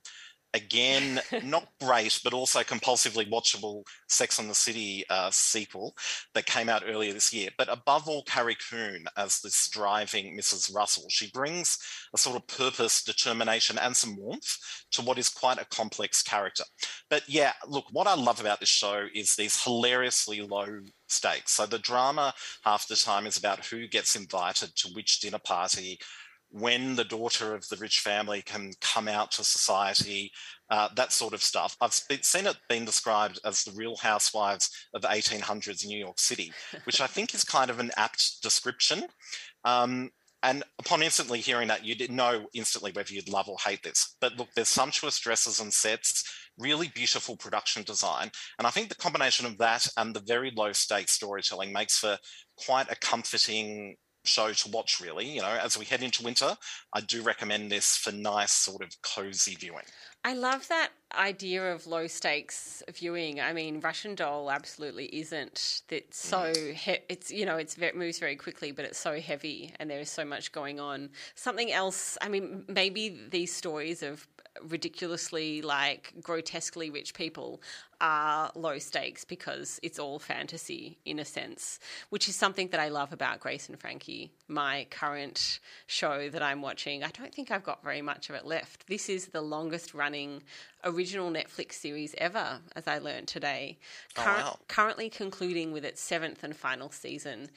again, 0.53 1.21
not 1.43 1.67
great, 1.81 2.19
but 2.23 2.33
also 2.33 2.59
compulsively 2.61 3.29
watchable 3.29 3.83
Sex 4.07 4.39
and 4.39 4.49
the 4.49 4.55
City 4.55 5.05
uh, 5.09 5.29
sequel 5.31 5.95
that 6.33 6.45
came 6.45 6.69
out 6.69 6.83
earlier 6.85 7.13
this 7.13 7.33
year. 7.33 7.49
But 7.57 7.71
above 7.71 8.07
all, 8.07 8.23
Carrie 8.23 8.57
Coon 8.69 9.05
as 9.17 9.39
this 9.41 9.69
driving 9.69 10.37
Mrs. 10.37 10.73
Russell. 10.73 11.05
She 11.09 11.29
brings 11.31 11.77
a 12.13 12.17
sort 12.17 12.35
of 12.35 12.47
purpose, 12.47 13.03
determination, 13.03 13.77
and 13.77 13.95
some 13.95 14.17
warmth 14.17 14.57
to 14.91 15.01
what 15.01 15.17
is 15.17 15.29
quite 15.29 15.59
a 15.59 15.65
complex 15.65 16.21
character. 16.21 16.63
But 17.09 17.23
yeah, 17.27 17.53
look, 17.67 17.85
what 17.91 18.07
I 18.07 18.15
love 18.15 18.39
about 18.39 18.59
this 18.59 18.69
show 18.69 19.07
is 19.13 19.35
these 19.35 19.63
hilariously 19.63 20.41
low 20.41 20.81
stakes. 21.07 21.53
So 21.53 21.65
the 21.65 21.79
drama 21.79 22.33
half 22.63 22.87
the 22.87 22.95
time 22.95 23.25
is 23.25 23.37
about 23.37 23.65
who 23.65 23.87
gets 23.87 24.15
invited 24.15 24.75
to 24.77 24.89
which 24.89 25.19
dinner 25.19 25.39
party, 25.39 25.99
when 26.51 26.95
the 26.95 27.03
daughter 27.03 27.53
of 27.53 27.67
the 27.69 27.75
rich 27.77 27.99
family 27.99 28.41
can 28.41 28.71
come 28.81 29.07
out 29.07 29.31
to 29.31 29.43
society, 29.43 30.31
uh, 30.69 30.89
that 30.95 31.11
sort 31.11 31.33
of 31.33 31.43
stuff. 31.43 31.75
I've 31.81 31.93
seen 31.93 32.47
it 32.47 32.57
being 32.67 32.85
described 32.85 33.39
as 33.45 33.63
the 33.63 33.71
real 33.71 33.95
housewives 33.97 34.69
of 34.93 35.01
the 35.01 35.07
1800s 35.07 35.85
New 35.85 35.97
York 35.97 36.19
City, 36.19 36.51
which 36.85 37.01
I 37.01 37.07
think 37.07 37.33
is 37.33 37.43
kind 37.43 37.69
of 37.69 37.79
an 37.79 37.91
apt 37.97 38.41
description. 38.41 39.03
Um, 39.63 40.11
and 40.41 40.63
upon 40.79 41.03
instantly 41.03 41.39
hearing 41.39 41.67
that, 41.67 41.85
you 41.85 41.95
didn't 41.95 42.15
know 42.15 42.47
instantly 42.53 42.91
whether 42.93 43.13
you'd 43.13 43.29
love 43.29 43.49
or 43.49 43.57
hate 43.63 43.83
this. 43.83 44.15
But 44.21 44.37
look, 44.37 44.47
there's 44.55 44.69
sumptuous 44.69 45.19
dresses 45.19 45.59
and 45.59 45.73
sets, 45.73 46.23
really 46.57 46.87
beautiful 46.95 47.35
production 47.35 47.83
design. 47.83 48.31
And 48.57 48.65
I 48.65 48.69
think 48.69 48.87
the 48.87 48.95
combination 48.95 49.45
of 49.45 49.57
that 49.57 49.87
and 49.97 50.15
the 50.15 50.21
very 50.21 50.51
low 50.55 50.71
stakes 50.71 51.11
storytelling 51.11 51.73
makes 51.73 51.97
for 51.97 52.17
quite 52.57 52.89
a 52.89 52.95
comforting 52.95 53.97
show 54.23 54.51
to 54.51 54.69
watch, 54.69 54.99
really. 55.01 55.25
You 55.25 55.41
know, 55.41 55.57
as 55.61 55.77
we 55.77 55.85
head 55.85 56.03
into 56.03 56.23
winter, 56.23 56.57
I 56.93 57.01
do 57.01 57.21
recommend 57.21 57.71
this 57.71 57.95
for 57.97 58.11
nice, 58.11 58.51
sort 58.51 58.81
of 58.81 59.01
cozy 59.01 59.55
viewing. 59.55 59.85
I 60.23 60.33
love 60.33 60.67
that 60.67 60.89
idea 61.17 61.73
of 61.73 61.87
low 61.87 62.07
stakes 62.07 62.83
viewing. 62.93 63.39
I 63.39 63.53
mean, 63.53 63.79
Russian 63.79 64.15
Doll 64.15 64.51
absolutely 64.51 65.05
isn't. 65.05 65.81
It's 65.89 66.19
so 66.19 66.51
mm. 66.53 66.73
he- 66.73 66.99
it's 67.09 67.31
you 67.31 67.45
know 67.45 67.57
it's 67.57 67.77
it 67.77 67.95
moves 67.95 68.19
very 68.19 68.35
quickly, 68.35 68.71
but 68.71 68.85
it's 68.85 68.99
so 68.99 69.19
heavy, 69.19 69.73
and 69.79 69.89
there 69.89 69.99
is 69.99 70.09
so 70.09 70.25
much 70.25 70.51
going 70.51 70.79
on. 70.79 71.09
Something 71.35 71.71
else. 71.71 72.17
I 72.21 72.29
mean, 72.29 72.63
maybe 72.67 73.19
these 73.29 73.53
stories 73.53 74.03
of 74.03 74.27
ridiculously 74.67 75.61
like 75.61 76.13
grotesquely 76.21 76.89
rich 76.89 77.13
people 77.13 77.61
are 78.01 78.51
low 78.55 78.79
stakes 78.79 79.25
because 79.25 79.79
it's 79.83 79.99
all 79.99 80.19
fantasy 80.19 80.97
in 81.05 81.19
a 81.19 81.25
sense, 81.25 81.79
which 82.09 82.29
is 82.29 82.35
something 82.35 82.69
that 82.69 82.79
I 82.79 82.87
love 82.87 83.11
about 83.11 83.41
Grace 83.41 83.67
and 83.67 83.77
Frankie, 83.77 84.31
my 84.47 84.87
current 84.89 85.59
show 85.87 86.29
that 86.29 86.41
I'm 86.41 86.61
watching. 86.61 87.03
I 87.03 87.09
don't 87.09 87.33
think 87.33 87.51
I've 87.51 87.63
got 87.63 87.83
very 87.83 88.01
much 88.01 88.29
of 88.29 88.35
it 88.35 88.45
left. 88.45 88.87
This 88.87 89.09
is 89.09 89.27
the 89.27 89.41
longest 89.41 89.93
running 89.93 90.41
original 90.83 91.31
Netflix 91.31 91.73
series 91.73 92.15
ever, 92.17 92.59
as 92.75 92.87
I 92.87 92.99
learned 92.99 93.27
today. 93.27 93.77
Oh, 94.17 94.23
wow. 94.23 94.59
Currently 94.67 95.09
concluding 95.09 95.71
with 95.71 95.85
its 95.85 96.01
seventh 96.01 96.43
and 96.43 96.55
final 96.55 96.91
season. 96.91 97.49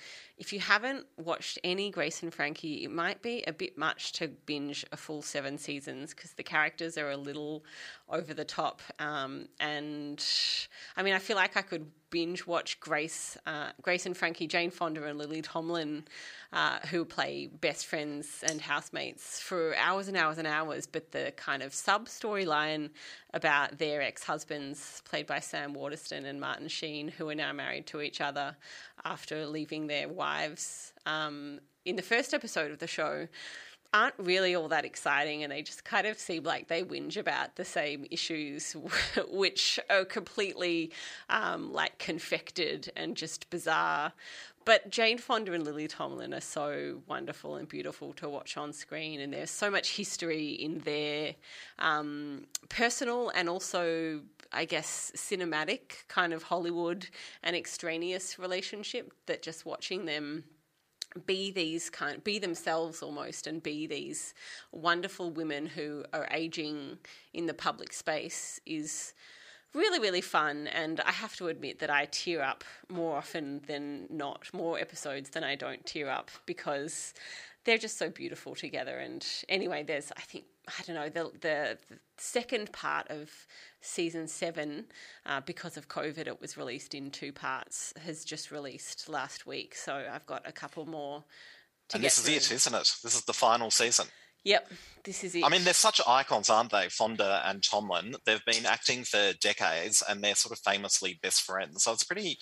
If 0.43 0.53
you 0.53 0.59
haven't 0.59 1.07
watched 1.17 1.61
any 1.63 1.89
Grace 1.89 2.25
and 2.25 2.35
Frankie, 2.35 2.83
it 2.83 2.91
might 2.91 3.23
be 3.23 3.45
a 3.47 3.53
bit 3.53 3.79
much 3.79 4.11
to 4.15 4.27
binge 4.27 4.85
a 4.91 4.97
full 4.97 5.23
seven 5.23 5.57
seasons 5.57 6.13
because 6.13 6.33
the 6.33 6.43
characters 6.43 6.99
are 6.99 7.11
a 7.11 7.17
little 7.17 7.65
over 8.09 8.35
the 8.35 8.45
top. 8.45 8.83
Um, 8.99 9.47
and 9.61 10.21
I 10.97 11.05
mean, 11.05 11.15
I 11.15 11.21
feel 11.21 11.37
like 11.37 11.57
I 11.57 11.63
could 11.63 11.87
binge 12.11 12.45
watch 12.45 12.81
Grace, 12.81 13.39
uh, 13.47 13.71
Grace 13.83 14.05
and 14.05 14.17
Frankie, 14.17 14.49
Jane 14.49 14.73
Fonda 14.73 15.05
and 15.07 15.17
Lily 15.17 15.43
Tomlin, 15.43 16.07
uh, 16.53 16.81
who 16.91 17.05
play 17.05 17.47
best 17.47 17.87
friends 17.87 18.43
and 18.43 18.61
housemates 18.61 19.39
for 19.39 19.77
hours 19.77 20.09
and 20.09 20.17
hours 20.17 20.39
and 20.39 20.49
hours. 20.49 20.89
But 20.89 21.13
the 21.13 21.33
kind 21.37 21.63
of 21.63 21.73
sub 21.73 22.07
storyline 22.07 22.91
about 23.35 23.79
their 23.79 24.03
ex 24.03 24.25
husbands, 24.25 25.03
played 25.05 25.27
by 25.27 25.41
Sam 25.41 25.75
Waterston 25.75 26.25
and 26.25 26.41
Martin 26.41 26.69
Sheen, 26.69 27.09
who 27.09 27.29
are 27.29 27.35
now 27.35 27.53
married 27.53 27.87
to 27.87 28.01
each 28.01 28.21
other 28.21 28.57
after 29.05 29.47
leaving 29.47 29.87
their 29.87 30.09
wives. 30.09 30.93
Um, 31.07 31.61
in 31.85 31.97
the 31.97 32.03
first 32.03 32.35
episode 32.35 32.71
of 32.71 32.79
the 32.79 32.87
show, 32.87 33.27
aren't 33.95 34.15
really 34.19 34.55
all 34.55 34.69
that 34.69 34.85
exciting 34.87 35.43
and 35.43 35.53
they 35.53 35.61
just 35.61 35.85
kind 35.85 36.07
of 36.07 36.19
seem 36.19 36.43
like 36.45 36.69
they 36.69 36.83
whinge 36.83 37.19
about 37.19 37.57
the 37.57 37.65
same 37.65 38.07
issues 38.11 38.75
which 39.29 39.79
are 39.91 40.05
completely 40.05 40.91
um, 41.29 41.73
like 41.73 41.99
confected 41.99 42.91
and 42.97 43.17
just 43.17 43.51
bizarre 43.51 44.13
but 44.65 44.91
Jane 44.91 45.19
Fonda 45.19 45.53
and 45.53 45.65
Lily 45.65 45.89
Tomlin 45.89 46.33
are 46.35 46.41
so 46.41 47.03
wonderful 47.07 47.57
and 47.57 47.69
beautiful 47.69 48.13
to 48.15 48.29
watch 48.29 48.57
on 48.57 48.73
screen, 48.73 49.21
and 49.21 49.33
there's 49.33 49.51
so 49.51 49.71
much 49.71 49.97
history 49.97 50.51
in 50.51 50.79
their 50.81 51.35
um, 51.79 52.47
personal 52.69 53.31
and 53.31 53.49
also, 53.49 54.23
I 54.53 54.65
guess, 54.65 55.13
cinematic 55.17 56.07
kind 56.09 56.33
of 56.33 56.45
Hollywood 56.45 57.09
and 57.43 57.57
extraneous 57.57 58.39
relationship 58.39 59.13
that 59.27 59.43
just 59.43 59.67
watching 59.67 60.05
them 60.05 60.45
be 61.27 61.51
these 61.51 61.91
kind 61.91 62.25
be 62.25 62.39
themselves 62.39 63.03
almost 63.03 63.47
and 63.47 63.63
be 63.63 63.87
these 63.87 64.33
wonderful 64.71 65.31
women 65.31 65.67
who 65.67 66.03
are 66.15 66.27
aging 66.31 66.99
in 67.35 67.45
the 67.45 67.55
public 67.55 67.93
space 67.93 68.59
is 68.65 69.13
really 69.75 69.99
really 69.99 70.21
fun 70.21 70.67
and 70.67 71.01
i 71.01 71.11
have 71.11 71.35
to 71.35 71.49
admit 71.49 71.79
that 71.79 71.91
i 71.91 72.07
tear 72.07 72.43
up 72.43 72.63
more 72.89 73.17
often 73.17 73.61
than 73.67 74.07
not 74.11 74.49
more 74.53 74.79
episodes 74.79 75.31
than 75.31 75.43
i 75.43 75.55
don't 75.55 75.87
tear 75.87 76.11
up 76.11 76.31
because 76.47 77.15
they're 77.65 77.79
just 77.79 77.99
so 77.99 78.11
beautiful 78.11 78.55
together. 78.55 78.99
And 78.99 79.27
anyway, 79.49 79.83
there's 79.83 80.13
I 80.17 80.23
think 80.23 80.45
I 80.69 80.83
don't 80.87 80.97
know 80.97 81.09
the 81.09 81.31
the, 81.41 81.79
the 81.89 81.99
second 82.17 82.73
part 82.73 83.09
of 83.09 83.31
season 83.81 84.27
seven 84.27 84.87
uh, 85.27 85.41
because 85.41 85.77
of 85.77 85.89
COVID, 85.89 86.27
it 86.27 86.41
was 86.41 86.57
released 86.57 86.95
in 86.95 87.11
two 87.11 87.33
parts. 87.33 87.93
Has 88.05 88.25
just 88.25 88.51
released 88.51 89.09
last 89.09 89.47
week, 89.47 89.75
so 89.75 90.05
I've 90.11 90.27
got 90.27 90.43
a 90.47 90.53
couple 90.53 90.87
more. 90.87 91.25
To 91.89 91.97
and 91.97 92.05
this 92.05 92.19
is 92.19 92.25
through. 92.25 92.35
it, 92.35 92.53
isn't 92.53 92.75
it? 92.75 92.97
This 93.03 93.15
is 93.15 93.25
the 93.25 93.33
final 93.33 93.71
season. 93.71 94.07
Yep, 94.45 94.73
this 95.05 95.23
is 95.23 95.35
it. 95.35 95.45
I 95.45 95.49
mean, 95.49 95.63
they're 95.65 95.73
such 95.73 96.01
icons, 96.07 96.51
aren't 96.51 96.73
they? 96.73 96.89
Fonda 96.89 97.43
and 97.47 97.63
Tomlin. 97.63 98.17
They've 98.27 98.45
been 98.45 98.67
acting 98.67 99.05
for 99.05 99.33
decades, 99.41 100.03
and 100.09 100.23
they're 100.23 100.35
sort 100.35 100.53
of 100.53 100.59
famously 100.59 101.19
best 101.23 101.43
friends. 101.43 101.85
So 101.85 101.93
it's 101.93 102.05
pretty 102.05 102.39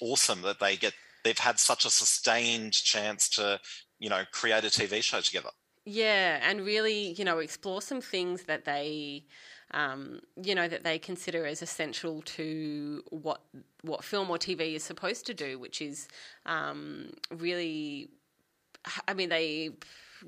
awesome 0.00 0.42
that 0.42 0.60
they 0.60 0.76
get 0.76 0.94
they've 1.24 1.38
had 1.38 1.58
such 1.58 1.84
a 1.84 1.90
sustained 1.90 2.72
chance 2.72 3.28
to, 3.30 3.58
you 3.98 4.10
know, 4.10 4.22
create 4.30 4.64
a 4.64 4.68
TV 4.68 5.02
show 5.02 5.20
together. 5.20 5.48
Yeah, 5.86 6.38
and 6.42 6.60
really, 6.60 7.12
you 7.12 7.24
know, 7.24 7.38
explore 7.38 7.82
some 7.82 8.00
things 8.00 8.44
that 8.44 8.64
they, 8.64 9.24
um, 9.72 10.20
you 10.40 10.54
know, 10.54 10.68
that 10.68 10.84
they 10.84 10.98
consider 10.98 11.46
as 11.46 11.62
essential 11.62 12.22
to 12.22 13.02
what 13.10 13.40
what 13.82 14.04
film 14.04 14.30
or 14.30 14.38
TV 14.38 14.74
is 14.74 14.84
supposed 14.84 15.26
to 15.26 15.34
do, 15.34 15.58
which 15.58 15.82
is 15.82 16.08
um, 16.46 17.10
really, 17.30 18.08
I 19.08 19.14
mean, 19.14 19.28
they 19.28 19.70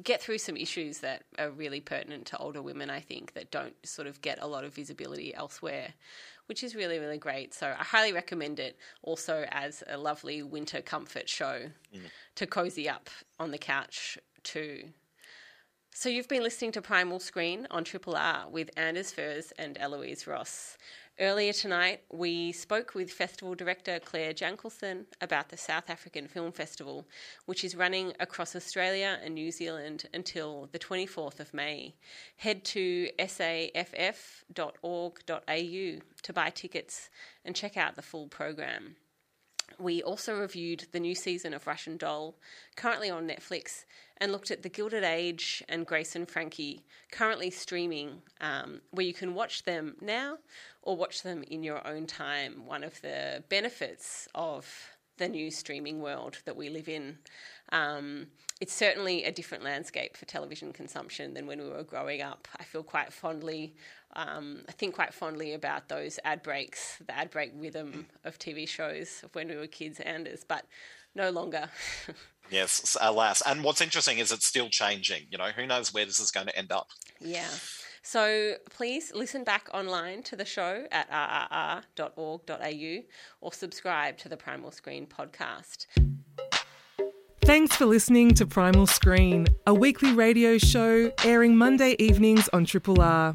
get 0.03 0.21
through 0.21 0.39
some 0.39 0.57
issues 0.57 0.99
that 0.99 1.25
are 1.39 1.51
really 1.51 1.81
pertinent 1.81 2.27
to 2.27 2.39
older 2.39 2.63
women. 2.63 2.91
I 2.91 3.01
think 3.01 3.35
that 3.35 3.51
don't 3.51 3.75
sort 3.87 4.07
of 4.09 4.21
get 4.21 4.39
a 4.41 4.47
lot 4.47 4.65
of 4.65 4.75
visibility 4.75 5.35
elsewhere. 5.35 5.95
Which 6.47 6.63
is 6.63 6.77
really, 6.77 7.01
really 7.01 7.19
great. 7.19 7.55
So 7.55 7.75
I 7.77 7.83
highly 7.83 8.13
recommend 8.13 8.61
it 8.61 8.79
also 9.03 9.47
as 9.51 9.83
a 9.89 9.99
lovely 9.99 10.45
winter 10.45 10.81
comfort 10.81 11.29
show 11.29 11.63
mm. 11.93 12.01
to 12.37 12.47
cozy 12.47 12.89
up 12.89 13.11
on 13.41 13.51
the 13.51 13.59
couch 13.59 14.17
too. 14.45 14.85
So 15.93 16.11
you've 16.11 16.29
been 16.29 16.43
listening 16.43 16.73
to 16.73 16.83
Primal 16.83 17.19
Screen 17.19 17.67
on 17.71 17.83
Triple 17.83 18.15
R 18.17 18.49
with 18.51 18.71
Anders 18.77 19.13
Furze 19.13 19.53
and 19.59 19.79
Eloise 19.79 20.27
Ross. 20.27 20.77
Earlier 21.19 21.55
tonight, 21.55 22.03
we 22.13 22.53
spoke 22.53 22.95
with 22.95 23.11
festival 23.11 23.55
director 23.55 23.99
Claire 23.99 24.35
Jankelson 24.35 25.07
about 25.23 25.49
the 25.49 25.57
South 25.57 25.89
African 25.89 26.29
Film 26.29 26.53
Festival, 26.53 27.07
which 27.47 27.65
is 27.65 27.75
running 27.75 28.13
across 28.21 28.55
Australia 28.55 29.19
and 29.25 29.35
New 29.35 29.51
Zealand 29.51 30.05
until 30.13 30.69
the 30.73 30.79
24th 30.79 31.41
of 31.41 31.55
May. 31.55 31.95
Head 32.37 32.65
to 32.67 33.09
saff.org.au 33.19 33.63
to 36.23 36.33
buy 36.35 36.51
tickets 36.51 37.09
and 37.47 37.57
check 37.57 37.79
out 37.79 37.97
the 37.97 38.03
full 38.03 38.29
program. 38.29 38.97
We 39.79 40.03
also 40.03 40.39
reviewed 40.39 40.87
the 40.93 41.01
new 41.01 41.15
season 41.15 41.53
of 41.53 41.67
Russian 41.67 41.97
Doll, 41.97 42.35
currently 42.77 43.11
on 43.11 43.29
Netflix, 43.29 43.85
and 44.19 44.33
looked 44.33 44.51
at 44.51 44.63
The 44.63 44.69
Gilded 44.69 45.05
Age 45.05 45.63
and 45.69 45.87
Grace 45.87 46.17
and 46.17 46.29
Frankie, 46.29 46.85
currently 47.13 47.51
streaming, 47.51 48.23
um, 48.41 48.81
where 48.91 49.05
you 49.05 49.13
can 49.13 49.35
watch 49.35 49.65
them 49.65 49.97
now 50.01 50.39
or 50.83 50.97
watch 50.97 51.23
them 51.23 51.43
in 51.43 51.63
your 51.63 51.87
own 51.87 52.07
time. 52.07 52.65
One 52.65 52.85
of 52.85 53.01
the 53.03 53.45
benefits 53.49 54.29
of 54.35 54.67
the 55.19 55.29
new 55.29 55.51
streaming 55.51 56.01
world 56.01 56.39
that 56.45 56.57
we 56.57 56.69
live 56.69 56.89
in. 56.89 57.19
Um, 57.73 58.29
it's 58.61 58.73
certainly 58.73 59.25
a 59.25 59.33
different 59.33 59.65
landscape 59.65 60.17
for 60.17 60.25
television 60.25 60.73
consumption 60.73 61.35
than 61.35 61.47
when 61.47 61.59
we 61.61 61.69
were 61.69 61.83
growing 61.83 62.23
up. 62.23 62.49
I 62.59 62.65
feel 62.65 62.83
quite 62.83 63.13
fondly, 63.13 63.75
um, 64.17 64.63
I 64.69 64.73
think 64.73 64.95
quite 64.95 65.15
fondly 65.15 65.53
about 65.53 65.89
those 65.89 66.19
ad 66.25 66.43
breaks, 66.43 66.97
the 67.07 67.17
ad 67.17 67.31
break 67.31 67.53
rhythm 67.55 68.07
of 68.25 68.39
TV 68.39 68.67
shows 68.67 69.21
of 69.23 69.35
when 69.35 69.49
we 69.49 69.57
were 69.57 69.67
kids, 69.67 70.01
Anders, 70.01 70.43
but 70.47 70.65
no 71.15 71.31
longer. 71.31 71.69
Yes, 72.49 72.97
alas. 73.01 73.43
And 73.45 73.65
what's 73.65 73.81
interesting 73.81 74.19
is 74.19 74.31
it's 74.31 74.47
still 74.47 74.69
changing. 74.69 75.23
You 75.31 75.39
know, 75.39 75.49
who 75.49 75.67
knows 75.67 75.93
where 75.93 76.05
this 76.05 76.21
is 76.21 76.31
going 76.31 76.47
to 76.47 76.57
end 76.57 76.71
up? 76.71 76.87
Yeah. 77.21 77.49
So 78.03 78.55
please 78.71 79.13
listen 79.13 79.43
back 79.43 79.69
online 79.75 80.23
to 80.25 80.37
the 80.37 80.45
show 80.45 80.87
at 80.93 81.11
rrr.org.au 81.11 83.03
or 83.41 83.53
subscribe 83.53 84.17
to 84.19 84.29
the 84.29 84.37
Primal 84.37 84.71
Screen 84.71 85.07
podcast. 85.09 85.87
Thanks 87.41 87.75
for 87.75 87.87
listening 87.87 88.35
to 88.35 88.47
Primal 88.47 88.87
Screen, 88.87 89.49
a 89.67 89.75
weekly 89.75 90.13
radio 90.13 90.57
show 90.59 91.11
airing 91.25 91.57
Monday 91.57 91.97
evenings 91.99 92.49
on 92.53 92.65
Triple 92.65 93.01
R. 93.01 93.35